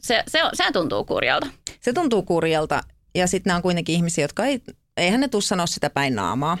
se, 0.00 0.24
se, 0.28 0.40
se 0.52 0.64
tuntuu 0.72 1.04
kurjalta. 1.04 1.46
Se 1.80 1.92
tuntuu 1.92 2.22
kurjalta 2.22 2.82
ja 3.14 3.26
sitten 3.26 3.50
nämä 3.50 3.56
on 3.56 3.62
kuitenkin 3.62 3.94
ihmisiä, 3.94 4.24
jotka 4.24 4.44
ei, 4.44 4.60
eihän 4.96 5.20
ne 5.20 5.28
tuu 5.28 5.40
sanoa 5.40 5.66
sitä 5.66 5.90
päin 5.90 6.14
naamaa. 6.14 6.58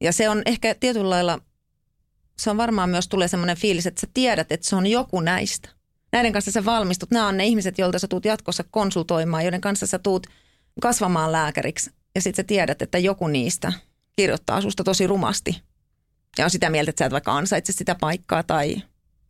Ja 0.00 0.12
se 0.12 0.28
on 0.28 0.42
ehkä 0.46 0.74
tietyllä 0.74 1.10
lailla, 1.10 1.38
se 2.38 2.50
on 2.50 2.56
varmaan 2.56 2.90
myös 2.90 3.08
tulee 3.08 3.28
semmoinen 3.28 3.56
fiilis, 3.56 3.86
että 3.86 4.00
sä 4.00 4.06
tiedät, 4.14 4.52
että 4.52 4.68
se 4.68 4.76
on 4.76 4.86
joku 4.86 5.20
näistä. 5.20 5.68
Näiden 6.12 6.32
kanssa 6.32 6.52
sä 6.52 6.64
valmistut. 6.64 7.10
Nämä 7.10 7.26
on 7.26 7.36
ne 7.36 7.46
ihmiset, 7.46 7.78
joilta 7.78 7.98
sä 7.98 8.08
tuut 8.08 8.24
jatkossa 8.24 8.64
konsultoimaan, 8.70 9.42
joiden 9.44 9.60
kanssa 9.60 9.86
sä 9.86 9.98
tuut 9.98 10.26
kasvamaan 10.80 11.32
lääkäriksi. 11.32 11.90
Ja 12.14 12.20
sitten 12.20 12.44
sä 12.44 12.46
tiedät, 12.46 12.82
että 12.82 12.98
joku 12.98 13.28
niistä 13.28 13.72
kirjoittaa 14.16 14.60
susta 14.60 14.84
tosi 14.84 15.06
rumasti. 15.06 15.62
Ja 16.38 16.44
on 16.44 16.50
sitä 16.50 16.70
mieltä, 16.70 16.90
että 16.90 16.98
sä 16.98 17.06
et 17.06 17.12
vaikka 17.12 17.36
ansaitse 17.36 17.72
sitä 17.72 17.94
paikkaa 18.00 18.42
tai 18.42 18.76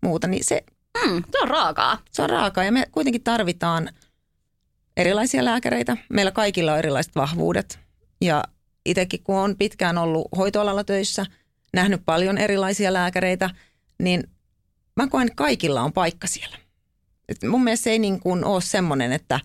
muuta. 0.03 0.27
Niin 0.27 0.45
se, 0.45 0.65
Hmm, 0.99 1.23
se 1.33 1.39
on 1.43 1.49
raakaa. 1.49 1.99
se 2.13 2.23
on 2.23 2.31
raakaa 2.31 2.65
ja 2.65 2.73
me 2.73 2.87
kuitenkin 2.93 3.23
tarvitaan 3.23 3.91
erilaisia 4.97 5.45
lääkäreitä. 5.45 5.97
Meillä 6.09 6.31
kaikilla 6.31 6.73
on 6.73 6.79
erilaiset 6.79 7.15
vahvuudet 7.17 7.79
ja 8.21 8.45
itsekin 8.87 9.23
kun 9.25 9.37
on 9.37 9.57
pitkään 9.57 9.99
ollut 9.99 10.29
hoitoalalla 10.37 10.85
töissä, 10.85 11.27
nähnyt 11.75 12.03
paljon 12.05 12.39
erilaisia 12.39 12.93
lääkäreitä, 12.93 13.51
niin 14.03 14.31
mä 14.97 15.07
koen, 15.07 15.27
että 15.27 15.37
kaikilla 15.37 15.83
on 15.83 15.93
paikka 15.93 16.27
siellä. 16.27 16.57
Et 17.29 17.43
mun 17.43 17.65
mielestä 17.65 17.85
se 17.85 17.91
ei 17.91 17.99
niin 17.99 18.21
kuin 18.21 18.45
ole 18.45 18.61
semmoinen, 18.61 19.13
että 19.13 19.41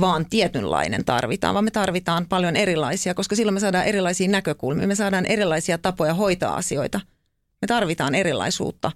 vaan 0.00 0.26
tietynlainen 0.26 1.04
tarvitaan, 1.04 1.54
vaan 1.54 1.64
me 1.64 1.70
tarvitaan 1.70 2.26
paljon 2.26 2.56
erilaisia, 2.56 3.14
koska 3.14 3.36
silloin 3.36 3.54
me 3.54 3.60
saadaan 3.60 3.84
erilaisia 3.86 4.28
näkökulmia, 4.28 4.86
me 4.86 4.94
saadaan 4.94 5.26
erilaisia 5.26 5.78
tapoja 5.78 6.14
hoitaa 6.14 6.56
asioita. 6.56 7.00
Me 7.62 7.66
tarvitaan 7.66 8.14
erilaisuutta 8.14 8.92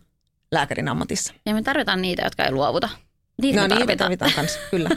lääkärin 0.53 0.89
ammatissa. 0.89 1.35
Ja 1.47 1.55
me 1.55 1.63
tarvitaan 1.63 2.03
niitä, 2.03 2.23
jotka 2.23 2.45
ei 2.45 2.53
luovuta. 2.53 2.89
Niitä 3.43 3.61
No 3.61 3.63
me 3.63 3.69
niitä 3.69 3.79
tarvitaan. 3.79 3.99
tarvitaan 3.99 4.33
kanssa, 4.33 4.59
kyllä. 4.71 4.89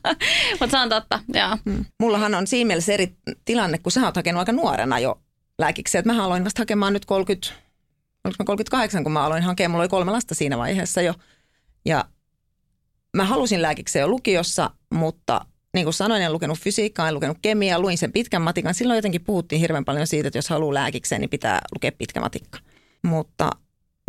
Mutta 0.60 0.70
se 0.70 0.78
on 0.78 0.88
totta, 0.88 1.20
joo. 1.34 1.56
Mm. 1.64 1.84
Mullahan 2.00 2.34
on 2.34 2.46
siinä 2.46 2.68
mielessä 2.68 2.92
eri 2.92 3.16
tilanne, 3.44 3.78
kun 3.78 3.92
sä 3.92 4.04
oot 4.04 4.16
hakenut 4.16 4.38
aika 4.38 4.52
nuorena 4.52 4.98
jo 4.98 5.20
lääkiksi. 5.58 5.98
Että 5.98 6.12
mä 6.12 6.24
aloin 6.24 6.44
vasta 6.44 6.60
hakemaan 6.60 6.92
nyt 6.92 7.04
30, 7.04 7.48
oliko 8.24 8.36
mä 8.38 8.44
38, 8.44 9.02
kun 9.02 9.12
mä 9.12 9.24
aloin 9.24 9.42
hakemaan. 9.42 9.70
Mulla 9.70 9.82
oli 9.82 9.88
kolme 9.88 10.10
lasta 10.12 10.34
siinä 10.34 10.58
vaiheessa 10.58 11.02
jo. 11.02 11.14
Ja 11.84 12.04
mä 13.16 13.24
halusin 13.24 13.62
lääkikseen 13.62 14.00
jo 14.00 14.08
lukiossa, 14.08 14.70
mutta 14.94 15.44
niin 15.74 15.84
kuin 15.84 15.94
sanoin, 15.94 16.22
en 16.22 16.32
lukenut 16.32 16.58
fysiikkaa, 16.58 17.08
en 17.08 17.14
lukenut 17.14 17.38
kemiaa, 17.42 17.80
luin 17.80 17.98
sen 17.98 18.12
pitkän 18.12 18.42
matikan. 18.42 18.74
Silloin 18.74 18.98
jotenkin 18.98 19.24
puhuttiin 19.24 19.60
hirveän 19.60 19.84
paljon 19.84 20.06
siitä, 20.06 20.28
että 20.28 20.38
jos 20.38 20.48
haluaa 20.48 20.74
lääkikseen, 20.74 21.20
niin 21.20 21.30
pitää 21.30 21.60
lukea 21.74 21.92
pitkä 21.98 22.20
matikka. 22.20 22.58
Mutta 23.02 23.50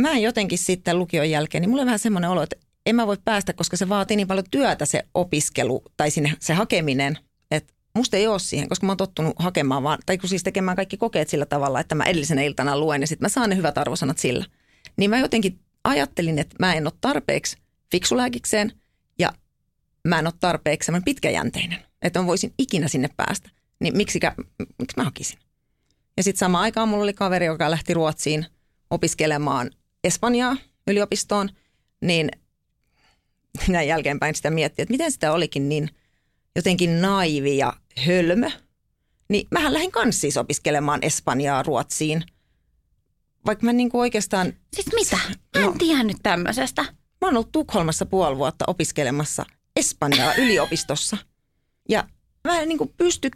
mä 0.02 0.12
en 0.12 0.22
jotenkin 0.22 0.58
sitten 0.58 1.00
lukion 1.00 1.30
jälkeen, 1.30 1.62
niin 1.62 1.70
mulla 1.70 1.82
on 1.82 1.86
vähän 1.86 2.00
semmoinen 2.00 2.30
olo, 2.30 2.44
että 2.44 2.56
en 2.86 2.96
mä 2.96 3.08
voi 3.08 3.18
päästä, 3.26 3.54
koska 3.54 3.78
se 3.78 3.90
vaatii 3.90 4.18
niin 4.18 4.28
paljon 4.28 4.46
työtä 4.52 4.86
se 4.86 5.04
opiskelu 5.14 5.84
tai 5.98 6.12
sinne 6.12 6.34
se 6.40 6.54
hakeminen, 6.54 7.18
että 7.52 7.74
musta 7.96 8.18
ei 8.18 8.28
ole 8.28 8.40
siihen, 8.40 8.70
koska 8.70 8.86
mä 8.86 8.92
oon 8.92 8.98
tottunut 8.98 9.34
hakemaan 9.40 9.84
vaan, 9.84 10.00
tai 10.06 10.18
kun 10.18 10.30
siis 10.30 10.44
tekemään 10.44 10.76
kaikki 10.76 10.98
kokeet 10.98 11.30
sillä 11.30 11.46
tavalla, 11.46 11.80
että 11.80 11.96
mä 11.96 12.04
edellisenä 12.04 12.42
iltana 12.42 12.78
luen 12.78 13.02
ja 13.02 13.08
sitten 13.08 13.26
mä 13.26 13.30
saan 13.30 13.50
ne 13.50 13.56
hyvät 13.56 13.78
arvosanat 13.78 14.18
sillä. 14.18 14.46
Niin 14.98 15.10
mä 15.10 15.20
jotenkin 15.20 15.60
ajattelin, 15.84 16.40
että 16.40 16.56
mä 16.60 16.74
en 16.74 16.88
ole 16.88 16.94
tarpeeksi 17.02 17.58
fiksulääkikseen 17.92 18.74
mä 20.08 20.20
en 20.20 20.28
ole 20.28 20.34
tarpeeksi 20.40 20.86
semmoinen 20.86 21.06
pitkäjänteinen, 21.06 21.80
että 22.02 22.20
mä 22.20 22.26
voisin 22.28 22.54
ikinä 22.58 22.88
sinne 22.88 23.10
päästä. 23.18 23.50
Niin 23.80 23.98
miksikä, 23.98 24.36
miksi 24.80 24.98
mä 24.98 25.04
hakisin? 25.04 25.40
Ja 26.18 26.24
sitten 26.24 26.40
samaan 26.40 26.64
aikaan 26.64 26.90
mulla 26.90 27.04
oli 27.04 27.14
kaveri, 27.14 27.46
joka 27.46 27.72
lähti 27.72 27.94
Ruotsiin 27.94 28.46
opiskelemaan 28.90 29.72
Espanjaa 30.04 30.58
yliopistoon, 30.88 31.50
niin 32.02 32.30
näin 33.68 33.88
jälkeenpäin 33.88 34.36
sitä 34.36 34.50
miettii, 34.52 34.84
että 34.84 34.92
miten 34.94 35.12
sitä 35.12 35.32
olikin 35.34 35.70
niin 35.70 35.90
jotenkin 36.56 37.02
naivi 37.02 37.58
ja 37.58 37.74
hölmö. 38.06 38.50
Niin 39.30 39.48
mähän 39.52 39.74
lähdin 39.74 39.92
kanssa 39.92 40.22
siis 40.22 40.38
opiskelemaan 40.38 41.00
Espanjaa 41.04 41.64
Ruotsiin. 41.64 42.24
Vaikka 43.46 43.66
mä 43.66 43.74
niinku 43.74 44.00
oikeastaan, 44.00 44.54
Siis 44.76 44.88
mitä? 44.96 45.18
Mä 45.28 45.34
en 45.56 45.62
No. 45.62 45.76
tiennyt 45.80 46.18
tämmöisestä. 46.24 46.82
mä 46.82 47.28
oon 47.28 47.34
ollut 47.36 47.52
Tukholmassa 47.52 48.06
puoli 48.06 48.38
vuotta 48.38 48.66
opiskelemassa 48.68 49.46
Espanjaa 49.76 50.34
yliopistossa. 50.34 51.18
Ja 51.90 52.08
mä 52.44 52.60
en 52.60 52.70
niinku 52.70 52.94
pysty 52.98 53.32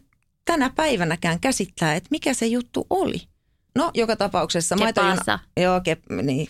tänä 0.45 0.69
päivänäkään 0.69 1.39
käsittämään, 1.39 1.97
että 1.97 2.07
mikä 2.11 2.33
se 2.33 2.45
juttu 2.45 2.87
oli. 2.89 3.21
No, 3.75 3.91
joka 3.93 4.15
tapauksessa. 4.15 4.75
Pasa? 4.95 5.39
Joo, 5.57 5.81
ke, 5.81 5.97
niin. 6.21 6.47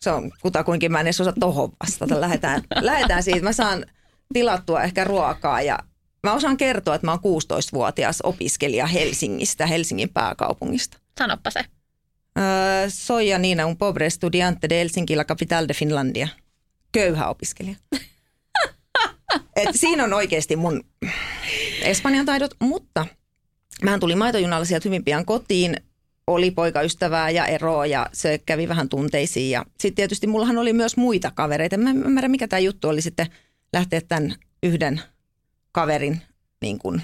Se 0.00 0.10
on 0.10 0.32
kutakuinkin, 0.40 0.92
mä 0.92 1.00
en 1.00 1.06
edes 1.06 1.20
osaa 1.20 1.32
tohon 1.40 1.72
vastata. 1.84 2.20
Lähdetään, 2.20 2.62
lähdetään 2.80 3.22
siitä. 3.22 3.42
Mä 3.42 3.52
saan 3.52 3.86
tilattua 4.32 4.82
ehkä 4.82 5.04
ruokaa 5.04 5.62
ja 5.62 5.78
Mä 6.26 6.32
osaan 6.32 6.56
kertoa, 6.56 6.94
että 6.94 7.06
mä 7.06 7.10
oon 7.10 7.40
16-vuotias 7.42 8.20
opiskelija 8.22 8.86
Helsingistä, 8.86 9.66
Helsingin 9.66 10.08
pääkaupungista. 10.08 10.98
Sanoppa 11.18 11.50
se. 11.50 11.64
Öö, 12.38 12.90
soy 12.90 13.38
Nina 13.38 13.66
un 13.66 13.76
pobre 13.76 14.06
estudiante 14.06 14.68
de 14.68 14.78
Helsinki 14.78 15.16
la 15.16 15.24
capital 15.24 15.68
de 15.68 15.74
Finlandia. 15.74 16.28
Köyhä 16.92 17.28
opiskelija. 17.28 17.76
Et 19.56 19.68
siinä 19.74 20.04
on 20.04 20.12
oikeasti 20.12 20.56
mun 20.56 20.84
espanjan 21.82 22.26
taidot, 22.26 22.54
mutta 22.60 23.06
mähän 23.82 24.00
tuli 24.00 24.14
maitojunalla 24.14 24.64
sieltä 24.64 24.88
hyvin 24.88 25.04
pian 25.04 25.24
kotiin. 25.24 25.76
Oli 26.26 26.50
poikaystävää 26.50 27.30
ja 27.30 27.46
eroa 27.46 27.86
ja 27.86 28.06
se 28.12 28.38
kävi 28.46 28.68
vähän 28.68 28.88
tunteisiin. 28.88 29.50
Ja 29.50 29.64
sitten 29.80 29.96
tietysti 29.96 30.26
mullahan 30.26 30.58
oli 30.58 30.72
myös 30.72 30.96
muita 30.96 31.30
kavereita. 31.30 31.76
Mä 31.76 31.90
en 31.90 32.02
ymmärrä, 32.02 32.28
mikä 32.28 32.48
tämä 32.48 32.60
juttu 32.60 32.88
oli 32.88 33.02
sitten 33.02 33.26
lähteä 33.72 34.00
tämän 34.00 34.34
yhden 34.62 35.00
kaverin 35.72 36.20
niin 36.62 36.78
kuin 36.78 37.02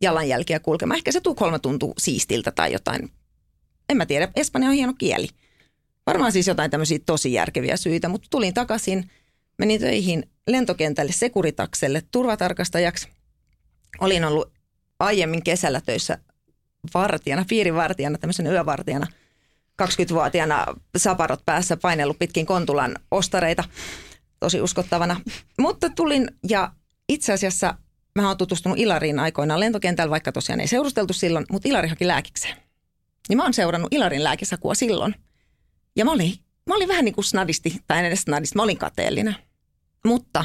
jalanjälkiä 0.00 0.60
kulkemaan. 0.60 0.96
Ehkä 0.96 1.12
se 1.12 1.20
Tukholma 1.20 1.58
tuntuu 1.58 1.94
siistiltä 1.98 2.52
tai 2.52 2.72
jotain. 2.72 3.10
En 3.88 3.96
mä 3.96 4.06
tiedä, 4.06 4.28
Espanja 4.36 4.68
on 4.68 4.74
hieno 4.74 4.94
kieli. 4.98 5.28
Varmaan 6.06 6.32
siis 6.32 6.46
jotain 6.46 6.70
tämmöisiä 6.70 6.98
tosi 7.06 7.32
järkeviä 7.32 7.76
syitä, 7.76 8.08
mutta 8.08 8.28
tulin 8.30 8.54
takaisin, 8.54 9.10
menin 9.58 9.80
töihin 9.80 10.30
lentokentälle 10.46 11.12
Sekuritakselle 11.12 12.02
turvatarkastajaksi. 12.10 13.08
Olin 14.00 14.24
ollut 14.24 14.52
aiemmin 14.98 15.42
kesällä 15.42 15.80
töissä 15.80 16.18
vartijana, 16.94 17.44
piirivartijana, 17.48 18.18
tämmöisen 18.18 18.46
yövartijana. 18.46 19.06
20-vuotiaana 19.82 20.66
saparot 20.96 21.44
päässä 21.44 21.76
painellut 21.76 22.18
pitkin 22.18 22.46
Kontulan 22.46 22.96
ostareita 23.10 23.64
tosi 24.40 24.60
uskottavana. 24.60 25.20
Mutta 25.58 25.90
tulin 25.90 26.30
ja 26.48 26.72
itse 27.08 27.32
asiassa 27.32 27.74
mä 28.14 28.28
oon 28.28 28.36
tutustunut 28.36 28.78
Ilariin 28.78 29.18
aikoinaan 29.18 29.60
lentokentällä, 29.60 30.10
vaikka 30.10 30.32
tosiaan 30.32 30.60
ei 30.60 30.68
seurusteltu 30.68 31.12
silloin, 31.12 31.46
mutta 31.50 31.68
Ilari 31.68 31.88
haki 31.88 32.06
lääkikseen. 32.06 32.56
Niin 33.28 33.36
mä 33.36 33.42
oon 33.42 33.54
seurannut 33.54 33.94
Ilarin 33.94 34.24
lääkisakua 34.24 34.74
silloin. 34.74 35.14
Ja 35.96 36.04
mä 36.04 36.12
olin, 36.12 36.34
mä 36.66 36.74
olin 36.74 36.88
vähän 36.88 37.04
niin 37.04 37.14
kuin 37.14 37.24
snadisti, 37.24 37.82
tai 37.86 37.98
en 37.98 38.04
edes 38.04 38.22
snadisti, 38.22 38.56
mä 38.56 38.62
olin 38.62 38.78
kateellinen. 38.78 39.36
Mutta 40.06 40.44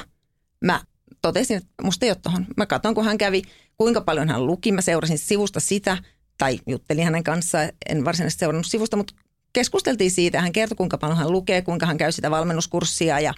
mä 0.65 0.81
totesin, 1.21 1.57
että 1.57 1.69
musta 1.83 2.05
ei 2.05 2.11
ole 2.11 2.17
tohon. 2.23 2.45
Mä 2.57 2.65
katson, 2.65 2.95
kun 2.95 3.05
hän 3.05 3.17
kävi, 3.17 3.41
kuinka 3.77 4.01
paljon 4.01 4.29
hän 4.29 4.47
luki. 4.47 4.71
Mä 4.71 4.81
seurasin 4.81 5.17
sivusta 5.17 5.59
sitä, 5.59 5.97
tai 6.37 6.59
juttelin 6.67 7.03
hänen 7.03 7.23
kanssaan. 7.23 7.69
En 7.89 8.05
varsinaisesti 8.05 8.39
seurannut 8.39 8.65
sivusta, 8.65 8.97
mutta 8.97 9.13
keskusteltiin 9.53 10.11
siitä. 10.11 10.41
Hän 10.41 10.51
kertoi, 10.51 10.75
kuinka 10.75 10.97
paljon 10.97 11.17
hän 11.17 11.31
lukee, 11.31 11.61
kuinka 11.61 11.85
hän 11.85 11.97
käy 11.97 12.11
sitä 12.11 12.31
valmennuskurssia. 12.31 13.19
Ja 13.19 13.33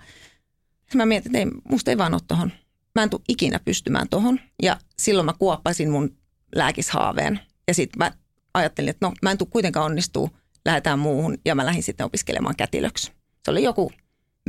mä 0.96 1.06
mietin, 1.06 1.30
että 1.30 1.40
ei, 1.40 1.62
musta 1.70 1.92
ei 1.92 1.98
vaan 1.98 2.14
ole 2.14 2.22
tohon. 2.28 2.52
Mä 2.96 3.04
en 3.04 3.10
tule 3.10 3.22
ikinä 3.28 3.60
pystymään 3.66 4.10
tohon. 4.10 4.40
Ja 4.62 4.78
silloin 5.00 5.26
mä 5.26 5.34
kuoppasin 5.40 5.90
mun 5.90 6.18
lääkishaaveen. 6.56 7.40
Ja 7.68 7.74
sitten 7.74 7.98
mä 7.98 8.12
ajattelin, 8.54 8.90
että 8.90 9.06
no 9.08 9.14
mä 9.22 9.32
en 9.32 9.38
tule 9.38 9.50
kuitenkaan 9.52 9.86
onnistuu, 9.86 10.30
lähdetään 10.66 11.00
muuhun. 11.00 11.38
Ja 11.46 11.56
mä 11.56 11.66
lähdin 11.66 11.84
sitten 11.84 12.06
opiskelemaan 12.06 12.56
kätilöksi. 12.56 13.12
Se 13.46 13.52
oli 13.52 13.64
joku 13.64 13.92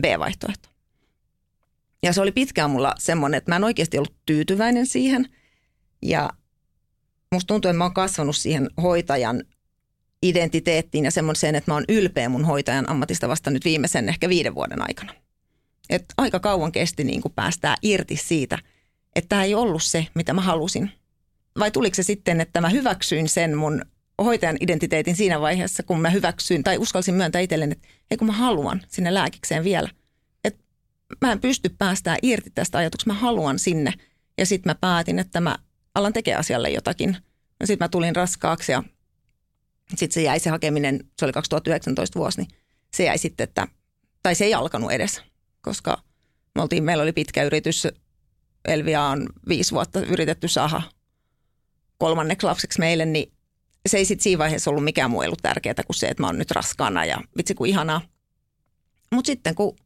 B-vaihtoehto. 0.00 0.73
Ja 2.04 2.12
se 2.12 2.20
oli 2.20 2.32
pitkään 2.32 2.70
mulla 2.70 2.94
semmoinen, 2.98 3.38
että 3.38 3.50
mä 3.50 3.56
en 3.56 3.64
oikeasti 3.64 3.98
ollut 3.98 4.14
tyytyväinen 4.26 4.86
siihen. 4.86 5.28
Ja 6.02 6.30
musta 7.32 7.46
tuntuu, 7.46 7.68
että 7.68 7.78
mä 7.78 7.84
oon 7.84 7.94
kasvanut 7.94 8.36
siihen 8.36 8.70
hoitajan 8.82 9.42
identiteettiin 10.22 11.04
ja 11.04 11.10
semmoiseen, 11.10 11.54
että 11.54 11.70
mä 11.70 11.74
oon 11.74 11.84
ylpeä 11.88 12.28
mun 12.28 12.44
hoitajan 12.44 12.90
ammatista 12.90 13.28
vasta 13.28 13.50
nyt 13.50 13.64
viimeisen 13.64 14.08
ehkä 14.08 14.28
viiden 14.28 14.54
vuoden 14.54 14.82
aikana. 14.82 15.14
Et 15.90 16.04
aika 16.16 16.40
kauan 16.40 16.72
kesti 16.72 17.04
niin 17.04 17.22
kuin 17.22 17.32
päästää 17.32 17.76
irti 17.82 18.16
siitä, 18.16 18.58
että 19.16 19.28
tämä 19.28 19.44
ei 19.44 19.54
ollut 19.54 19.82
se, 19.82 20.06
mitä 20.14 20.32
mä 20.32 20.40
halusin. 20.40 20.90
Vai 21.58 21.70
tuliko 21.70 21.94
se 21.94 22.02
sitten, 22.02 22.40
että 22.40 22.60
mä 22.60 22.68
hyväksyin 22.68 23.28
sen 23.28 23.56
mun 23.56 23.82
hoitajan 24.24 24.56
identiteetin 24.60 25.16
siinä 25.16 25.40
vaiheessa, 25.40 25.82
kun 25.82 26.00
mä 26.00 26.10
hyväksyin 26.10 26.64
tai 26.64 26.78
uskalsin 26.78 27.14
myöntää 27.14 27.40
itselleni, 27.40 27.72
että 27.72 27.88
ei 28.10 28.16
kun 28.16 28.26
mä 28.26 28.32
haluan 28.32 28.82
sinne 28.88 29.14
lääkikseen 29.14 29.64
vielä– 29.64 29.88
mä 31.20 31.32
en 31.32 31.40
pysty 31.40 31.68
päästään 31.68 32.18
irti 32.22 32.50
tästä 32.54 32.78
ajatuksesta, 32.78 33.12
mä 33.12 33.18
haluan 33.18 33.58
sinne. 33.58 33.92
Ja 34.38 34.46
sitten 34.46 34.70
mä 34.70 34.74
päätin, 34.74 35.18
että 35.18 35.40
mä 35.40 35.58
alan 35.94 36.12
tekemään 36.12 36.40
asialle 36.40 36.70
jotakin. 36.70 37.16
Ja 37.60 37.66
sitten 37.66 37.84
mä 37.84 37.88
tulin 37.88 38.16
raskaaksi 38.16 38.72
ja 38.72 38.82
sitten 39.88 40.14
se 40.14 40.22
jäi 40.22 40.40
se 40.40 40.50
hakeminen, 40.50 41.00
se 41.18 41.24
oli 41.24 41.32
2019 41.32 42.18
vuosi, 42.18 42.40
niin 42.40 42.48
se 42.94 43.04
jäi 43.04 43.18
sitten, 43.18 43.44
että, 43.44 43.68
tai 44.22 44.34
se 44.34 44.44
ei 44.44 44.54
alkanut 44.54 44.92
edes, 44.92 45.22
koska 45.62 46.02
me 46.54 46.62
oltiin, 46.62 46.84
meillä 46.84 47.02
oli 47.02 47.12
pitkä 47.12 47.42
yritys, 47.42 47.88
Elvia 48.64 49.02
on 49.02 49.28
viisi 49.48 49.72
vuotta 49.72 50.00
yritetty 50.00 50.48
saada 50.48 50.82
kolmanneksi 51.98 52.46
lapseksi 52.46 52.78
meille, 52.78 53.04
niin 53.06 53.32
se 53.88 53.96
ei 53.96 54.04
sitten 54.04 54.22
siinä 54.22 54.38
vaiheessa 54.38 54.70
ollut 54.70 54.84
mikään 54.84 55.10
muu 55.10 55.20
ollut 55.20 55.42
tärkeää 55.42 55.74
kuin 55.86 55.96
se, 55.96 56.06
että 56.06 56.22
mä 56.22 56.26
oon 56.26 56.38
nyt 56.38 56.50
raskaana 56.50 57.04
ja 57.04 57.18
vitsi 57.36 57.54
kuin 57.54 57.70
ihanaa. 57.70 58.00
Mutta 59.12 59.26
sitten 59.26 59.54
kun 59.54 59.76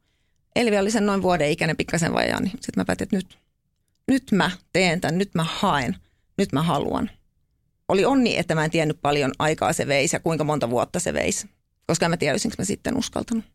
Elvi 0.59 0.77
oli 0.77 0.91
sen 0.91 1.05
noin 1.05 1.21
vuoden 1.21 1.51
ikäinen 1.51 1.77
pikkasen 1.77 2.13
vajaa, 2.13 2.39
niin 2.39 2.51
sitten 2.51 2.73
mä 2.75 2.85
päätin, 2.85 3.05
että 3.05 3.15
nyt, 3.15 3.37
nyt 4.07 4.31
mä 4.31 4.51
teen 4.73 5.01
tämän, 5.01 5.17
nyt 5.17 5.35
mä 5.35 5.43
haen, 5.43 5.95
nyt 6.37 6.53
mä 6.53 6.63
haluan. 6.63 7.09
Oli 7.87 8.05
onni, 8.05 8.37
että 8.37 8.55
mä 8.55 8.65
en 8.65 8.71
tiennyt 8.71 9.01
paljon 9.01 9.31
aikaa 9.39 9.73
se 9.73 9.87
veisi 9.87 10.15
ja 10.15 10.19
kuinka 10.19 10.43
monta 10.43 10.69
vuotta 10.69 10.99
se 10.99 11.13
veisi, 11.13 11.49
koska 11.87 12.05
en 12.05 12.09
mä 12.09 12.17
tiedä, 12.17 12.33
olisinko 12.33 12.55
mä 12.57 12.65
sitten 12.65 12.97
uskaltanut. 12.97 13.45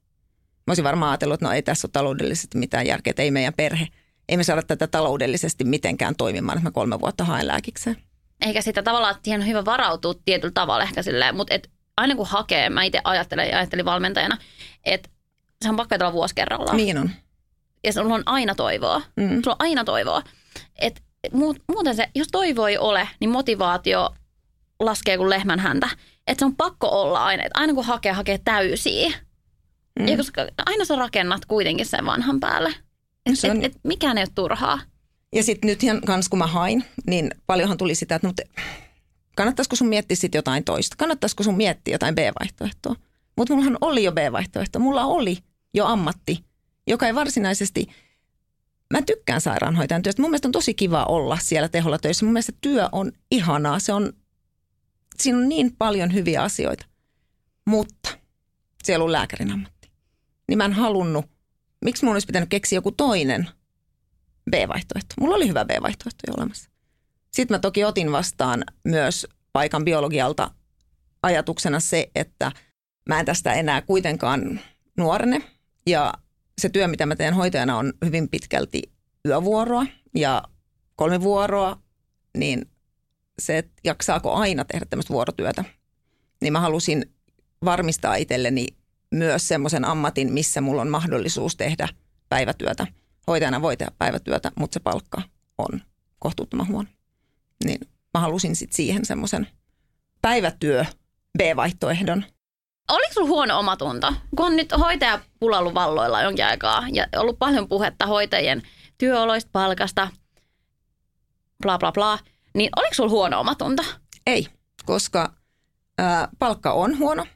Mä 0.66 0.70
olisin 0.70 0.84
varmaan 0.84 1.10
ajatellut, 1.10 1.34
että 1.34 1.46
no 1.46 1.52
ei 1.52 1.62
tässä 1.62 1.86
ole 1.86 1.92
taloudellisesti 1.92 2.58
mitään 2.58 2.86
järkeä, 2.86 3.10
että 3.10 3.22
ei 3.22 3.30
meidän 3.30 3.54
perhe, 3.54 3.88
ei 4.28 4.36
me 4.36 4.44
saada 4.44 4.62
tätä 4.62 4.86
taloudellisesti 4.86 5.64
mitenkään 5.64 6.16
toimimaan, 6.16 6.58
että 6.58 6.68
mä 6.68 6.72
kolme 6.72 7.00
vuotta 7.00 7.24
haen 7.24 7.46
lääkikseen. 7.46 7.96
Eikä 8.40 8.62
sitä 8.62 8.82
tavallaan, 8.82 9.16
että 9.16 9.30
on 9.30 9.46
hyvä 9.46 9.64
varautua 9.64 10.14
tietyllä 10.24 10.52
tavalla 10.52 10.84
ehkä 10.84 11.02
silleen, 11.02 11.36
mutta 11.36 11.54
et 11.54 11.70
aina 11.96 12.16
kun 12.16 12.26
hakee, 12.26 12.70
mä 12.70 12.82
itse 12.82 13.00
ajattelen 13.04 13.48
ja 13.48 13.58
ajattelin 13.58 13.84
valmentajana, 13.84 14.38
että 14.84 15.13
se 15.64 15.70
on 15.70 15.76
pakko 15.76 16.12
vuosi 16.12 16.34
kerrallaan. 16.34 16.76
Niin 16.76 16.98
on. 16.98 17.10
Ja 17.84 17.92
sulla 17.92 18.14
on 18.14 18.22
aina 18.26 18.54
toivoa. 18.54 19.02
Mm. 19.16 19.28
Sulla 19.28 19.56
on 19.60 19.66
aina 19.66 19.84
toivoa. 19.84 20.22
Et, 20.78 21.02
et 21.24 21.32
muuten 21.68 21.96
se, 21.96 22.08
jos 22.14 22.28
toivo 22.32 22.66
ei 22.66 22.78
ole, 22.78 23.08
niin 23.20 23.30
motivaatio 23.30 24.10
laskee 24.80 25.16
kuin 25.16 25.30
lehmän 25.30 25.60
häntä. 25.60 25.88
Että 26.26 26.40
se 26.40 26.44
on 26.44 26.56
pakko 26.56 26.88
olla 26.88 27.24
aina. 27.24 27.42
Että 27.42 27.60
aina 27.60 27.74
kun 27.74 27.84
hakee, 27.84 28.12
hakee 28.12 28.38
täysiä. 28.44 29.12
Mm. 29.98 30.08
Ja 30.08 30.16
koska 30.16 30.46
aina 30.66 30.84
sä 30.84 30.96
rakennat 30.96 31.44
kuitenkin 31.44 31.86
sen 31.86 32.06
vanhan 32.06 32.40
päälle. 32.40 32.74
Että 33.26 33.50
on... 33.50 33.56
et, 33.56 33.64
et, 33.64 33.80
mikään 33.84 34.18
ei 34.18 34.22
ole 34.22 34.30
turhaa. 34.34 34.80
Ja 35.34 35.42
sitten 35.42 35.68
nyt 35.68 35.80
kans 36.06 36.28
kun 36.28 36.38
mä 36.38 36.46
hain, 36.46 36.84
niin 37.06 37.30
paljonhan 37.46 37.78
tuli 37.78 37.94
sitä, 37.94 38.14
että 38.14 38.26
mutta 38.26 38.42
kannattaisiko 39.36 39.76
sun 39.76 39.88
miettiä 39.88 40.16
sitten 40.16 40.38
jotain 40.38 40.64
toista? 40.64 40.96
Kannattaisiko 40.98 41.42
sun 41.42 41.56
miettiä 41.56 41.94
jotain 41.94 42.14
B-vaihtoehtoa? 42.14 42.94
Mutta 43.36 43.54
mullahan 43.54 43.78
oli 43.80 44.04
jo 44.04 44.12
B-vaihtoehto. 44.12 44.78
Mulla 44.78 45.04
oli 45.04 45.38
jo 45.74 45.86
ammatti, 45.86 46.44
joka 46.86 47.06
ei 47.06 47.14
varsinaisesti, 47.14 47.86
mä 48.92 49.02
tykkään 49.02 49.40
sairaanhoitajan 49.40 50.02
työstä. 50.02 50.22
Mun 50.22 50.30
mielestä 50.30 50.48
on 50.48 50.52
tosi 50.52 50.74
kiva 50.74 51.04
olla 51.04 51.38
siellä 51.42 51.68
teholla 51.68 51.98
töissä. 51.98 52.26
Mun 52.26 52.32
mielestä 52.32 52.52
työ 52.60 52.88
on 52.92 53.12
ihanaa. 53.30 53.78
Se 53.78 53.92
on, 53.92 54.12
siinä 55.18 55.38
on 55.38 55.48
niin 55.48 55.76
paljon 55.78 56.14
hyviä 56.14 56.42
asioita. 56.42 56.86
Mutta 57.66 58.08
siellä 58.84 59.04
on 59.04 59.12
lääkärin 59.12 59.52
ammatti. 59.52 59.90
Niin 60.48 60.58
mä 60.58 60.64
en 60.64 60.72
halunnut, 60.72 61.26
miksi 61.84 62.04
mun 62.04 62.14
olisi 62.14 62.26
pitänyt 62.26 62.48
keksiä 62.48 62.76
joku 62.76 62.92
toinen 62.92 63.48
B-vaihtoehto. 64.50 65.14
Mulla 65.20 65.36
oli 65.36 65.48
hyvä 65.48 65.64
B-vaihtoehto 65.64 66.22
jo 66.26 66.34
olemassa. 66.36 66.70
Sitten 67.32 67.54
mä 67.54 67.58
toki 67.58 67.84
otin 67.84 68.12
vastaan 68.12 68.64
myös 68.84 69.26
paikan 69.52 69.84
biologialta 69.84 70.50
ajatuksena 71.22 71.80
se, 71.80 72.10
että 72.14 72.52
mä 73.08 73.20
en 73.20 73.26
tästä 73.26 73.52
enää 73.52 73.82
kuitenkaan 73.82 74.60
nuorene. 74.96 75.53
Ja 75.86 76.14
se 76.60 76.68
työ, 76.68 76.88
mitä 76.88 77.06
mä 77.06 77.16
teen 77.16 77.34
hoitajana, 77.34 77.78
on 77.78 77.92
hyvin 78.04 78.28
pitkälti 78.28 78.82
yövuoroa 79.26 79.86
ja 80.14 80.42
kolme 80.96 81.20
vuoroa, 81.20 81.78
niin 82.36 82.70
se, 83.38 83.58
että 83.58 83.72
jaksaako 83.84 84.32
aina 84.32 84.64
tehdä 84.64 84.86
tämmöistä 84.90 85.12
vuorotyötä, 85.12 85.64
niin 86.40 86.52
mä 86.52 86.60
halusin 86.60 87.14
varmistaa 87.64 88.14
itselleni 88.14 88.66
myös 89.10 89.48
semmoisen 89.48 89.84
ammatin, 89.84 90.32
missä 90.32 90.60
mulla 90.60 90.82
on 90.82 90.88
mahdollisuus 90.88 91.56
tehdä 91.56 91.88
päivätyötä. 92.28 92.86
Hoitajana 93.26 93.62
voi 93.62 93.76
tehdä 93.76 93.92
päivätyötä, 93.98 94.52
mutta 94.56 94.74
se 94.74 94.80
palkka 94.80 95.22
on 95.58 95.80
kohtuuttoman 96.18 96.68
huono. 96.68 96.88
Niin 97.64 97.80
mä 98.14 98.20
halusin 98.20 98.56
sitten 98.56 98.76
siihen 98.76 99.04
semmoisen 99.04 99.46
päivätyö 100.22 100.84
B-vaihtoehdon, 101.38 102.24
Oliko 102.88 103.12
sulla 103.12 103.28
huono 103.28 103.58
omatunto? 103.58 104.12
Kun 104.36 104.46
on 104.46 104.56
nyt 104.56 104.72
hoitaja 104.78 105.20
pulallut 105.40 105.74
valloilla 105.74 106.22
jonkin 106.22 106.44
aikaa 106.44 106.84
ja 106.92 107.06
ollut 107.16 107.38
paljon 107.38 107.68
puhetta 107.68 108.06
hoitajien 108.06 108.62
työoloista, 108.98 109.50
palkasta, 109.52 110.08
bla 111.62 111.78
bla 111.78 111.92
bla, 111.92 112.18
niin 112.54 112.70
oliko 112.76 112.94
sulla 112.94 113.10
huono 113.10 113.40
omatunto? 113.40 113.82
Ei, 114.26 114.46
koska 114.86 115.32
ää, 115.98 116.28
palkka 116.38 116.72
on 116.72 116.98
huono. 116.98 117.26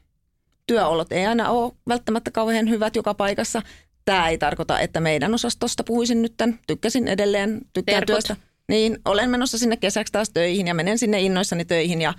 Työolot 0.67 1.11
ei 1.11 1.25
aina 1.25 1.49
ole 1.49 1.73
välttämättä 1.87 2.31
kauhean 2.31 2.69
hyvät 2.69 2.95
joka 2.95 3.13
paikassa. 3.13 3.61
Tämä 4.05 4.29
ei 4.29 4.37
tarkoita, 4.37 4.79
että 4.79 4.99
meidän 4.99 5.33
osastosta 5.33 5.83
puhuisin 5.83 6.21
nyt 6.21 6.33
tämän. 6.37 6.59
Tykkäsin 6.67 7.07
edelleen, 7.07 7.61
tykkään 7.73 7.95
Terkut. 7.95 8.07
työstä. 8.07 8.35
Niin, 8.67 8.97
olen 9.05 9.29
menossa 9.29 9.57
sinne 9.57 9.77
kesäksi 9.77 10.11
taas 10.13 10.29
töihin 10.29 10.67
ja 10.67 10.73
menen 10.73 10.97
sinne 10.97 11.21
innoissani 11.21 11.65
töihin 11.65 12.01
ja 12.01 12.13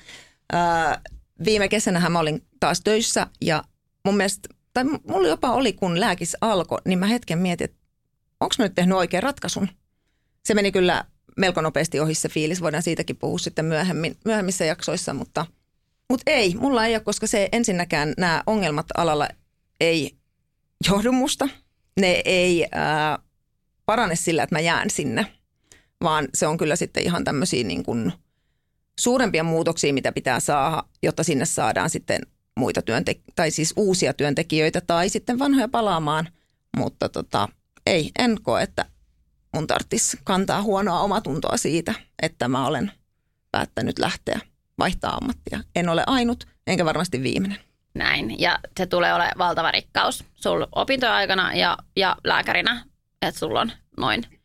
ää, 0.52 1.00
viime 1.44 1.68
kesänähän 1.68 2.12
mä 2.12 2.18
olin 2.18 2.42
taas 2.60 2.80
töissä 2.80 3.26
ja 3.40 3.64
mun 4.04 4.16
mielestä, 4.16 4.48
tai 4.74 4.84
mulla 4.84 5.28
jopa 5.28 5.52
oli 5.52 5.72
kun 5.72 6.00
lääkis 6.00 6.36
alkoi, 6.40 6.78
niin 6.84 6.98
mä 6.98 7.06
hetken 7.06 7.38
mietin, 7.38 7.64
että 7.64 7.76
onko 8.40 8.54
mä 8.58 8.64
nyt 8.64 8.74
tehnyt 8.74 8.96
oikean 8.98 9.22
ratkaisun. 9.22 9.68
Se 10.44 10.54
meni 10.54 10.72
kyllä 10.72 11.04
melko 11.36 11.60
nopeasti 11.60 12.00
ohi 12.00 12.14
se 12.14 12.28
fiilis, 12.28 12.60
voidaan 12.60 12.82
siitäkin 12.82 13.16
puhua 13.16 13.38
sitten 13.38 13.64
myöhemmin, 13.64 14.16
myöhemmissä 14.24 14.64
jaksoissa, 14.64 15.14
mutta, 15.14 15.46
mutta 16.10 16.30
ei, 16.30 16.54
mulla 16.54 16.86
ei 16.86 16.94
ole, 16.94 17.00
koska 17.00 17.26
se 17.26 17.48
ensinnäkään 17.52 18.14
nämä 18.18 18.42
ongelmat 18.46 18.86
alalla 18.96 19.28
ei 19.80 20.16
johdu 20.88 21.12
musta. 21.12 21.48
Ne 22.00 22.22
ei 22.24 22.66
ää, 22.72 23.18
parane 23.86 24.16
sillä, 24.16 24.42
että 24.42 24.54
mä 24.54 24.60
jään 24.60 24.90
sinne, 24.90 25.26
vaan 26.02 26.28
se 26.34 26.46
on 26.46 26.56
kyllä 26.56 26.76
sitten 26.76 27.02
ihan 27.02 27.24
tämmöisiä 27.24 27.64
niin 27.64 27.82
kuin 27.82 28.12
suurempia 29.00 29.44
muutoksia, 29.44 29.94
mitä 29.94 30.12
pitää 30.12 30.40
saada, 30.40 30.82
jotta 31.02 31.24
sinne 31.24 31.44
saadaan 31.44 31.90
sitten 31.90 32.20
muita 32.60 32.80
työntek- 32.80 33.32
tai 33.36 33.50
siis 33.50 33.72
uusia 33.76 34.14
työntekijöitä 34.14 34.80
tai 34.80 35.08
sitten 35.08 35.38
vanhoja 35.38 35.68
palaamaan, 35.68 36.28
mutta 36.76 37.08
tota, 37.08 37.48
ei, 37.86 38.10
en 38.18 38.36
koe, 38.42 38.62
että 38.62 38.84
mun 39.54 39.66
tarvitsisi 39.66 40.18
kantaa 40.24 40.62
huonoa 40.62 41.00
omatuntoa 41.00 41.56
siitä, 41.56 41.94
että 42.22 42.48
mä 42.48 42.66
olen 42.66 42.92
päättänyt 43.52 43.98
lähteä 43.98 44.40
vaihtaa 44.78 45.16
ammattia. 45.16 45.60
En 45.76 45.88
ole 45.88 46.04
ainut, 46.06 46.44
enkä 46.66 46.84
varmasti 46.84 47.22
viimeinen. 47.22 47.58
Näin, 47.94 48.40
ja 48.40 48.58
se 48.76 48.86
tulee 48.86 49.14
olemaan 49.14 49.38
valtava 49.38 49.70
rikkaus 49.70 50.24
sulla 50.34 50.68
opintojen 50.72 51.14
aikana 51.14 51.54
ja, 51.54 51.78
ja 51.96 52.16
lääkärinä, 52.24 52.84
että 53.22 53.38
sulla 53.38 53.60
on 53.60 53.72
noin 53.96 54.40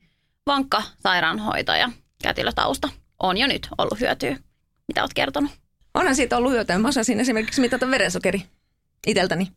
vankka 0.45 0.83
sairaanhoitaja 1.03 1.91
kätilötausta. 2.23 2.89
On 3.19 3.37
jo 3.37 3.47
nyt 3.47 3.67
ollut 3.77 3.99
hyötyä. 3.99 4.37
Mitä 4.87 5.01
oot 5.01 5.13
kertonut? 5.13 5.51
Onhan 5.95 6.15
siitä 6.15 6.37
ollut 6.37 6.51
hyötyä. 6.51 6.79
Mä 6.79 6.87
osasin 6.87 7.19
esimerkiksi 7.19 7.61
mitata 7.61 7.91
verensokeri 7.91 8.43
iteltäni 9.07 9.51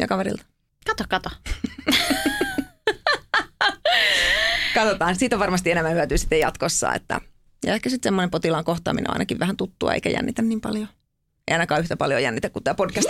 ja 0.00 0.06
kaverilta. 0.06 0.44
Kato, 0.86 1.04
kato. 1.08 1.30
Katsotaan, 4.74 5.16
siitä 5.16 5.36
on 5.36 5.40
varmasti 5.40 5.70
enemmän 5.70 5.94
hyötyä 5.94 6.16
sitten 6.16 6.40
jatkossa. 6.40 6.94
Että, 6.94 7.20
ja 7.66 7.74
ehkä 7.74 7.90
sitten 7.90 8.08
semmoinen 8.08 8.30
potilaan 8.30 8.64
kohtaaminen 8.64 9.10
on 9.10 9.14
ainakin 9.14 9.38
vähän 9.38 9.56
tuttua 9.56 9.92
eikä 9.92 10.10
jännitä 10.10 10.42
niin 10.42 10.60
paljon. 10.60 10.88
Ei 11.48 11.52
ainakaan 11.52 11.80
yhtä 11.80 11.96
paljon 11.96 12.22
jännitä 12.22 12.50
kuin 12.50 12.64
tämä 12.64 12.74
podcast. 12.74 13.08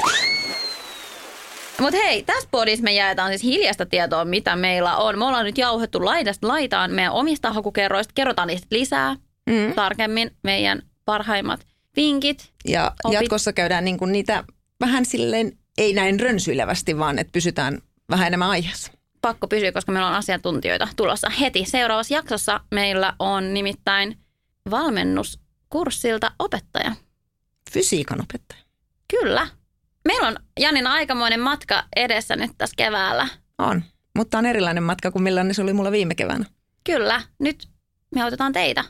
Mutta 1.80 1.96
hei, 1.96 2.22
tässä 2.22 2.48
podissa 2.50 2.84
me 2.84 2.92
jaetaan 2.92 3.30
siis 3.30 3.42
hiljaista 3.42 3.86
tietoa, 3.86 4.24
mitä 4.24 4.56
meillä 4.56 4.96
on. 4.96 5.18
Me 5.18 5.24
ollaan 5.24 5.44
nyt 5.44 5.58
jauhettu 5.58 6.04
laidasta 6.04 6.48
laitaan 6.48 6.90
meidän 6.90 7.12
omista 7.12 7.52
hakukerroista. 7.52 8.12
Kerrotaan 8.14 8.48
niistä 8.48 8.66
lisää 8.70 9.16
mm. 9.46 9.74
tarkemmin 9.74 10.30
meidän 10.42 10.82
parhaimmat 11.04 11.66
vinkit. 11.98 12.52
Ja 12.68 12.92
opit. 13.04 13.20
jatkossa 13.20 13.52
käydään 13.52 13.84
niinku 13.84 14.06
niitä 14.06 14.44
vähän 14.80 15.04
silleen, 15.04 15.52
ei 15.78 15.92
näin 15.92 16.20
rönsyilevästi, 16.20 16.98
vaan 16.98 17.18
että 17.18 17.32
pysytään 17.32 17.78
vähän 18.10 18.26
enemmän 18.26 18.50
aiheessa 18.50 18.92
pakko 19.22 19.48
pysyä, 19.48 19.72
koska 19.72 19.92
meillä 19.92 20.08
on 20.08 20.14
asiantuntijoita 20.14 20.88
tulossa 20.96 21.30
heti. 21.30 21.64
Seuraavassa 21.64 22.14
jaksossa 22.14 22.60
meillä 22.70 23.12
on 23.18 23.54
nimittäin 23.54 24.18
valmennuskurssilta 24.70 26.32
opettaja. 26.38 26.92
Fysiikan 27.72 28.20
opettaja. 28.20 28.60
Kyllä. 29.08 29.48
Meillä 30.04 30.28
on 30.28 30.36
Janina 30.60 30.92
aikamoinen 30.92 31.40
matka 31.40 31.84
edessä 31.96 32.36
nyt 32.36 32.50
tässä 32.58 32.74
keväällä. 32.76 33.28
On, 33.58 33.82
mutta 34.16 34.38
on 34.38 34.46
erilainen 34.46 34.82
matka 34.82 35.10
kuin 35.10 35.22
millainen 35.22 35.54
se 35.54 35.62
oli 35.62 35.72
mulla 35.72 35.92
viime 35.92 36.14
keväänä. 36.14 36.44
Kyllä, 36.84 37.22
nyt 37.38 37.68
me 38.14 38.22
autetaan 38.22 38.52
teitä 38.52 38.84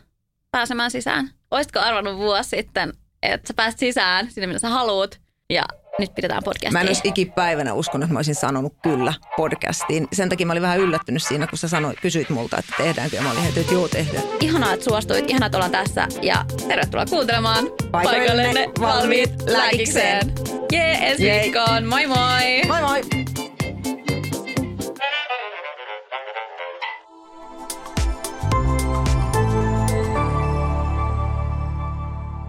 pääsemään 0.51 0.91
sisään. 0.91 1.31
Olisitko 1.51 1.81
arvannut 1.81 2.17
vuosi 2.17 2.49
sitten, 2.49 2.93
että 3.23 3.49
sä 3.49 3.55
pääset 3.55 3.81
sisään 3.81 4.31
sinne, 4.31 4.47
minne 4.47 4.59
sä 4.59 4.69
haluut, 4.69 5.21
ja 5.51 5.63
nyt 5.99 6.15
pidetään 6.15 6.43
podcastia. 6.45 6.71
Mä 6.71 6.81
en 6.81 6.87
olisi 6.87 7.09
ikipäivänä 7.09 7.75
uskonut, 7.75 8.05
että 8.05 8.13
mä 8.13 8.19
olisin 8.19 8.35
sanonut 8.35 8.75
kyllä 8.83 9.15
podcastiin. 9.37 10.09
Sen 10.13 10.29
takia 10.29 10.47
mä 10.47 10.53
olin 10.53 10.63
vähän 10.63 10.79
yllättynyt 10.81 11.23
siinä, 11.23 11.47
kun 11.47 11.59
sä 11.59 11.69
sanoit, 11.69 12.01
kysyit 12.01 12.31
multa, 12.31 12.59
että 12.59 12.75
tehdäänkö. 12.77 13.17
Ja 13.17 13.23
mä 13.23 13.31
olin 13.31 13.43
heti, 13.43 13.61
että 13.61 13.75
joo, 13.75 13.89
tehdään. 13.89 14.25
Ihanaa, 14.41 14.73
että 14.73 14.85
suostuit. 14.85 15.31
Ihanaa, 15.31 15.47
että 15.47 15.59
ollaan 15.59 15.73
tässä. 15.73 16.09
Ja 16.23 16.45
tervetuloa 16.69 17.07
kuuntelemaan 17.07 17.65
paikallenne 17.91 18.69
valmiit 18.81 19.31
lääkikseen. 19.47 20.33
Jee, 20.73 21.11
ensi 21.11 21.31
viikkoon. 21.31 21.85
Moi 21.85 22.07
moi! 22.07 22.63
Moi 22.67 22.83
moi! 22.83 23.28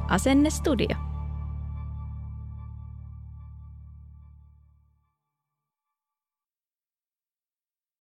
Asenne 0.10 0.50
Studio. 0.50 1.19